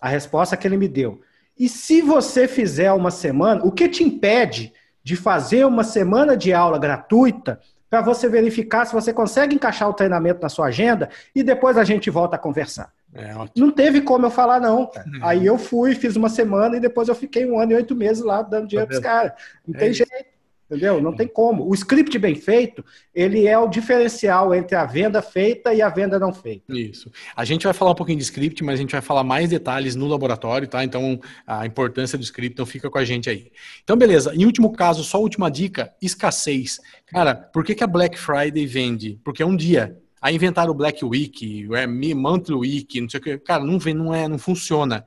A 0.00 0.08
resposta 0.08 0.56
que 0.56 0.66
ele 0.66 0.76
me 0.76 0.88
deu. 0.88 1.20
E 1.58 1.68
se 1.68 2.00
você 2.00 2.48
fizer 2.48 2.92
uma 2.92 3.10
semana, 3.10 3.64
o 3.64 3.70
que 3.70 3.88
te 3.88 4.02
impede 4.02 4.72
de 5.02 5.16
fazer 5.16 5.64
uma 5.64 5.84
semana 5.84 6.36
de 6.36 6.52
aula 6.52 6.78
gratuita 6.78 7.60
para 7.90 8.00
você 8.00 8.28
verificar 8.28 8.86
se 8.86 8.94
você 8.94 9.12
consegue 9.12 9.54
encaixar 9.54 9.88
o 9.88 9.92
treinamento 9.92 10.40
na 10.40 10.48
sua 10.48 10.66
agenda 10.66 11.10
e 11.34 11.42
depois 11.42 11.76
a 11.76 11.84
gente 11.84 12.08
volta 12.08 12.36
a 12.36 12.38
conversar? 12.38 12.92
É, 13.14 13.34
não 13.54 13.70
teve 13.70 14.00
como 14.00 14.24
eu 14.24 14.30
falar, 14.30 14.58
não. 14.58 14.84
Uhum. 14.84 15.20
Aí 15.20 15.44
eu 15.44 15.58
fui, 15.58 15.94
fiz 15.94 16.16
uma 16.16 16.30
semana 16.30 16.76
e 16.76 16.80
depois 16.80 17.08
eu 17.08 17.14
fiquei 17.14 17.44
um 17.44 17.58
ano 17.58 17.72
e 17.72 17.74
oito 17.74 17.94
meses 17.94 18.24
lá 18.24 18.40
dando 18.40 18.66
dinheiro 18.66 18.90
tá 18.90 18.98
para 18.98 18.98
os 18.98 19.04
caras. 19.04 19.32
Não 19.68 19.74
é 19.74 19.78
tem 19.78 19.90
isso. 19.90 19.98
jeito. 19.98 20.31
Entendeu? 20.72 21.02
Não 21.02 21.14
tem 21.14 21.28
como. 21.28 21.68
O 21.68 21.74
script 21.74 22.18
bem 22.18 22.34
feito, 22.34 22.82
ele 23.14 23.46
é 23.46 23.58
o 23.58 23.68
diferencial 23.68 24.54
entre 24.54 24.74
a 24.74 24.86
venda 24.86 25.20
feita 25.20 25.74
e 25.74 25.82
a 25.82 25.90
venda 25.90 26.18
não 26.18 26.32
feita. 26.32 26.64
Isso. 26.74 27.12
A 27.36 27.44
gente 27.44 27.64
vai 27.64 27.74
falar 27.74 27.90
um 27.90 27.94
pouquinho 27.94 28.16
de 28.16 28.24
script, 28.24 28.64
mas 28.64 28.76
a 28.76 28.80
gente 28.80 28.92
vai 28.92 29.02
falar 29.02 29.22
mais 29.22 29.50
detalhes 29.50 29.94
no 29.94 30.06
laboratório, 30.06 30.66
tá? 30.66 30.82
Então, 30.82 31.20
a 31.46 31.66
importância 31.66 32.16
do 32.16 32.24
script, 32.24 32.54
então 32.54 32.64
fica 32.64 32.88
com 32.88 32.96
a 32.96 33.04
gente 33.04 33.28
aí. 33.28 33.52
Então, 33.84 33.98
beleza. 33.98 34.34
Em 34.34 34.46
último 34.46 34.72
caso, 34.72 35.04
só 35.04 35.20
última 35.20 35.50
dica, 35.50 35.92
escassez. 36.00 36.80
Cara, 37.04 37.34
por 37.34 37.62
que, 37.62 37.74
que 37.74 37.84
a 37.84 37.86
Black 37.86 38.18
Friday 38.18 38.64
vende? 38.64 39.20
Porque 39.22 39.42
é 39.42 39.46
um 39.46 39.54
dia. 39.54 39.98
Aí 40.22 40.34
inventaram 40.34 40.70
o 40.70 40.74
Black 40.74 41.04
Week, 41.04 41.68
é 41.74 41.86
Monthly 41.86 42.54
Week, 42.54 42.98
não 42.98 43.10
sei 43.10 43.20
o 43.20 43.22
que. 43.22 43.38
Cara, 43.40 43.62
não 43.62 43.78
vem, 43.78 43.92
não 43.92 44.14
é, 44.14 44.26
não 44.26 44.38
funciona. 44.38 45.04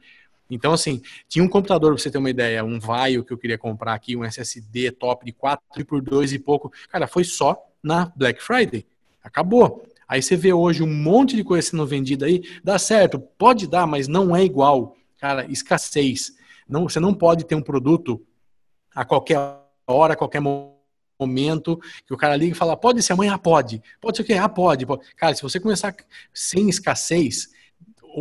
Então, 0.50 0.74
assim, 0.74 1.02
tinha 1.28 1.44
um 1.44 1.50
computador, 1.50 1.94
pra 1.94 2.02
você 2.02 2.12
ter 2.12 2.18
uma 2.18 2.30
ideia, 2.30 2.64
um 2.64 2.80
Vaio 2.80 3.24
que 3.24 3.34
eu 3.34 3.38
queria 3.38 3.58
comprar 3.58 3.94
aqui, 3.94 4.16
um 4.16 4.24
SSD 4.24 4.92
top 4.92 5.26
de 5.26 5.32
4 5.32 5.64
por 5.86 6.02
2 6.02 6.34
e 6.34 6.40
pouco. 6.40 6.72
Cara, 6.90 7.08
foi 7.08 7.24
só 7.24 7.58
na 7.82 8.12
Black 8.16 8.42
Friday. 8.42 8.86
Acabou. 9.24 9.84
Aí 10.08 10.22
você 10.22 10.36
vê 10.36 10.54
hoje 10.54 10.84
um 10.84 10.94
monte 10.94 11.36
de 11.36 11.44
coisa 11.44 11.68
sendo 11.68 11.86
vendida 11.86 12.28
aí, 12.28 12.44
dá 12.64 12.78
certo, 12.78 13.20
pode 13.20 13.68
dar, 13.68 13.88
mas 13.88 14.08
não 14.08 14.36
é 14.36 14.44
igual. 14.44 14.96
Cara, 15.20 15.46
escassez. 15.52 16.34
Não, 16.70 16.88
você 16.88 17.00
não 17.00 17.14
pode 17.14 17.44
ter 17.46 17.56
um 17.56 17.62
produto 17.62 18.24
a 18.94 19.04
qualquer 19.04 19.40
hora, 19.88 20.14
a 20.14 20.16
qualquer 20.16 20.42
momento, 21.20 21.80
que 22.06 22.14
o 22.14 22.18
cara 22.18 22.36
liga 22.36 22.52
e 22.52 22.58
fala, 22.58 22.78
pode 22.78 23.02
ser 23.02 23.14
amanhã? 23.14 23.38
Pode. 23.38 23.82
Pode 24.00 24.18
ser 24.18 24.24
o 24.24 24.26
quê? 24.26 24.34
Ah, 24.34 24.48
pode. 24.48 24.86
Cara, 25.16 25.34
se 25.34 25.42
você 25.42 25.60
começar 25.60 25.96
sem 26.34 26.70
escassez, 26.70 27.50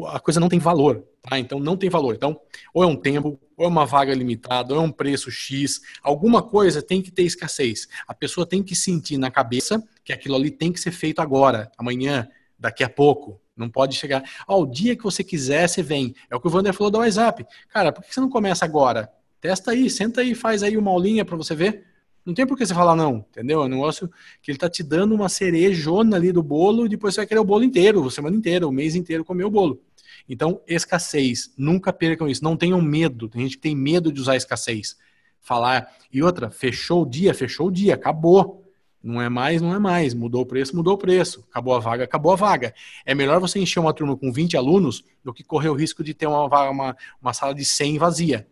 a 0.09 0.19
coisa 0.19 0.41
não 0.41 0.49
tem 0.49 0.59
valor, 0.59 1.05
tá? 1.23 1.39
Então 1.39 1.61
não 1.61 1.77
tem 1.77 1.89
valor. 1.89 2.15
Então, 2.15 2.41
ou 2.73 2.83
é 2.83 2.87
um 2.87 2.97
tempo, 2.97 3.39
ou 3.57 3.65
é 3.65 3.69
uma 3.69 3.87
vaga 3.87 4.15
limitada, 4.15 4.75
ou 4.75 4.81
é 4.81 4.83
um 4.83 4.91
preço 4.91 5.31
X, 5.31 5.81
alguma 6.03 6.43
coisa 6.43 6.83
tem 6.83 7.01
que 7.01 7.11
ter 7.11 7.23
escassez. 7.23 7.87
A 8.07 8.15
pessoa 8.15 8.47
tem 8.47 8.63
que 8.63 8.75
sentir 8.75 9.17
na 9.19 9.31
cabeça 9.31 9.83
que 10.05 10.13
aquilo 10.13 10.35
ali 10.35 10.51
tem 10.51 10.73
que 10.73 10.81
ser 10.81 10.91
feito 10.91 11.21
agora, 11.21 11.71
amanhã, 11.79 12.29
daqui 12.59 12.83
a 12.83 12.89
pouco. 12.89 13.41
Não 13.57 13.69
pode 13.69 13.95
chegar. 13.95 14.23
Ao 14.47 14.63
oh, 14.63 14.67
dia 14.67 14.97
que 14.97 15.05
você 15.05 15.23
quiser, 15.23 15.69
você 15.69 15.83
vem. 15.83 16.13
É 16.29 16.35
o 16.35 16.41
que 16.41 16.49
o 16.49 16.51
Wander 16.51 16.75
falou 16.75 16.91
do 16.91 16.99
WhatsApp. 16.99 17.47
Cara, 17.69 17.93
por 17.93 18.03
que 18.03 18.13
você 18.13 18.21
não 18.21 18.29
começa 18.29 18.65
agora? 18.65 19.13
Testa 19.41 19.71
aí, 19.71 19.89
senta 19.89 20.23
aí, 20.23 20.35
faz 20.35 20.63
aí 20.63 20.77
uma 20.77 20.91
aulinha 20.91 21.25
para 21.25 21.37
você 21.37 21.55
ver. 21.55 21.85
Não 22.25 22.33
tem 22.33 22.47
por 22.47 22.57
que 22.57 22.65
você 22.65 22.73
falar 22.73 22.97
não, 22.97 23.25
entendeu? 23.31 23.63
É 23.63 23.67
um 23.67 23.69
negócio 23.69 24.11
que 24.41 24.51
ele 24.51 24.59
tá 24.59 24.69
te 24.69 24.83
dando 24.83 25.15
uma 25.15 25.29
cerejona 25.29 26.17
ali 26.17 26.33
do 26.33 26.43
bolo 26.43 26.87
e 26.87 26.89
depois 26.89 27.15
você 27.15 27.21
vai 27.21 27.27
querer 27.27 27.41
o 27.41 27.45
bolo 27.45 27.65
inteiro, 27.65 28.07
a 28.07 28.11
semana 28.11 28.35
inteira, 28.35 28.67
o 28.67 28.73
mês 28.73 28.95
inteiro 28.95 29.25
comer 29.25 29.45
o 29.45 29.51
bolo. 29.51 29.81
Então, 30.29 30.61
escassez, 30.67 31.53
nunca 31.57 31.93
percam 31.93 32.29
isso. 32.29 32.43
Não 32.43 32.57
tenham 32.57 32.81
medo. 32.81 33.29
Tem 33.29 33.43
gente 33.43 33.57
que 33.57 33.63
tem 33.63 33.77
medo 33.77 34.11
de 34.11 34.21
usar 34.21 34.37
escassez. 34.37 34.97
Falar. 35.41 35.93
E 36.11 36.23
outra, 36.23 36.51
fechou 36.51 37.03
o 37.03 37.07
dia, 37.07 37.35
fechou 37.35 37.69
o 37.69 37.71
dia, 37.71 37.95
acabou. 37.95 38.65
Não 39.03 39.21
é 39.21 39.29
mais, 39.29 39.61
não 39.61 39.75
é 39.75 39.79
mais. 39.79 40.15
Mudou 40.15 40.43
o 40.43 40.47
preço, 40.47 40.75
mudou 40.75 40.95
o 40.95 40.99
preço. 40.99 41.45
Acabou 41.51 41.75
a 41.75 41.79
vaga, 41.79 42.05
acabou 42.05 42.33
a 42.33 42.37
vaga. 42.37 42.75
É 43.05 43.15
melhor 43.15 43.39
você 43.39 43.59
encher 43.59 43.81
uma 43.81 43.93
turma 43.93 44.17
com 44.17 44.33
20 44.33 44.57
alunos 44.57 45.05
do 45.23 45.35
que 45.35 45.45
correr 45.45 45.69
o 45.69 45.75
risco 45.75 46.03
de 46.03 46.15
ter 46.15 46.27
uma, 46.27 46.71
uma, 46.71 46.97
uma 47.21 47.33
sala 47.35 47.55
de 47.55 47.65
100 47.65 47.99
vazia. 47.99 48.49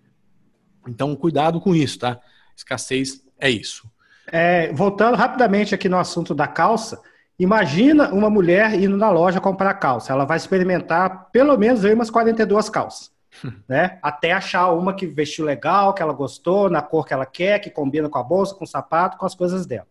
Então, 0.86 1.16
cuidado 1.16 1.58
com 1.58 1.74
isso, 1.74 2.00
tá? 2.00 2.20
Escassez 2.54 3.24
é 3.42 3.50
isso. 3.50 3.90
É, 4.30 4.72
voltando 4.72 5.16
rapidamente 5.16 5.74
aqui 5.74 5.88
no 5.88 5.98
assunto 5.98 6.34
da 6.34 6.46
calça, 6.46 7.02
imagina 7.38 8.12
uma 8.12 8.30
mulher 8.30 8.72
indo 8.74 8.96
na 8.96 9.10
loja 9.10 9.40
comprar 9.40 9.74
calça. 9.74 10.12
Ela 10.12 10.24
vai 10.24 10.36
experimentar 10.36 11.28
pelo 11.32 11.56
menos 11.58 11.84
aí 11.84 11.92
umas 11.92 12.08
42 12.08 12.70
calças. 12.70 13.10
né? 13.68 13.98
Até 14.00 14.32
achar 14.32 14.70
uma 14.70 14.94
que 14.94 15.06
vestiu 15.06 15.44
legal, 15.44 15.92
que 15.92 16.02
ela 16.02 16.12
gostou, 16.12 16.70
na 16.70 16.80
cor 16.80 17.04
que 17.04 17.12
ela 17.12 17.26
quer, 17.26 17.58
que 17.58 17.70
combina 17.70 18.08
com 18.08 18.18
a 18.18 18.22
bolsa, 18.22 18.54
com 18.54 18.64
o 18.64 18.66
sapato, 18.66 19.18
com 19.18 19.26
as 19.26 19.34
coisas 19.34 19.66
dela. 19.66 19.88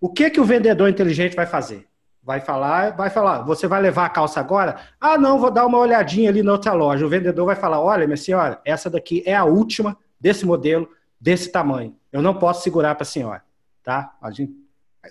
O 0.00 0.08
que 0.08 0.30
que 0.30 0.40
o 0.40 0.44
vendedor 0.44 0.88
inteligente 0.88 1.36
vai 1.36 1.46
fazer? 1.46 1.86
Vai 2.22 2.40
falar, 2.40 2.96
vai 2.96 3.10
falar, 3.10 3.42
você 3.42 3.66
vai 3.66 3.82
levar 3.82 4.06
a 4.06 4.08
calça 4.08 4.40
agora? 4.40 4.76
Ah, 4.98 5.18
não, 5.18 5.38
vou 5.38 5.50
dar 5.50 5.66
uma 5.66 5.78
olhadinha 5.78 6.30
ali 6.30 6.42
na 6.42 6.52
outra 6.52 6.72
loja. 6.72 7.04
O 7.04 7.08
vendedor 7.08 7.44
vai 7.44 7.54
falar: 7.54 7.80
olha, 7.80 8.06
minha 8.06 8.16
senhora, 8.16 8.60
essa 8.64 8.88
daqui 8.88 9.22
é 9.26 9.34
a 9.34 9.44
última 9.44 9.96
desse 10.18 10.46
modelo, 10.46 10.88
desse 11.20 11.52
tamanho. 11.52 11.94
Eu 12.14 12.22
não 12.22 12.32
posso 12.32 12.62
segurar 12.62 12.94
para 12.94 13.02
a 13.02 13.06
senhora, 13.06 13.42
tá? 13.82 14.16
A 14.22 14.30
gente, 14.30 14.54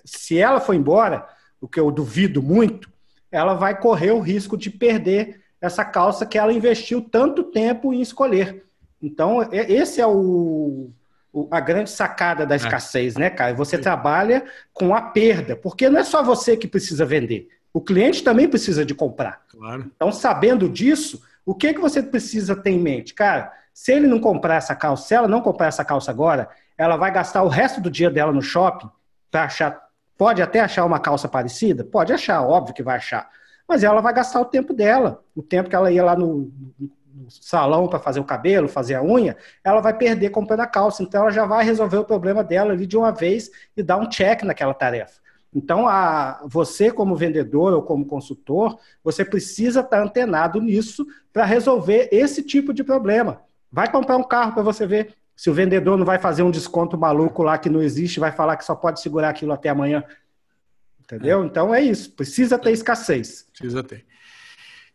se 0.06 0.38
ela 0.38 0.58
for 0.58 0.72
embora, 0.72 1.28
o 1.60 1.68
que 1.68 1.78
eu 1.78 1.90
duvido 1.90 2.42
muito, 2.42 2.90
ela 3.30 3.52
vai 3.52 3.78
correr 3.78 4.10
o 4.10 4.20
risco 4.20 4.56
de 4.56 4.70
perder 4.70 5.42
essa 5.60 5.84
calça 5.84 6.24
que 6.24 6.38
ela 6.38 6.50
investiu 6.50 7.02
tanto 7.02 7.44
tempo 7.44 7.92
em 7.92 8.00
escolher. 8.00 8.64
Então, 9.02 9.46
esse 9.52 10.00
é 10.00 10.06
o, 10.06 10.90
o 11.30 11.46
a 11.50 11.60
grande 11.60 11.90
sacada 11.90 12.46
da 12.46 12.54
é. 12.54 12.56
escassez, 12.56 13.16
né, 13.16 13.28
cara? 13.28 13.52
Você 13.52 13.76
trabalha 13.76 14.42
com 14.72 14.94
a 14.94 15.02
perda, 15.02 15.54
porque 15.54 15.90
não 15.90 16.00
é 16.00 16.04
só 16.04 16.22
você 16.22 16.56
que 16.56 16.66
precisa 16.66 17.04
vender. 17.04 17.48
O 17.70 17.82
cliente 17.82 18.24
também 18.24 18.48
precisa 18.48 18.82
de 18.82 18.94
comprar. 18.94 19.42
Claro. 19.50 19.90
Então, 19.94 20.10
sabendo 20.10 20.70
disso, 20.70 21.22
o 21.44 21.54
que, 21.54 21.74
que 21.74 21.80
você 21.82 22.02
precisa 22.02 22.56
ter 22.56 22.70
em 22.70 22.80
mente? 22.80 23.12
Cara, 23.12 23.52
se 23.74 23.92
ele 23.92 24.06
não 24.06 24.20
comprar 24.20 24.54
essa 24.54 24.74
calça, 24.74 25.08
se 25.08 25.14
ela 25.14 25.26
não 25.26 25.42
comprar 25.42 25.66
essa 25.66 25.84
calça 25.84 26.10
agora, 26.10 26.48
ela 26.76 26.96
vai 26.96 27.10
gastar 27.12 27.42
o 27.42 27.48
resto 27.48 27.80
do 27.80 27.90
dia 27.90 28.10
dela 28.10 28.32
no 28.32 28.42
shopping 28.42 28.88
para 29.30 29.44
achar. 29.44 29.82
Pode 30.16 30.42
até 30.42 30.60
achar 30.60 30.84
uma 30.84 31.00
calça 31.00 31.28
parecida? 31.28 31.84
Pode 31.84 32.12
achar, 32.12 32.42
óbvio 32.42 32.74
que 32.74 32.82
vai 32.82 32.96
achar. 32.96 33.28
Mas 33.66 33.82
ela 33.82 34.00
vai 34.00 34.12
gastar 34.12 34.40
o 34.40 34.44
tempo 34.44 34.72
dela. 34.72 35.22
O 35.34 35.42
tempo 35.42 35.68
que 35.68 35.76
ela 35.76 35.90
ia 35.90 36.04
lá 36.04 36.16
no, 36.16 36.52
no 36.78 37.30
salão 37.30 37.88
para 37.88 37.98
fazer 37.98 38.20
o 38.20 38.24
cabelo, 38.24 38.68
fazer 38.68 38.94
a 38.94 39.02
unha, 39.02 39.36
ela 39.62 39.80
vai 39.80 39.96
perder 39.96 40.30
comprando 40.30 40.60
a 40.60 40.66
calça. 40.66 41.02
Então 41.02 41.22
ela 41.22 41.30
já 41.30 41.46
vai 41.46 41.64
resolver 41.64 41.98
o 41.98 42.04
problema 42.04 42.44
dela 42.44 42.72
ali 42.72 42.86
de 42.86 42.96
uma 42.96 43.10
vez 43.10 43.50
e 43.76 43.82
dar 43.82 43.96
um 43.96 44.08
check 44.08 44.42
naquela 44.42 44.74
tarefa. 44.74 45.24
Então, 45.54 45.86
a, 45.86 46.42
você, 46.46 46.90
como 46.90 47.14
vendedor 47.14 47.72
ou 47.74 47.82
como 47.82 48.04
consultor, 48.04 48.76
você 49.04 49.24
precisa 49.24 49.80
estar 49.80 50.02
antenado 50.02 50.60
nisso 50.60 51.06
para 51.32 51.44
resolver 51.44 52.08
esse 52.10 52.42
tipo 52.42 52.74
de 52.74 52.82
problema. 52.82 53.40
Vai 53.70 53.90
comprar 53.90 54.16
um 54.16 54.24
carro 54.24 54.52
para 54.52 54.62
você 54.62 54.84
ver. 54.84 55.14
Se 55.36 55.50
o 55.50 55.54
vendedor 55.54 55.98
não 55.98 56.04
vai 56.04 56.18
fazer 56.18 56.42
um 56.42 56.50
desconto 56.50 56.96
maluco 56.96 57.42
lá 57.42 57.58
que 57.58 57.68
não 57.68 57.82
existe, 57.82 58.20
vai 58.20 58.32
falar 58.32 58.56
que 58.56 58.64
só 58.64 58.74
pode 58.74 59.00
segurar 59.00 59.30
aquilo 59.30 59.52
até 59.52 59.68
amanhã. 59.68 60.04
Entendeu? 61.00 61.42
É. 61.42 61.46
Então 61.46 61.74
é 61.74 61.82
isso. 61.82 62.12
Precisa 62.12 62.58
ter 62.58 62.72
escassez. 62.72 63.46
Precisa 63.52 63.82
ter. 63.82 64.06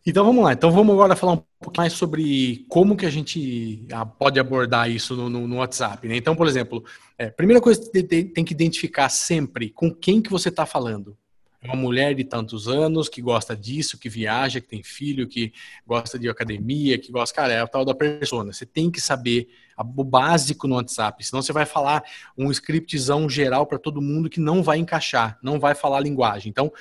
Então 0.04 0.24
vamos 0.24 0.42
lá. 0.42 0.52
Então 0.52 0.70
vamos 0.70 0.94
agora 0.94 1.14
falar 1.14 1.32
um 1.32 1.44
pouco 1.60 1.76
mais 1.76 1.92
sobre 1.92 2.64
como 2.68 2.96
que 2.96 3.04
a 3.04 3.10
gente 3.10 3.86
ah, 3.92 4.06
pode 4.06 4.40
abordar 4.40 4.90
isso 4.90 5.14
no, 5.14 5.28
no, 5.28 5.46
no 5.46 5.56
WhatsApp. 5.56 6.08
Né? 6.08 6.16
Então, 6.16 6.34
por 6.34 6.46
exemplo, 6.46 6.82
é, 7.18 7.30
primeira 7.30 7.60
coisa 7.60 7.80
que 7.90 8.02
tem 8.02 8.44
que 8.44 8.54
identificar 8.54 9.08
sempre 9.10 9.70
com 9.70 9.94
quem 9.94 10.22
que 10.22 10.30
você 10.30 10.48
está 10.48 10.64
falando. 10.64 11.16
É 11.62 11.66
uma 11.66 11.76
mulher 11.76 12.14
de 12.14 12.24
tantos 12.24 12.68
anos 12.68 13.06
que 13.06 13.20
gosta 13.20 13.54
disso, 13.54 13.98
que 13.98 14.08
viaja, 14.08 14.62
que 14.62 14.66
tem 14.66 14.82
filho, 14.82 15.28
que 15.28 15.52
gosta 15.86 16.18
de 16.18 16.26
academia, 16.26 16.98
que 16.98 17.12
gosta, 17.12 17.36
cara, 17.36 17.52
é 17.52 17.60
a 17.60 17.66
tal 17.66 17.84
da 17.84 17.94
persona. 17.94 18.50
Você 18.50 18.64
tem 18.64 18.90
que 18.90 19.00
saber 19.00 19.48
o 19.76 20.04
básico 20.04 20.66
no 20.66 20.76
WhatsApp, 20.76 21.24
senão 21.24 21.42
você 21.42 21.52
vai 21.52 21.66
falar 21.66 22.02
um 22.36 22.50
scriptzão 22.50 23.28
geral 23.28 23.66
para 23.66 23.78
todo 23.78 24.00
mundo 24.00 24.30
que 24.30 24.40
não 24.40 24.62
vai 24.62 24.78
encaixar, 24.78 25.38
não 25.42 25.60
vai 25.60 25.74
falar 25.74 25.98
a 25.98 26.00
linguagem. 26.00 26.48
Então, 26.48 26.72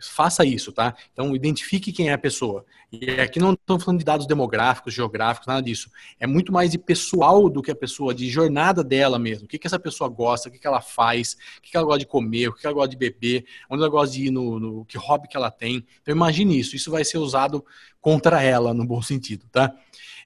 faça 0.00 0.44
isso, 0.44 0.72
tá? 0.72 0.94
Então, 1.12 1.34
identifique 1.34 1.92
quem 1.92 2.10
é 2.10 2.12
a 2.12 2.18
pessoa. 2.18 2.64
E 2.90 3.10
aqui 3.20 3.38
não 3.38 3.52
estamos 3.52 3.84
falando 3.84 3.98
de 3.98 4.04
dados 4.04 4.26
demográficos, 4.26 4.94
geográficos, 4.94 5.46
nada 5.46 5.62
disso. 5.62 5.90
É 6.18 6.26
muito 6.26 6.52
mais 6.52 6.70
de 6.70 6.78
pessoal 6.78 7.48
do 7.50 7.60
que 7.60 7.70
a 7.70 7.76
pessoa, 7.76 8.14
de 8.14 8.28
jornada 8.30 8.82
dela 8.82 9.18
mesmo. 9.18 9.44
O 9.44 9.48
que, 9.48 9.58
que 9.58 9.66
essa 9.66 9.78
pessoa 9.78 10.08
gosta, 10.08 10.48
o 10.48 10.52
que, 10.52 10.58
que 10.58 10.66
ela 10.66 10.80
faz, 10.80 11.36
o 11.58 11.62
que, 11.62 11.70
que 11.70 11.76
ela 11.76 11.86
gosta 11.86 12.00
de 12.00 12.06
comer, 12.06 12.48
o 12.48 12.54
que, 12.54 12.60
que 12.60 12.66
ela 12.66 12.74
gosta 12.74 12.88
de 12.88 12.96
beber, 12.96 13.44
onde 13.68 13.82
ela 13.82 13.90
gosta 13.90 14.14
de 14.14 14.26
ir, 14.26 14.30
no, 14.30 14.58
no 14.58 14.84
que 14.86 14.96
hobby 14.96 15.28
que 15.28 15.36
ela 15.36 15.50
tem. 15.50 15.84
Então, 16.00 16.14
imagine 16.14 16.58
isso. 16.58 16.74
Isso 16.76 16.90
vai 16.90 17.04
ser 17.04 17.18
usado 17.18 17.64
contra 18.00 18.42
ela, 18.42 18.72
no 18.72 18.86
bom 18.86 19.02
sentido, 19.02 19.46
tá? 19.50 19.74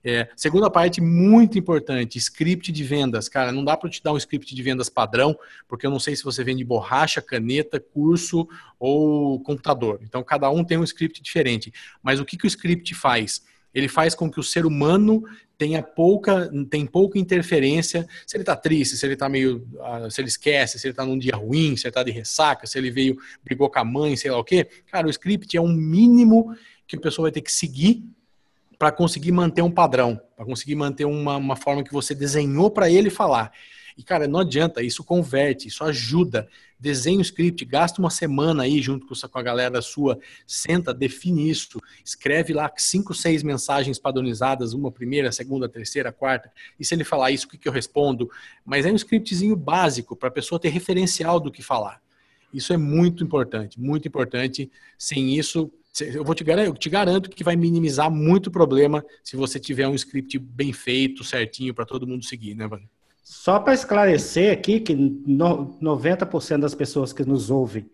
É, 0.05 0.29
segunda 0.35 0.69
parte, 0.69 1.01
muito 1.01 1.57
importante, 1.57 2.19
script 2.19 2.73
de 2.73 2.83
vendas. 2.83 3.29
Cara, 3.29 3.53
não 3.53 3.65
dá 3.65 3.77
para 3.77 3.89
te 3.89 4.03
dar 4.03 4.13
um 4.13 4.17
script 4.17 4.55
de 4.55 4.63
vendas 4.63 4.89
padrão, 4.89 5.37
porque 5.69 5.87
eu 5.87 5.91
não 5.91 6.01
sei 6.01 6.17
se 6.17 6.25
você 6.25 6.43
vende 6.43 6.65
borracha, 6.65 7.23
caneta, 7.23 7.79
curso 7.79 8.49
ou 8.79 9.41
computador. 9.41 10.01
Então, 10.03 10.23
cada 10.25 10.51
um 10.51 10.65
tem 10.65 10.77
um 10.77 10.85
script 10.85 11.23
diferente. 11.23 11.73
Mas 12.03 12.19
o 12.19 12.25
que, 12.25 12.37
que 12.37 12.47
o 12.47 12.49
script 12.49 12.95
faz? 12.95 13.43
Ele 13.73 13.89
faz 13.89 14.15
com 14.15 14.31
que 14.31 14.41
o 14.41 14.43
ser 14.43 14.67
humano 14.67 15.23
tenha 15.57 15.83
pouca, 15.83 16.51
tem 16.69 16.85
pouca 16.85 17.19
interferência. 17.19 18.07
Se 18.27 18.37
ele 18.37 18.43
está 18.43 18.57
triste, 18.57 18.97
se 18.97 19.07
ele 19.07 19.15
está 19.15 19.29
meio, 19.29 19.67
ah, 19.81 20.11
se 20.11 20.21
ele 20.21 20.29
esquece, 20.29 20.79
se 20.79 20.87
ele 20.87 20.93
está 20.93 21.07
num 21.07 21.19
dia 21.19 21.37
ruim, 21.37 21.77
se 21.77 21.87
ele 21.87 21.91
está 21.91 22.03
de 22.03 22.11
ressaca, 22.11 22.67
se 22.67 22.77
ele 22.77 22.91
veio 22.91 23.17
brigou 23.45 23.71
com 23.71 23.79
a 23.79 23.85
mãe, 23.85 24.17
sei 24.17 24.31
lá 24.33 24.39
o 24.39 24.45
quê. 24.45 24.69
Cara, 24.91 25.07
o 25.07 25.11
script 25.11 25.57
é 25.57 25.61
um 25.61 25.73
mínimo 25.73 26.55
que 26.87 26.97
a 26.97 27.01
pessoa 27.01 27.27
vai 27.27 27.33
ter 27.33 27.41
que 27.41 27.53
seguir 27.53 28.05
para 28.83 28.91
conseguir 28.91 29.31
manter 29.31 29.63
um 29.63 29.71
padrão, 29.71 30.21
para 30.35 30.45
conseguir 30.45 30.75
manter 30.75 31.05
uma, 31.05 31.37
uma 31.37 31.55
forma 31.55 31.85
que 31.85 31.93
você 31.93 32.17
desenhou 32.17 32.69
para 32.69 32.91
ele 32.91 33.11
falar. 33.11 33.53
E, 33.97 34.03
cara, 34.03 34.27
não 34.27 34.41
adianta, 34.41 34.83
isso 34.83 35.05
converte, 35.05 35.69
isso 35.69 35.85
ajuda. 35.85 36.49
Desenha 36.81 37.21
o 37.21 37.23
script, 37.23 37.65
gasta 37.65 38.01
uma 38.01 38.11
semana 38.11 38.65
aí 38.65 38.83
junto 38.83 39.07
com, 39.07 39.39
a 39.39 39.43
galera 39.43 39.81
sua, 39.81 40.19
senta, 40.49 40.93
define 40.93 41.49
isso, 41.49 41.81
escreve 42.05 42.53
lá 42.53 42.69
cinco, 42.77 43.15
seis 43.15 43.45
mensagens 43.45 44.01
padronizadas, 44.01 44.73
uma 44.73 44.91
primeira, 44.91 45.31
segunda, 45.31 45.69
terceira, 45.69 46.11
quarta. 46.11 46.51
E 46.77 46.85
se 46.85 46.93
ele 46.93 47.05
falar 47.05 47.31
isso, 47.31 47.47
o 47.47 47.51
que, 47.51 47.59
que 47.59 47.69
eu 47.69 47.73
respondo? 47.73 48.29
Mas 48.65 48.85
é 48.85 48.91
um 48.91 48.97
scriptzinho 48.97 49.55
básico 49.55 50.17
para 50.17 50.29
a 50.29 50.33
pessoa 50.33 50.59
ter 50.59 50.71
referencial 50.71 51.39
do 51.39 51.53
que 51.53 51.63
falar. 51.63 52.03
Isso 52.53 52.73
é 52.73 52.77
muito 52.77 53.23
importante, 53.23 53.81
muito 53.81 54.09
importante. 54.09 54.69
Sem 54.99 55.39
isso, 55.39 55.73
eu 56.01 56.25
vou 56.25 56.35
te 56.35 56.43
garanto, 56.43 56.79
te 56.79 56.89
garanto 56.89 57.31
que 57.31 57.45
vai 57.45 57.55
minimizar 57.55 58.11
muito 58.11 58.51
problema 58.51 59.05
se 59.23 59.37
você 59.37 59.61
tiver 59.61 59.87
um 59.87 59.95
script 59.95 60.39
bem 60.39 60.73
feito, 60.73 61.23
certinho 61.23 61.75
para 61.75 61.85
todo 61.85 62.07
mundo 62.07 62.25
seguir, 62.25 62.55
né, 62.55 62.67
Vânia? 62.67 62.89
Só 63.23 63.59
para 63.61 63.75
esclarecer 63.75 64.53
aqui 64.53 64.81
que 64.81 64.95
90% 64.95 66.61
das 66.61 66.75
pessoas 66.75 67.13
que 67.13 67.25
nos 67.25 67.51
ouvem 67.51 67.89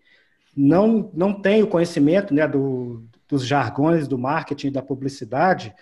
não, 0.55 1.11
não 1.13 1.33
tem 1.33 1.61
o 1.61 1.67
conhecimento 1.67 2.33
né, 2.33 2.47
do, 2.47 3.03
dos 3.27 3.45
jargões 3.45 4.07
do 4.07 4.17
marketing 4.17 4.71
da 4.71 4.81
publicidade, 4.81 5.73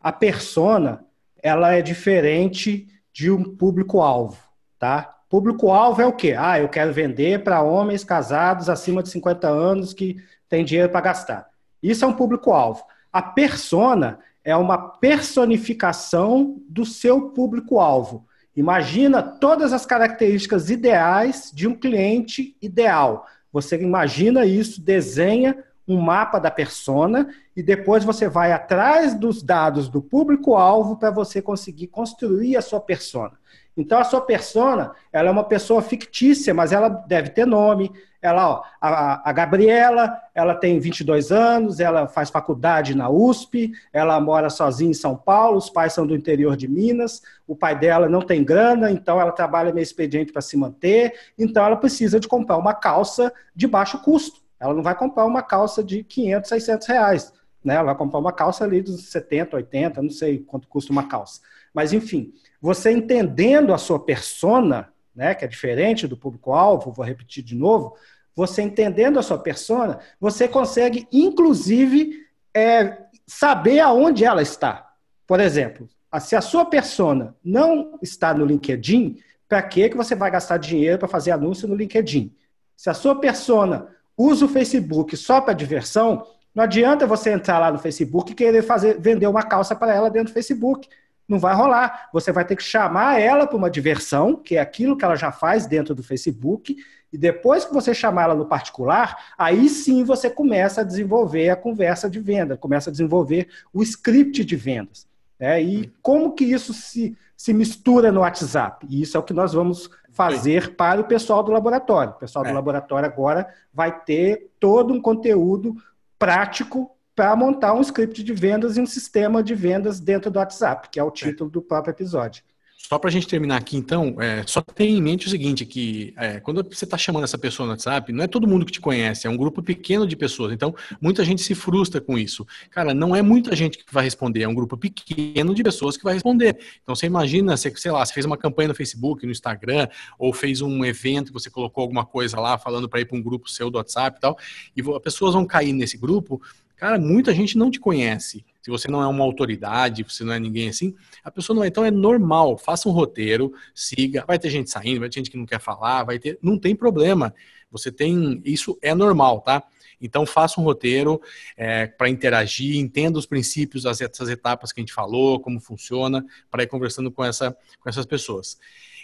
a 0.00 0.12
persona 0.12 1.04
ela 1.42 1.72
é 1.72 1.82
diferente 1.82 2.86
de 3.12 3.30
um 3.30 3.44
público-alvo, 3.44 4.36
tá? 4.78 5.16
Público-alvo 5.28 6.00
é 6.00 6.06
o 6.06 6.12
quê? 6.12 6.34
Ah, 6.36 6.58
eu 6.58 6.68
quero 6.68 6.92
vender 6.92 7.44
para 7.44 7.62
homens 7.62 8.02
casados 8.02 8.68
acima 8.68 9.02
de 9.02 9.10
50 9.10 9.46
anos 9.48 9.92
que 9.92 10.16
têm 10.48 10.64
dinheiro 10.64 10.90
para 10.90 11.00
gastar. 11.00 11.48
Isso 11.82 12.04
é 12.04 12.08
um 12.08 12.12
público-alvo. 12.12 12.82
A 13.12 13.22
persona 13.22 14.18
é 14.44 14.56
uma 14.56 14.78
personificação 14.78 16.60
do 16.68 16.84
seu 16.84 17.30
público-alvo. 17.30 18.26
Imagina 18.56 19.22
todas 19.22 19.72
as 19.72 19.86
características 19.86 20.70
ideais 20.70 21.50
de 21.54 21.68
um 21.68 21.74
cliente 21.74 22.56
ideal. 22.60 23.26
Você 23.52 23.80
imagina 23.80 24.44
isso, 24.44 24.80
desenha 24.80 25.64
um 25.86 26.00
mapa 26.00 26.38
da 26.38 26.50
persona 26.50 27.28
e 27.56 27.62
depois 27.62 28.04
você 28.04 28.28
vai 28.28 28.52
atrás 28.52 29.14
dos 29.14 29.42
dados 29.42 29.88
do 29.88 30.02
público-alvo 30.02 30.96
para 30.96 31.10
você 31.10 31.40
conseguir 31.40 31.86
construir 31.86 32.56
a 32.56 32.62
sua 32.62 32.80
persona. 32.80 33.32
Então, 33.78 33.96
a 33.96 34.02
sua 34.02 34.20
persona, 34.20 34.90
ela 35.12 35.28
é 35.28 35.30
uma 35.30 35.44
pessoa 35.44 35.80
fictícia, 35.80 36.52
mas 36.52 36.72
ela 36.72 36.88
deve 36.88 37.30
ter 37.30 37.46
nome. 37.46 37.92
Ela, 38.20 38.48
ó, 38.50 38.62
a, 38.80 39.30
a 39.30 39.32
Gabriela, 39.32 40.20
ela 40.34 40.52
tem 40.56 40.80
22 40.80 41.30
anos, 41.30 41.78
ela 41.78 42.08
faz 42.08 42.28
faculdade 42.28 42.96
na 42.96 43.08
USP, 43.08 43.70
ela 43.92 44.20
mora 44.20 44.50
sozinha 44.50 44.90
em 44.90 44.94
São 44.94 45.14
Paulo, 45.14 45.58
os 45.58 45.70
pais 45.70 45.92
são 45.92 46.04
do 46.04 46.16
interior 46.16 46.56
de 46.56 46.66
Minas, 46.66 47.22
o 47.46 47.54
pai 47.54 47.78
dela 47.78 48.08
não 48.08 48.20
tem 48.20 48.42
grana, 48.42 48.90
então 48.90 49.20
ela 49.20 49.30
trabalha 49.30 49.72
meio 49.72 49.84
expediente 49.84 50.32
para 50.32 50.42
se 50.42 50.56
manter, 50.56 51.14
então 51.38 51.64
ela 51.64 51.76
precisa 51.76 52.18
de 52.18 52.26
comprar 52.26 52.56
uma 52.56 52.74
calça 52.74 53.32
de 53.54 53.68
baixo 53.68 54.02
custo. 54.02 54.40
Ela 54.58 54.74
não 54.74 54.82
vai 54.82 54.96
comprar 54.96 55.24
uma 55.24 55.40
calça 55.40 55.84
de 55.84 56.02
500, 56.02 56.48
600 56.48 56.86
reais. 56.88 57.32
Né? 57.64 57.76
Ela 57.76 57.84
vai 57.84 57.94
comprar 57.94 58.18
uma 58.18 58.32
calça 58.32 58.64
ali 58.64 58.82
dos 58.82 59.04
70, 59.08 59.54
80, 59.54 60.02
não 60.02 60.10
sei 60.10 60.38
quanto 60.38 60.66
custa 60.66 60.90
uma 60.90 61.06
calça. 61.06 61.40
Mas, 61.72 61.92
enfim, 61.92 62.32
você 62.60 62.90
entendendo 62.90 63.72
a 63.72 63.78
sua 63.78 63.98
persona, 63.98 64.92
né, 65.14 65.34
que 65.34 65.44
é 65.44 65.48
diferente 65.48 66.06
do 66.06 66.16
público-alvo, 66.16 66.92
vou 66.92 67.04
repetir 67.04 67.42
de 67.42 67.54
novo, 67.54 67.96
você 68.34 68.62
entendendo 68.62 69.18
a 69.18 69.22
sua 69.22 69.38
persona, 69.38 69.98
você 70.20 70.46
consegue, 70.46 71.08
inclusive, 71.12 72.24
é, 72.54 72.98
saber 73.26 73.80
aonde 73.80 74.24
ela 74.24 74.42
está. 74.42 74.92
Por 75.26 75.40
exemplo, 75.40 75.88
se 76.20 76.36
a 76.36 76.40
sua 76.40 76.64
persona 76.64 77.36
não 77.44 77.98
está 78.00 78.32
no 78.32 78.44
LinkedIn, 78.44 79.18
para 79.48 79.62
que 79.62 79.88
você 79.94 80.14
vai 80.14 80.30
gastar 80.30 80.58
dinheiro 80.58 80.98
para 80.98 81.08
fazer 81.08 81.30
anúncio 81.30 81.66
no 81.66 81.74
LinkedIn? 81.74 82.34
Se 82.76 82.90
a 82.90 82.94
sua 82.94 83.18
persona 83.18 83.88
usa 84.16 84.44
o 84.44 84.48
Facebook 84.48 85.16
só 85.16 85.40
para 85.40 85.52
diversão, 85.52 86.26
não 86.54 86.64
adianta 86.64 87.06
você 87.06 87.30
entrar 87.30 87.58
lá 87.58 87.72
no 87.72 87.78
Facebook 87.78 88.32
e 88.32 88.34
querer 88.34 88.62
fazer, 88.62 89.00
vender 89.00 89.26
uma 89.26 89.42
calça 89.42 89.74
para 89.74 89.94
ela 89.94 90.10
dentro 90.10 90.32
do 90.32 90.34
Facebook 90.34 90.88
não 91.28 91.38
vai 91.38 91.54
rolar. 91.54 92.08
Você 92.12 92.32
vai 92.32 92.44
ter 92.44 92.56
que 92.56 92.62
chamar 92.62 93.20
ela 93.20 93.46
para 93.46 93.56
uma 93.56 93.70
diversão, 93.70 94.34
que 94.34 94.56
é 94.56 94.60
aquilo 94.60 94.96
que 94.96 95.04
ela 95.04 95.14
já 95.14 95.30
faz 95.30 95.66
dentro 95.66 95.94
do 95.94 96.02
Facebook, 96.02 96.76
e 97.12 97.18
depois 97.18 97.64
que 97.64 97.72
você 97.72 97.94
chamar 97.94 98.24
ela 98.24 98.34
no 98.34 98.46
particular, 98.46 99.32
aí 99.36 99.68
sim 99.68 100.04
você 100.04 100.28
começa 100.28 100.80
a 100.80 100.84
desenvolver 100.84 101.50
a 101.50 101.56
conversa 101.56 102.08
de 102.08 102.20
venda, 102.20 102.56
começa 102.56 102.90
a 102.90 102.92
desenvolver 102.92 103.48
o 103.72 103.82
script 103.82 104.44
de 104.44 104.56
vendas. 104.56 105.06
Né? 105.38 105.62
E 105.62 105.92
como 106.02 106.32
que 106.32 106.44
isso 106.44 106.72
se, 106.74 107.16
se 107.36 107.52
mistura 107.52 108.10
no 108.10 108.20
WhatsApp? 108.20 108.86
E 108.88 109.00
isso 109.00 109.16
é 109.16 109.20
o 109.20 109.22
que 109.22 109.32
nós 109.32 109.52
vamos 109.52 109.90
fazer 110.10 110.74
para 110.74 111.00
o 111.00 111.04
pessoal 111.04 111.42
do 111.42 111.52
laboratório. 111.52 112.12
O 112.12 112.18
pessoal 112.18 112.44
do 112.44 112.50
é. 112.50 112.54
laboratório 112.54 113.08
agora 113.08 113.48
vai 113.72 114.00
ter 114.00 114.50
todo 114.58 114.92
um 114.92 115.00
conteúdo 115.00 115.76
prático 116.18 116.90
para 117.18 117.34
montar 117.34 117.74
um 117.74 117.80
script 117.80 118.22
de 118.22 118.32
vendas 118.32 118.76
e 118.76 118.80
um 118.80 118.86
sistema 118.86 119.42
de 119.42 119.52
vendas 119.52 119.98
dentro 119.98 120.30
do 120.30 120.38
WhatsApp, 120.38 120.88
que 120.88 121.00
é 121.00 121.02
o 121.02 121.10
título 121.10 121.50
do 121.50 121.60
próprio 121.60 121.90
episódio. 121.90 122.44
Só 122.76 122.96
para 122.96 123.08
a 123.08 123.12
gente 123.12 123.26
terminar 123.26 123.56
aqui, 123.56 123.76
então, 123.76 124.14
é, 124.20 124.44
só 124.46 124.60
tenha 124.62 124.96
em 124.96 125.02
mente 125.02 125.26
o 125.26 125.30
seguinte, 125.30 125.66
que 125.66 126.14
é, 126.16 126.38
quando 126.38 126.62
você 126.62 126.84
está 126.84 126.96
chamando 126.96 127.24
essa 127.24 127.36
pessoa 127.36 127.66
no 127.66 127.72
WhatsApp, 127.72 128.12
não 128.12 128.22
é 128.22 128.28
todo 128.28 128.46
mundo 128.46 128.64
que 128.64 128.70
te 128.70 128.80
conhece, 128.80 129.26
é 129.26 129.30
um 129.30 129.36
grupo 129.36 129.60
pequeno 129.60 130.06
de 130.06 130.14
pessoas. 130.14 130.52
Então, 130.52 130.72
muita 131.00 131.24
gente 131.24 131.42
se 131.42 131.56
frustra 131.56 132.00
com 132.00 132.16
isso. 132.16 132.46
Cara, 132.70 132.94
não 132.94 133.16
é 133.16 133.20
muita 133.20 133.56
gente 133.56 133.78
que 133.78 133.92
vai 133.92 134.04
responder, 134.04 134.42
é 134.42 134.48
um 134.48 134.54
grupo 134.54 134.76
pequeno 134.76 135.56
de 135.56 135.62
pessoas 135.64 135.96
que 135.96 136.04
vai 136.04 136.14
responder. 136.14 136.56
Então, 136.84 136.94
você 136.94 137.06
imagina, 137.06 137.56
você, 137.56 137.74
sei 137.74 137.90
lá, 137.90 138.06
você 138.06 138.12
fez 138.12 138.26
uma 138.26 138.36
campanha 138.36 138.68
no 138.68 138.76
Facebook, 138.76 139.26
no 139.26 139.32
Instagram, 139.32 139.88
ou 140.16 140.32
fez 140.32 140.60
um 140.60 140.84
evento, 140.84 141.32
você 141.32 141.50
colocou 141.50 141.82
alguma 141.82 142.06
coisa 142.06 142.38
lá 142.38 142.56
falando 142.56 142.88
para 142.88 143.00
ir 143.00 143.06
para 143.06 143.18
um 143.18 143.22
grupo 143.22 143.50
seu 143.50 143.70
do 143.70 143.76
WhatsApp 143.76 144.18
e 144.18 144.20
tal, 144.20 144.38
e 144.76 144.80
as 144.80 145.02
pessoas 145.02 145.34
vão 145.34 145.44
cair 145.44 145.72
nesse 145.72 145.98
grupo 145.98 146.40
Cara, 146.78 146.98
muita 146.98 147.34
gente 147.34 147.58
não 147.58 147.70
te 147.70 147.80
conhece. 147.80 148.44
Se 148.62 148.70
você 148.70 148.88
não 148.88 149.02
é 149.02 149.06
uma 149.06 149.24
autoridade, 149.24 150.06
se 150.08 150.22
não 150.22 150.32
é 150.32 150.38
ninguém 150.38 150.68
assim, 150.68 150.94
a 151.24 151.30
pessoa 151.30 151.56
não 151.56 151.64
é. 151.64 151.68
Então 151.68 151.84
é 151.84 151.90
normal. 151.90 152.56
Faça 152.56 152.88
um 152.88 152.92
roteiro, 152.92 153.52
siga. 153.74 154.24
Vai 154.26 154.38
ter 154.38 154.48
gente 154.48 154.70
saindo, 154.70 155.00
vai 155.00 155.08
ter 155.08 155.16
gente 155.16 155.30
que 155.30 155.36
não 155.36 155.44
quer 155.44 155.60
falar, 155.60 156.04
vai 156.04 156.18
ter. 156.18 156.38
Não 156.40 156.56
tem 156.56 156.76
problema. 156.76 157.34
Você 157.70 157.90
tem. 157.90 158.40
Isso 158.44 158.78
é 158.80 158.94
normal, 158.94 159.40
tá? 159.40 159.64
Então 160.00 160.24
faça 160.24 160.60
um 160.60 160.64
roteiro 160.64 161.20
é, 161.56 161.86
para 161.86 162.08
interagir, 162.08 162.76
entenda 162.76 163.18
os 163.18 163.26
princípios, 163.26 163.84
as, 163.84 164.00
essas 164.00 164.28
etapas 164.28 164.72
que 164.72 164.80
a 164.80 164.82
gente 164.82 164.92
falou, 164.92 165.40
como 165.40 165.60
funciona, 165.60 166.24
para 166.48 166.62
ir 166.62 166.68
conversando 166.68 167.10
com, 167.10 167.24
essa, 167.24 167.56
com 167.80 167.88
essas 167.88 168.06
pessoas. 168.06 168.56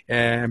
É, 0.07 0.49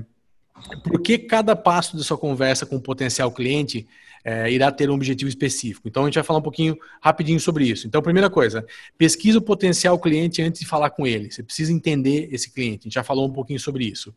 porque 0.83 1.17
cada 1.17 1.55
passo 1.55 1.95
da 1.95 2.03
sua 2.03 2.17
conversa 2.17 2.65
com 2.65 2.75
o 2.75 2.81
potencial 2.81 3.31
cliente 3.31 3.87
é, 4.23 4.51
irá 4.51 4.71
ter 4.71 4.89
um 4.89 4.93
objetivo 4.93 5.29
específico. 5.29 5.87
Então 5.87 6.03
a 6.03 6.05
gente 6.05 6.15
vai 6.15 6.23
falar 6.23 6.39
um 6.39 6.43
pouquinho 6.43 6.77
rapidinho 7.01 7.39
sobre 7.39 7.65
isso. 7.65 7.87
Então, 7.87 8.01
primeira 8.01 8.29
coisa, 8.29 8.65
pesquisa 8.97 9.39
o 9.39 9.41
potencial 9.41 9.99
cliente 9.99 10.41
antes 10.41 10.61
de 10.61 10.67
falar 10.67 10.89
com 10.91 11.05
ele. 11.05 11.31
Você 11.31 11.43
precisa 11.43 11.71
entender 11.71 12.29
esse 12.31 12.51
cliente. 12.51 12.81
A 12.81 12.83
gente 12.83 12.93
já 12.93 13.03
falou 13.03 13.27
um 13.27 13.33
pouquinho 13.33 13.59
sobre 13.59 13.85
isso. 13.85 14.13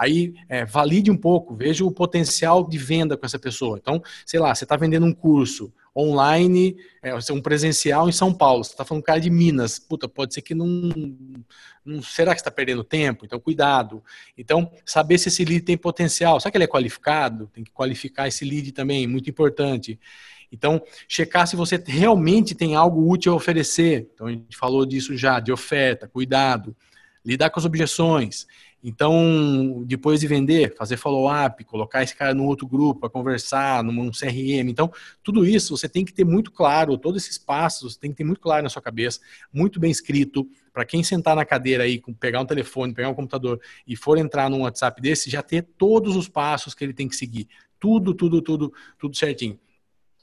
Aí 0.00 0.32
é, 0.48 0.64
valide 0.64 1.10
um 1.10 1.16
pouco, 1.16 1.54
veja 1.54 1.84
o 1.84 1.92
potencial 1.92 2.66
de 2.66 2.78
venda 2.78 3.18
com 3.18 3.26
essa 3.26 3.38
pessoa. 3.38 3.76
Então, 3.76 4.02
sei 4.24 4.40
lá, 4.40 4.54
você 4.54 4.64
está 4.64 4.74
vendendo 4.74 5.04
um 5.04 5.12
curso 5.12 5.70
online, 5.94 6.74
é, 7.02 7.14
um 7.30 7.42
presencial 7.42 8.08
em 8.08 8.12
São 8.12 8.32
Paulo. 8.32 8.64
Você 8.64 8.70
está 8.70 8.82
falando 8.82 9.02
um 9.02 9.04
cara 9.04 9.20
de 9.20 9.28
Minas. 9.28 9.78
Puta, 9.78 10.08
pode 10.08 10.32
ser 10.32 10.40
que 10.40 10.54
não. 10.54 10.66
não 11.84 12.00
será 12.02 12.32
que 12.32 12.40
está 12.40 12.50
perdendo 12.50 12.82
tempo? 12.82 13.26
Então, 13.26 13.38
cuidado. 13.38 14.02
Então, 14.38 14.72
saber 14.86 15.18
se 15.18 15.28
esse 15.28 15.44
lead 15.44 15.66
tem 15.66 15.76
potencial. 15.76 16.40
Será 16.40 16.50
que 16.50 16.56
ele 16.56 16.64
é 16.64 16.66
qualificado? 16.66 17.50
Tem 17.52 17.62
que 17.62 17.70
qualificar 17.70 18.26
esse 18.26 18.42
lead 18.42 18.72
também, 18.72 19.06
muito 19.06 19.28
importante. 19.28 20.00
Então, 20.50 20.82
checar 21.06 21.46
se 21.46 21.56
você 21.56 21.76
realmente 21.86 22.54
tem 22.54 22.74
algo 22.74 23.06
útil 23.06 23.34
a 23.34 23.36
oferecer. 23.36 24.08
Então, 24.14 24.28
a 24.28 24.30
gente 24.30 24.56
falou 24.56 24.86
disso 24.86 25.14
já, 25.14 25.40
de 25.40 25.52
oferta, 25.52 26.08
cuidado. 26.08 26.74
Lidar 27.22 27.50
com 27.50 27.60
as 27.60 27.66
objeções. 27.66 28.46
Então, 28.82 29.84
depois 29.86 30.20
de 30.20 30.26
vender, 30.26 30.74
fazer 30.74 30.96
follow-up, 30.96 31.62
colocar 31.64 32.02
esse 32.02 32.16
cara 32.16 32.32
no 32.32 32.44
outro 32.44 32.66
grupo 32.66 33.00
para 33.00 33.10
conversar, 33.10 33.84
num 33.84 34.10
CRM. 34.10 34.70
Então, 34.70 34.90
tudo 35.22 35.44
isso 35.44 35.76
você 35.76 35.88
tem 35.88 36.04
que 36.04 36.12
ter 36.12 36.24
muito 36.24 36.50
claro, 36.50 36.96
todos 36.96 37.22
esses 37.22 37.36
passos 37.36 37.96
tem 37.96 38.10
que 38.10 38.16
ter 38.16 38.24
muito 38.24 38.40
claro 38.40 38.62
na 38.62 38.70
sua 38.70 38.80
cabeça, 38.80 39.20
muito 39.52 39.78
bem 39.78 39.90
escrito, 39.90 40.48
para 40.72 40.84
quem 40.84 41.02
sentar 41.02 41.36
na 41.36 41.44
cadeira 41.44 41.84
aí, 41.84 42.00
pegar 42.18 42.40
um 42.40 42.46
telefone, 42.46 42.94
pegar 42.94 43.10
um 43.10 43.14
computador 43.14 43.60
e 43.86 43.94
for 43.96 44.16
entrar 44.16 44.48
num 44.48 44.62
WhatsApp 44.62 45.00
desse, 45.02 45.28
já 45.28 45.42
ter 45.42 45.62
todos 45.76 46.16
os 46.16 46.28
passos 46.28 46.74
que 46.74 46.82
ele 46.82 46.94
tem 46.94 47.08
que 47.08 47.16
seguir. 47.16 47.48
Tudo, 47.78 48.14
tudo, 48.14 48.40
tudo, 48.40 48.72
tudo 48.98 49.16
certinho. 49.16 49.58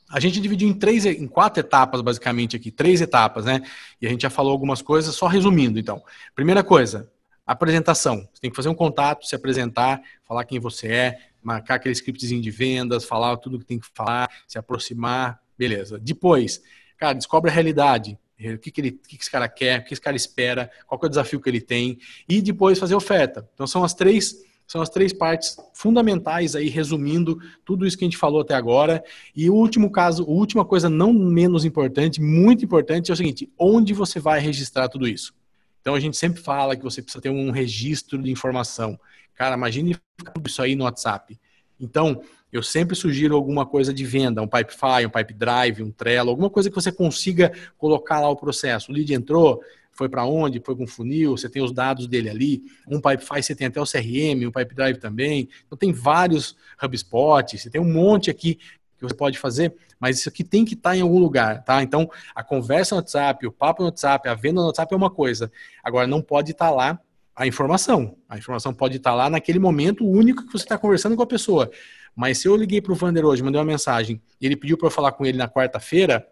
A 0.09 0.21
gente 0.21 0.39
dividiu 0.39 0.69
em 0.69 0.73
três, 0.73 1.05
em 1.05 1.27
quatro 1.27 1.59
etapas, 1.59 2.01
basicamente, 2.01 2.55
aqui, 2.55 2.71
três 2.71 3.01
etapas, 3.01 3.43
né? 3.43 3.61
E 4.01 4.07
a 4.07 4.09
gente 4.09 4.21
já 4.21 4.29
falou 4.29 4.53
algumas 4.53 4.81
coisas, 4.81 5.13
só 5.13 5.27
resumindo, 5.27 5.77
então. 5.77 6.01
Primeira 6.33 6.63
coisa, 6.63 7.11
Apresentação. 7.47 8.27
Você 8.33 8.41
tem 8.41 8.49
que 8.49 8.55
fazer 8.55 8.67
um 8.67 8.75
contato, 8.75 9.25
se 9.25 9.33
apresentar, 9.33 10.01
falar 10.25 10.43
quem 10.43 10.59
você 10.59 10.87
é, 10.87 11.19
marcar 11.41 11.75
aquele 11.75 11.93
scriptzinho 11.93 12.41
de 12.41 12.51
vendas, 12.51 13.05
falar 13.05 13.37
tudo 13.37 13.57
que 13.57 13.65
tem 13.65 13.79
que 13.79 13.87
falar, 13.93 14.29
se 14.45 14.59
aproximar, 14.59 15.41
beleza. 15.57 15.97
Depois, 15.97 16.61
cara, 16.97 17.13
descobre 17.13 17.49
a 17.49 17.53
realidade. 17.53 18.19
O 18.37 18.57
que, 18.59 18.69
que, 18.69 18.81
ele, 18.81 18.91
que 18.91 19.15
esse 19.15 19.31
cara 19.31 19.47
quer, 19.47 19.79
o 19.79 19.85
que 19.85 19.93
esse 19.93 20.01
cara 20.01 20.15
espera, 20.15 20.69
qual 20.85 20.99
é 21.01 21.05
o 21.05 21.09
desafio 21.09 21.39
que 21.39 21.49
ele 21.49 21.61
tem, 21.61 21.97
e 22.29 22.41
depois 22.41 22.77
fazer 22.77 22.93
oferta. 22.93 23.49
Então 23.53 23.65
são 23.65 23.83
as 23.83 23.93
três 23.93 24.45
são 24.67 24.81
as 24.81 24.89
três 24.89 25.13
partes 25.13 25.55
fundamentais 25.73 26.53
aí, 26.53 26.67
resumindo 26.67 27.39
tudo 27.63 27.87
isso 27.87 27.97
que 27.97 28.03
a 28.03 28.07
gente 28.07 28.17
falou 28.17 28.41
até 28.41 28.53
agora. 28.53 29.01
E 29.33 29.49
o 29.49 29.55
último 29.55 29.89
caso, 29.89 30.23
a 30.23 30.29
última 30.29 30.65
coisa 30.65 30.89
não 30.89 31.13
menos 31.13 31.63
importante, 31.63 32.21
muito 32.21 32.65
importante, 32.65 33.09
é 33.09 33.13
o 33.13 33.17
seguinte: 33.17 33.49
onde 33.57 33.93
você 33.93 34.19
vai 34.19 34.41
registrar 34.41 34.89
tudo 34.89 35.07
isso? 35.07 35.33
Então 35.81 35.95
a 35.95 35.99
gente 35.99 36.17
sempre 36.17 36.41
fala 36.41 36.75
que 36.75 36.83
você 36.83 37.01
precisa 37.01 37.21
ter 37.21 37.29
um 37.29 37.51
registro 37.51 38.21
de 38.21 38.31
informação. 38.31 38.99
Cara, 39.33 39.55
imagine 39.55 39.95
tudo 40.33 40.47
isso 40.47 40.61
aí 40.61 40.75
no 40.75 40.83
WhatsApp. 40.83 41.39
Então, 41.79 42.21
eu 42.51 42.63
sempre 42.63 42.95
sugiro 42.95 43.35
alguma 43.35 43.65
coisa 43.65 43.93
de 43.93 44.03
venda, 44.05 44.41
um 44.41 44.47
Pipefy, 44.47 45.05
um 45.05 45.09
Pipe 45.09 45.33
Drive, 45.33 45.83
um 45.83 45.91
Trello, 45.91 46.29
alguma 46.29 46.49
coisa 46.49 46.69
que 46.69 46.75
você 46.75 46.91
consiga 46.91 47.51
colocar 47.77 48.19
lá 48.19 48.29
o 48.29 48.35
processo. 48.35 48.91
O 48.91 48.95
lead 48.95 49.13
entrou, 49.13 49.61
foi 49.91 50.07
para 50.07 50.25
onde, 50.25 50.61
foi 50.63 50.75
com 50.75 50.87
funil, 50.87 51.35
você 51.35 51.49
tem 51.49 51.61
os 51.61 51.71
dados 51.71 52.07
dele 52.07 52.29
ali. 52.29 52.63
Um 52.87 53.01
Pipefy 53.01 53.43
você 53.43 53.55
tem 53.55 53.67
até 53.67 53.81
o 53.81 53.85
CRM, 53.85 54.47
um 54.47 54.51
Pipe 54.51 54.75
Drive 54.75 54.97
também. 54.97 55.49
Então 55.65 55.77
tem 55.77 55.91
vários 55.91 56.55
HubSpot, 56.81 57.57
você 57.57 57.69
tem 57.69 57.81
um 57.81 57.91
monte 57.91 58.29
aqui 58.29 58.59
que 58.97 59.03
você 59.03 59.13
pode 59.13 59.37
fazer, 59.37 59.73
mas 59.99 60.19
isso 60.19 60.29
aqui 60.29 60.43
tem 60.43 60.65
que 60.65 60.73
estar 60.73 60.91
tá 60.91 60.97
em 60.97 61.01
algum 61.01 61.19
lugar, 61.19 61.63
tá? 61.63 61.81
Então, 61.83 62.09
a 62.35 62.43
conversa 62.43 62.95
no 62.95 63.01
WhatsApp, 63.01 63.45
o 63.45 63.51
papo 63.51 63.81
no 63.81 63.89
WhatsApp, 63.89 64.27
a 64.27 64.33
venda 64.33 64.61
no 64.61 64.67
WhatsApp 64.67 64.93
é 64.93 64.97
uma 64.97 65.09
coisa. 65.09 65.51
Agora, 65.83 66.07
não 66.07 66.21
pode 66.21 66.51
estar 66.51 66.69
tá 66.69 66.71
lá 66.71 66.99
a 67.35 67.45
informação. 67.45 68.17
A 68.27 68.37
informação 68.37 68.73
pode 68.73 68.97
estar 68.97 69.11
tá 69.11 69.15
lá 69.15 69.29
naquele 69.29 69.59
momento 69.59 70.05
único 70.05 70.45
que 70.45 70.51
você 70.51 70.65
está 70.65 70.77
conversando 70.77 71.15
com 71.15 71.21
a 71.21 71.27
pessoa. 71.27 71.69
Mas 72.15 72.39
se 72.39 72.47
eu 72.47 72.55
liguei 72.55 72.81
para 72.81 72.91
o 72.91 72.95
Vander 72.95 73.23
hoje, 73.23 73.43
mandei 73.43 73.59
uma 73.59 73.65
mensagem, 73.65 74.19
e 74.41 74.45
ele 74.47 74.55
pediu 74.55 74.75
para 74.75 74.87
eu 74.87 74.91
falar 74.91 75.11
com 75.11 75.23
ele 75.23 75.37
na 75.37 75.47
quarta-feira, 75.47 76.27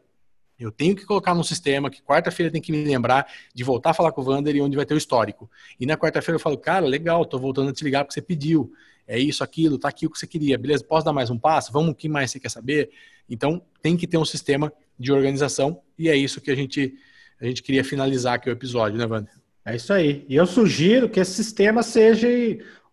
eu 0.60 0.72
tenho 0.72 0.95
que 0.95 1.06
colocar 1.06 1.34
no 1.34 1.43
sistema 1.43 1.89
que 1.89 2.01
quarta-feira 2.01 2.51
tem 2.51 2.62
que 2.62 2.72
me 2.72 2.84
lembrar 2.84 3.28
de 3.53 3.64
voltar 3.64 3.89
a 3.91 3.93
falar 3.93 4.12
com 4.12 4.22
o 4.22 4.24
Vander 4.24 4.56
e 4.56 4.62
onde 4.62 4.76
vai 4.76 4.86
ter 4.86 4.93
o 4.93 4.97
histórico. 4.97 5.49
E 5.80 5.86
na 5.86 5.97
quarta-feira 5.97 6.38
eu 6.38 6.39
falo, 6.39 6.58
cara, 6.58 6.86
legal, 6.86 7.26
tô 7.26 7.38
voltando 7.38 7.70
a 7.70 7.74
te 7.74 7.84
ligar 7.84 8.03
porque 8.03 8.14
você 8.14 8.22
pediu. 8.22 8.72
É 9.08 9.20
isso, 9.20 9.43
aquilo, 9.43 9.78
tá 9.78 9.89
aqui 9.89 10.08
o 10.08 10.10
que 10.10 10.18
você 10.18 10.26
queria. 10.26 10.58
Beleza, 10.58 10.84
posso 10.84 11.06
dar 11.06 11.14
mais 11.14 11.30
um 11.30 11.38
passo? 11.38 11.72
Vamos, 11.72 11.91
o 11.91 11.95
que 11.95 12.10
mais 12.10 12.32
você 12.32 12.39
quer 12.39 12.49
saber? 12.49 12.89
Então, 13.30 13.62
tem 13.82 13.97
que 13.97 14.08
ter 14.08 14.18
um 14.18 14.26
sistema 14.26 14.72
de 14.97 15.12
organização 15.12 15.82
e 15.99 16.10
é 16.10 16.16
isso 16.16 16.39
que 16.39 16.49
a 16.49 16.56
gente, 16.56 16.95
a 17.39 17.45
gente 17.45 17.62
queria 17.62 17.84
finalizar 17.84 18.36
aqui 18.36 18.49
o 18.49 18.53
episódio, 18.53 18.97
né, 18.97 19.06
Wander? 19.06 19.34
É 19.66 19.76
isso 19.76 19.91
aí. 19.91 20.26
E 20.30 20.36
eu 20.36 20.45
sugiro 20.45 21.10
que 21.10 21.20
esse 21.20 21.34
sistema 21.34 21.84
seja 21.84 22.28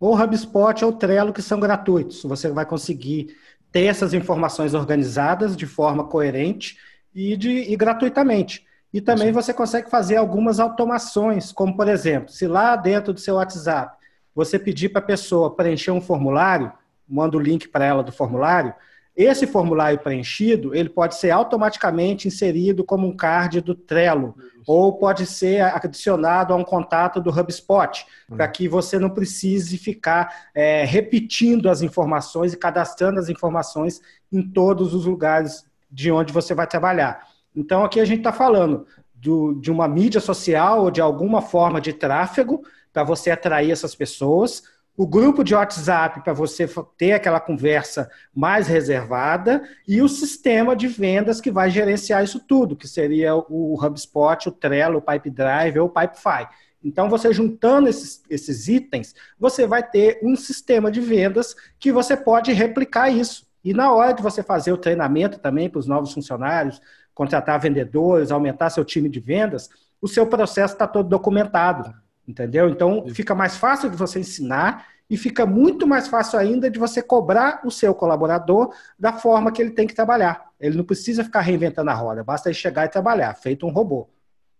ou 0.00 0.20
HubSpot 0.20 0.84
ou 0.84 0.92
Trello, 0.92 1.32
que 1.32 1.42
são 1.42 1.60
gratuitos. 1.60 2.22
Você 2.24 2.48
vai 2.48 2.66
conseguir 2.66 3.36
ter 3.70 3.84
essas 3.84 4.12
informações 4.12 4.74
organizadas 4.74 5.56
de 5.56 5.64
forma 5.64 6.04
coerente 6.04 6.76
e, 7.14 7.36
de, 7.36 7.50
e 7.50 7.76
gratuitamente. 7.76 8.66
E 8.92 9.00
também 9.00 9.28
Sim. 9.28 9.32
você 9.32 9.54
consegue 9.54 9.88
fazer 9.88 10.16
algumas 10.16 10.60
automações, 10.60 11.50
como 11.50 11.76
por 11.76 11.88
exemplo, 11.88 12.30
se 12.30 12.46
lá 12.46 12.76
dentro 12.76 13.12
do 13.12 13.20
seu 13.20 13.36
WhatsApp 13.36 13.96
você 14.34 14.58
pedir 14.58 14.90
para 14.90 15.00
a 15.00 15.04
pessoa 15.04 15.54
preencher 15.54 15.90
um 15.90 16.00
formulário, 16.00 16.72
manda 17.08 17.36
o 17.36 17.40
link 17.40 17.68
para 17.68 17.84
ela 17.84 18.02
do 18.02 18.12
formulário, 18.12 18.74
esse 19.14 19.46
formulário 19.46 19.98
preenchido, 19.98 20.74
ele 20.74 20.88
pode 20.88 21.16
ser 21.16 21.30
automaticamente 21.30 22.26
inserido 22.26 22.82
como 22.82 23.06
um 23.06 23.14
card 23.14 23.60
do 23.60 23.74
Trello, 23.74 24.34
Isso. 24.38 24.62
ou 24.66 24.96
pode 24.96 25.26
ser 25.26 25.60
adicionado 25.60 26.54
a 26.54 26.56
um 26.56 26.64
contato 26.64 27.20
do 27.20 27.28
HubSpot, 27.28 28.06
uhum. 28.30 28.36
para 28.38 28.48
que 28.48 28.66
você 28.66 28.98
não 28.98 29.10
precise 29.10 29.76
ficar 29.76 30.48
é, 30.54 30.84
repetindo 30.84 31.68
as 31.68 31.82
informações 31.82 32.54
e 32.54 32.56
cadastrando 32.56 33.20
as 33.20 33.28
informações 33.28 34.00
em 34.32 34.42
todos 34.42 34.94
os 34.94 35.04
lugares 35.04 35.66
de 35.92 36.10
onde 36.10 36.32
você 36.32 36.54
vai 36.54 36.66
trabalhar. 36.66 37.28
Então, 37.54 37.84
aqui 37.84 38.00
a 38.00 38.04
gente 38.04 38.18
está 38.18 38.32
falando 38.32 38.86
do, 39.14 39.54
de 39.54 39.70
uma 39.70 39.86
mídia 39.86 40.20
social 40.20 40.84
ou 40.84 40.90
de 40.90 41.00
alguma 41.00 41.42
forma 41.42 41.80
de 41.80 41.92
tráfego 41.92 42.62
para 42.92 43.04
você 43.04 43.30
atrair 43.30 43.70
essas 43.70 43.94
pessoas, 43.94 44.62
o 44.96 45.06
grupo 45.06 45.42
de 45.42 45.54
WhatsApp 45.54 46.22
para 46.22 46.32
você 46.32 46.68
ter 46.98 47.12
aquela 47.12 47.40
conversa 47.40 48.10
mais 48.34 48.66
reservada 48.66 49.62
e 49.86 50.02
o 50.02 50.08
sistema 50.08 50.76
de 50.76 50.86
vendas 50.86 51.40
que 51.40 51.50
vai 51.50 51.70
gerenciar 51.70 52.22
isso 52.22 52.40
tudo, 52.40 52.76
que 52.76 52.88
seria 52.88 53.34
o 53.34 53.78
HubSpot, 53.82 54.48
o 54.48 54.52
Trello, 54.52 54.98
o 54.98 55.02
Pipedrive 55.02 55.78
ou 55.78 55.86
o 55.86 55.90
Pipefy. 55.90 56.46
Então, 56.84 57.08
você 57.08 57.32
juntando 57.32 57.88
esses, 57.88 58.22
esses 58.28 58.68
itens, 58.68 59.14
você 59.38 59.66
vai 59.66 59.82
ter 59.88 60.18
um 60.22 60.34
sistema 60.34 60.90
de 60.90 61.00
vendas 61.00 61.54
que 61.78 61.92
você 61.92 62.16
pode 62.16 62.52
replicar 62.52 63.08
isso. 63.08 63.46
E 63.64 63.72
na 63.72 63.92
hora 63.92 64.12
de 64.12 64.22
você 64.22 64.42
fazer 64.42 64.72
o 64.72 64.76
treinamento 64.76 65.38
também 65.38 65.68
para 65.68 65.78
os 65.78 65.86
novos 65.86 66.12
funcionários, 66.12 66.80
contratar 67.14 67.60
vendedores, 67.60 68.30
aumentar 68.30 68.70
seu 68.70 68.84
time 68.84 69.08
de 69.08 69.20
vendas, 69.20 69.68
o 70.00 70.08
seu 70.08 70.26
processo 70.26 70.74
está 70.74 70.86
todo 70.86 71.08
documentado, 71.08 71.94
entendeu? 72.26 72.68
Então 72.68 73.06
fica 73.08 73.34
mais 73.34 73.56
fácil 73.56 73.88
de 73.88 73.96
você 73.96 74.18
ensinar 74.20 74.86
e 75.08 75.16
fica 75.16 75.44
muito 75.44 75.86
mais 75.86 76.08
fácil 76.08 76.38
ainda 76.38 76.70
de 76.70 76.78
você 76.78 77.02
cobrar 77.02 77.60
o 77.64 77.70
seu 77.70 77.94
colaborador 77.94 78.74
da 78.98 79.12
forma 79.12 79.52
que 79.52 79.60
ele 79.60 79.70
tem 79.72 79.86
que 79.86 79.94
trabalhar. 79.94 80.50
Ele 80.58 80.76
não 80.76 80.84
precisa 80.84 81.22
ficar 81.22 81.40
reinventando 81.40 81.90
a 81.90 81.94
roda, 81.94 82.24
basta 82.24 82.48
ele 82.48 82.54
chegar 82.54 82.86
e 82.86 82.88
trabalhar, 82.88 83.34
feito 83.34 83.66
um 83.66 83.70
robô. 83.70 84.08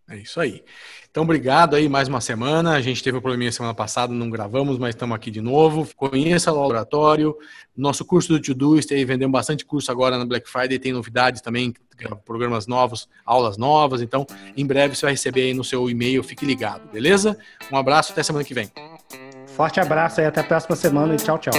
É 0.08 0.16
isso 0.16 0.40
aí. 0.40 0.62
Então, 1.10 1.22
obrigado 1.22 1.76
aí 1.76 1.88
mais 1.88 2.08
uma 2.08 2.20
semana. 2.20 2.72
A 2.72 2.80
gente 2.80 3.02
teve 3.02 3.16
um 3.16 3.20
probleminha 3.20 3.52
semana 3.52 3.74
passada, 3.74 4.12
não 4.12 4.28
gravamos, 4.28 4.78
mas 4.78 4.94
estamos 4.94 5.14
aqui 5.14 5.30
de 5.30 5.40
novo. 5.40 5.88
Conheça 5.96 6.52
o 6.52 6.60
laboratório. 6.60 7.36
Nosso 7.76 8.04
curso 8.04 8.28
do 8.32 8.40
Todoist, 8.40 8.92
aí 8.92 9.04
vendemos 9.04 9.32
bastante 9.32 9.64
curso 9.64 9.90
agora 9.90 10.18
na 10.18 10.26
Black 10.26 10.48
Friday, 10.50 10.78
tem 10.78 10.92
novidades 10.92 11.40
também, 11.40 11.72
programas 12.24 12.66
novos, 12.66 13.08
aulas 13.24 13.56
novas. 13.56 14.02
Então, 14.02 14.26
em 14.56 14.66
breve 14.66 14.94
você 14.94 15.06
vai 15.06 15.12
receber 15.12 15.42
aí 15.42 15.54
no 15.54 15.64
seu 15.64 15.88
e-mail. 15.88 16.22
Fique 16.22 16.44
ligado, 16.44 16.90
beleza? 16.90 17.38
Um 17.70 17.76
abraço, 17.76 18.12
até 18.12 18.22
semana 18.22 18.44
que 18.44 18.54
vem. 18.54 18.70
Forte 19.46 19.80
abraço 19.80 20.20
e 20.20 20.24
até 20.24 20.40
a 20.40 20.44
próxima 20.44 20.76
semana 20.76 21.14
e 21.14 21.18
tchau, 21.18 21.38
tchau. 21.38 21.52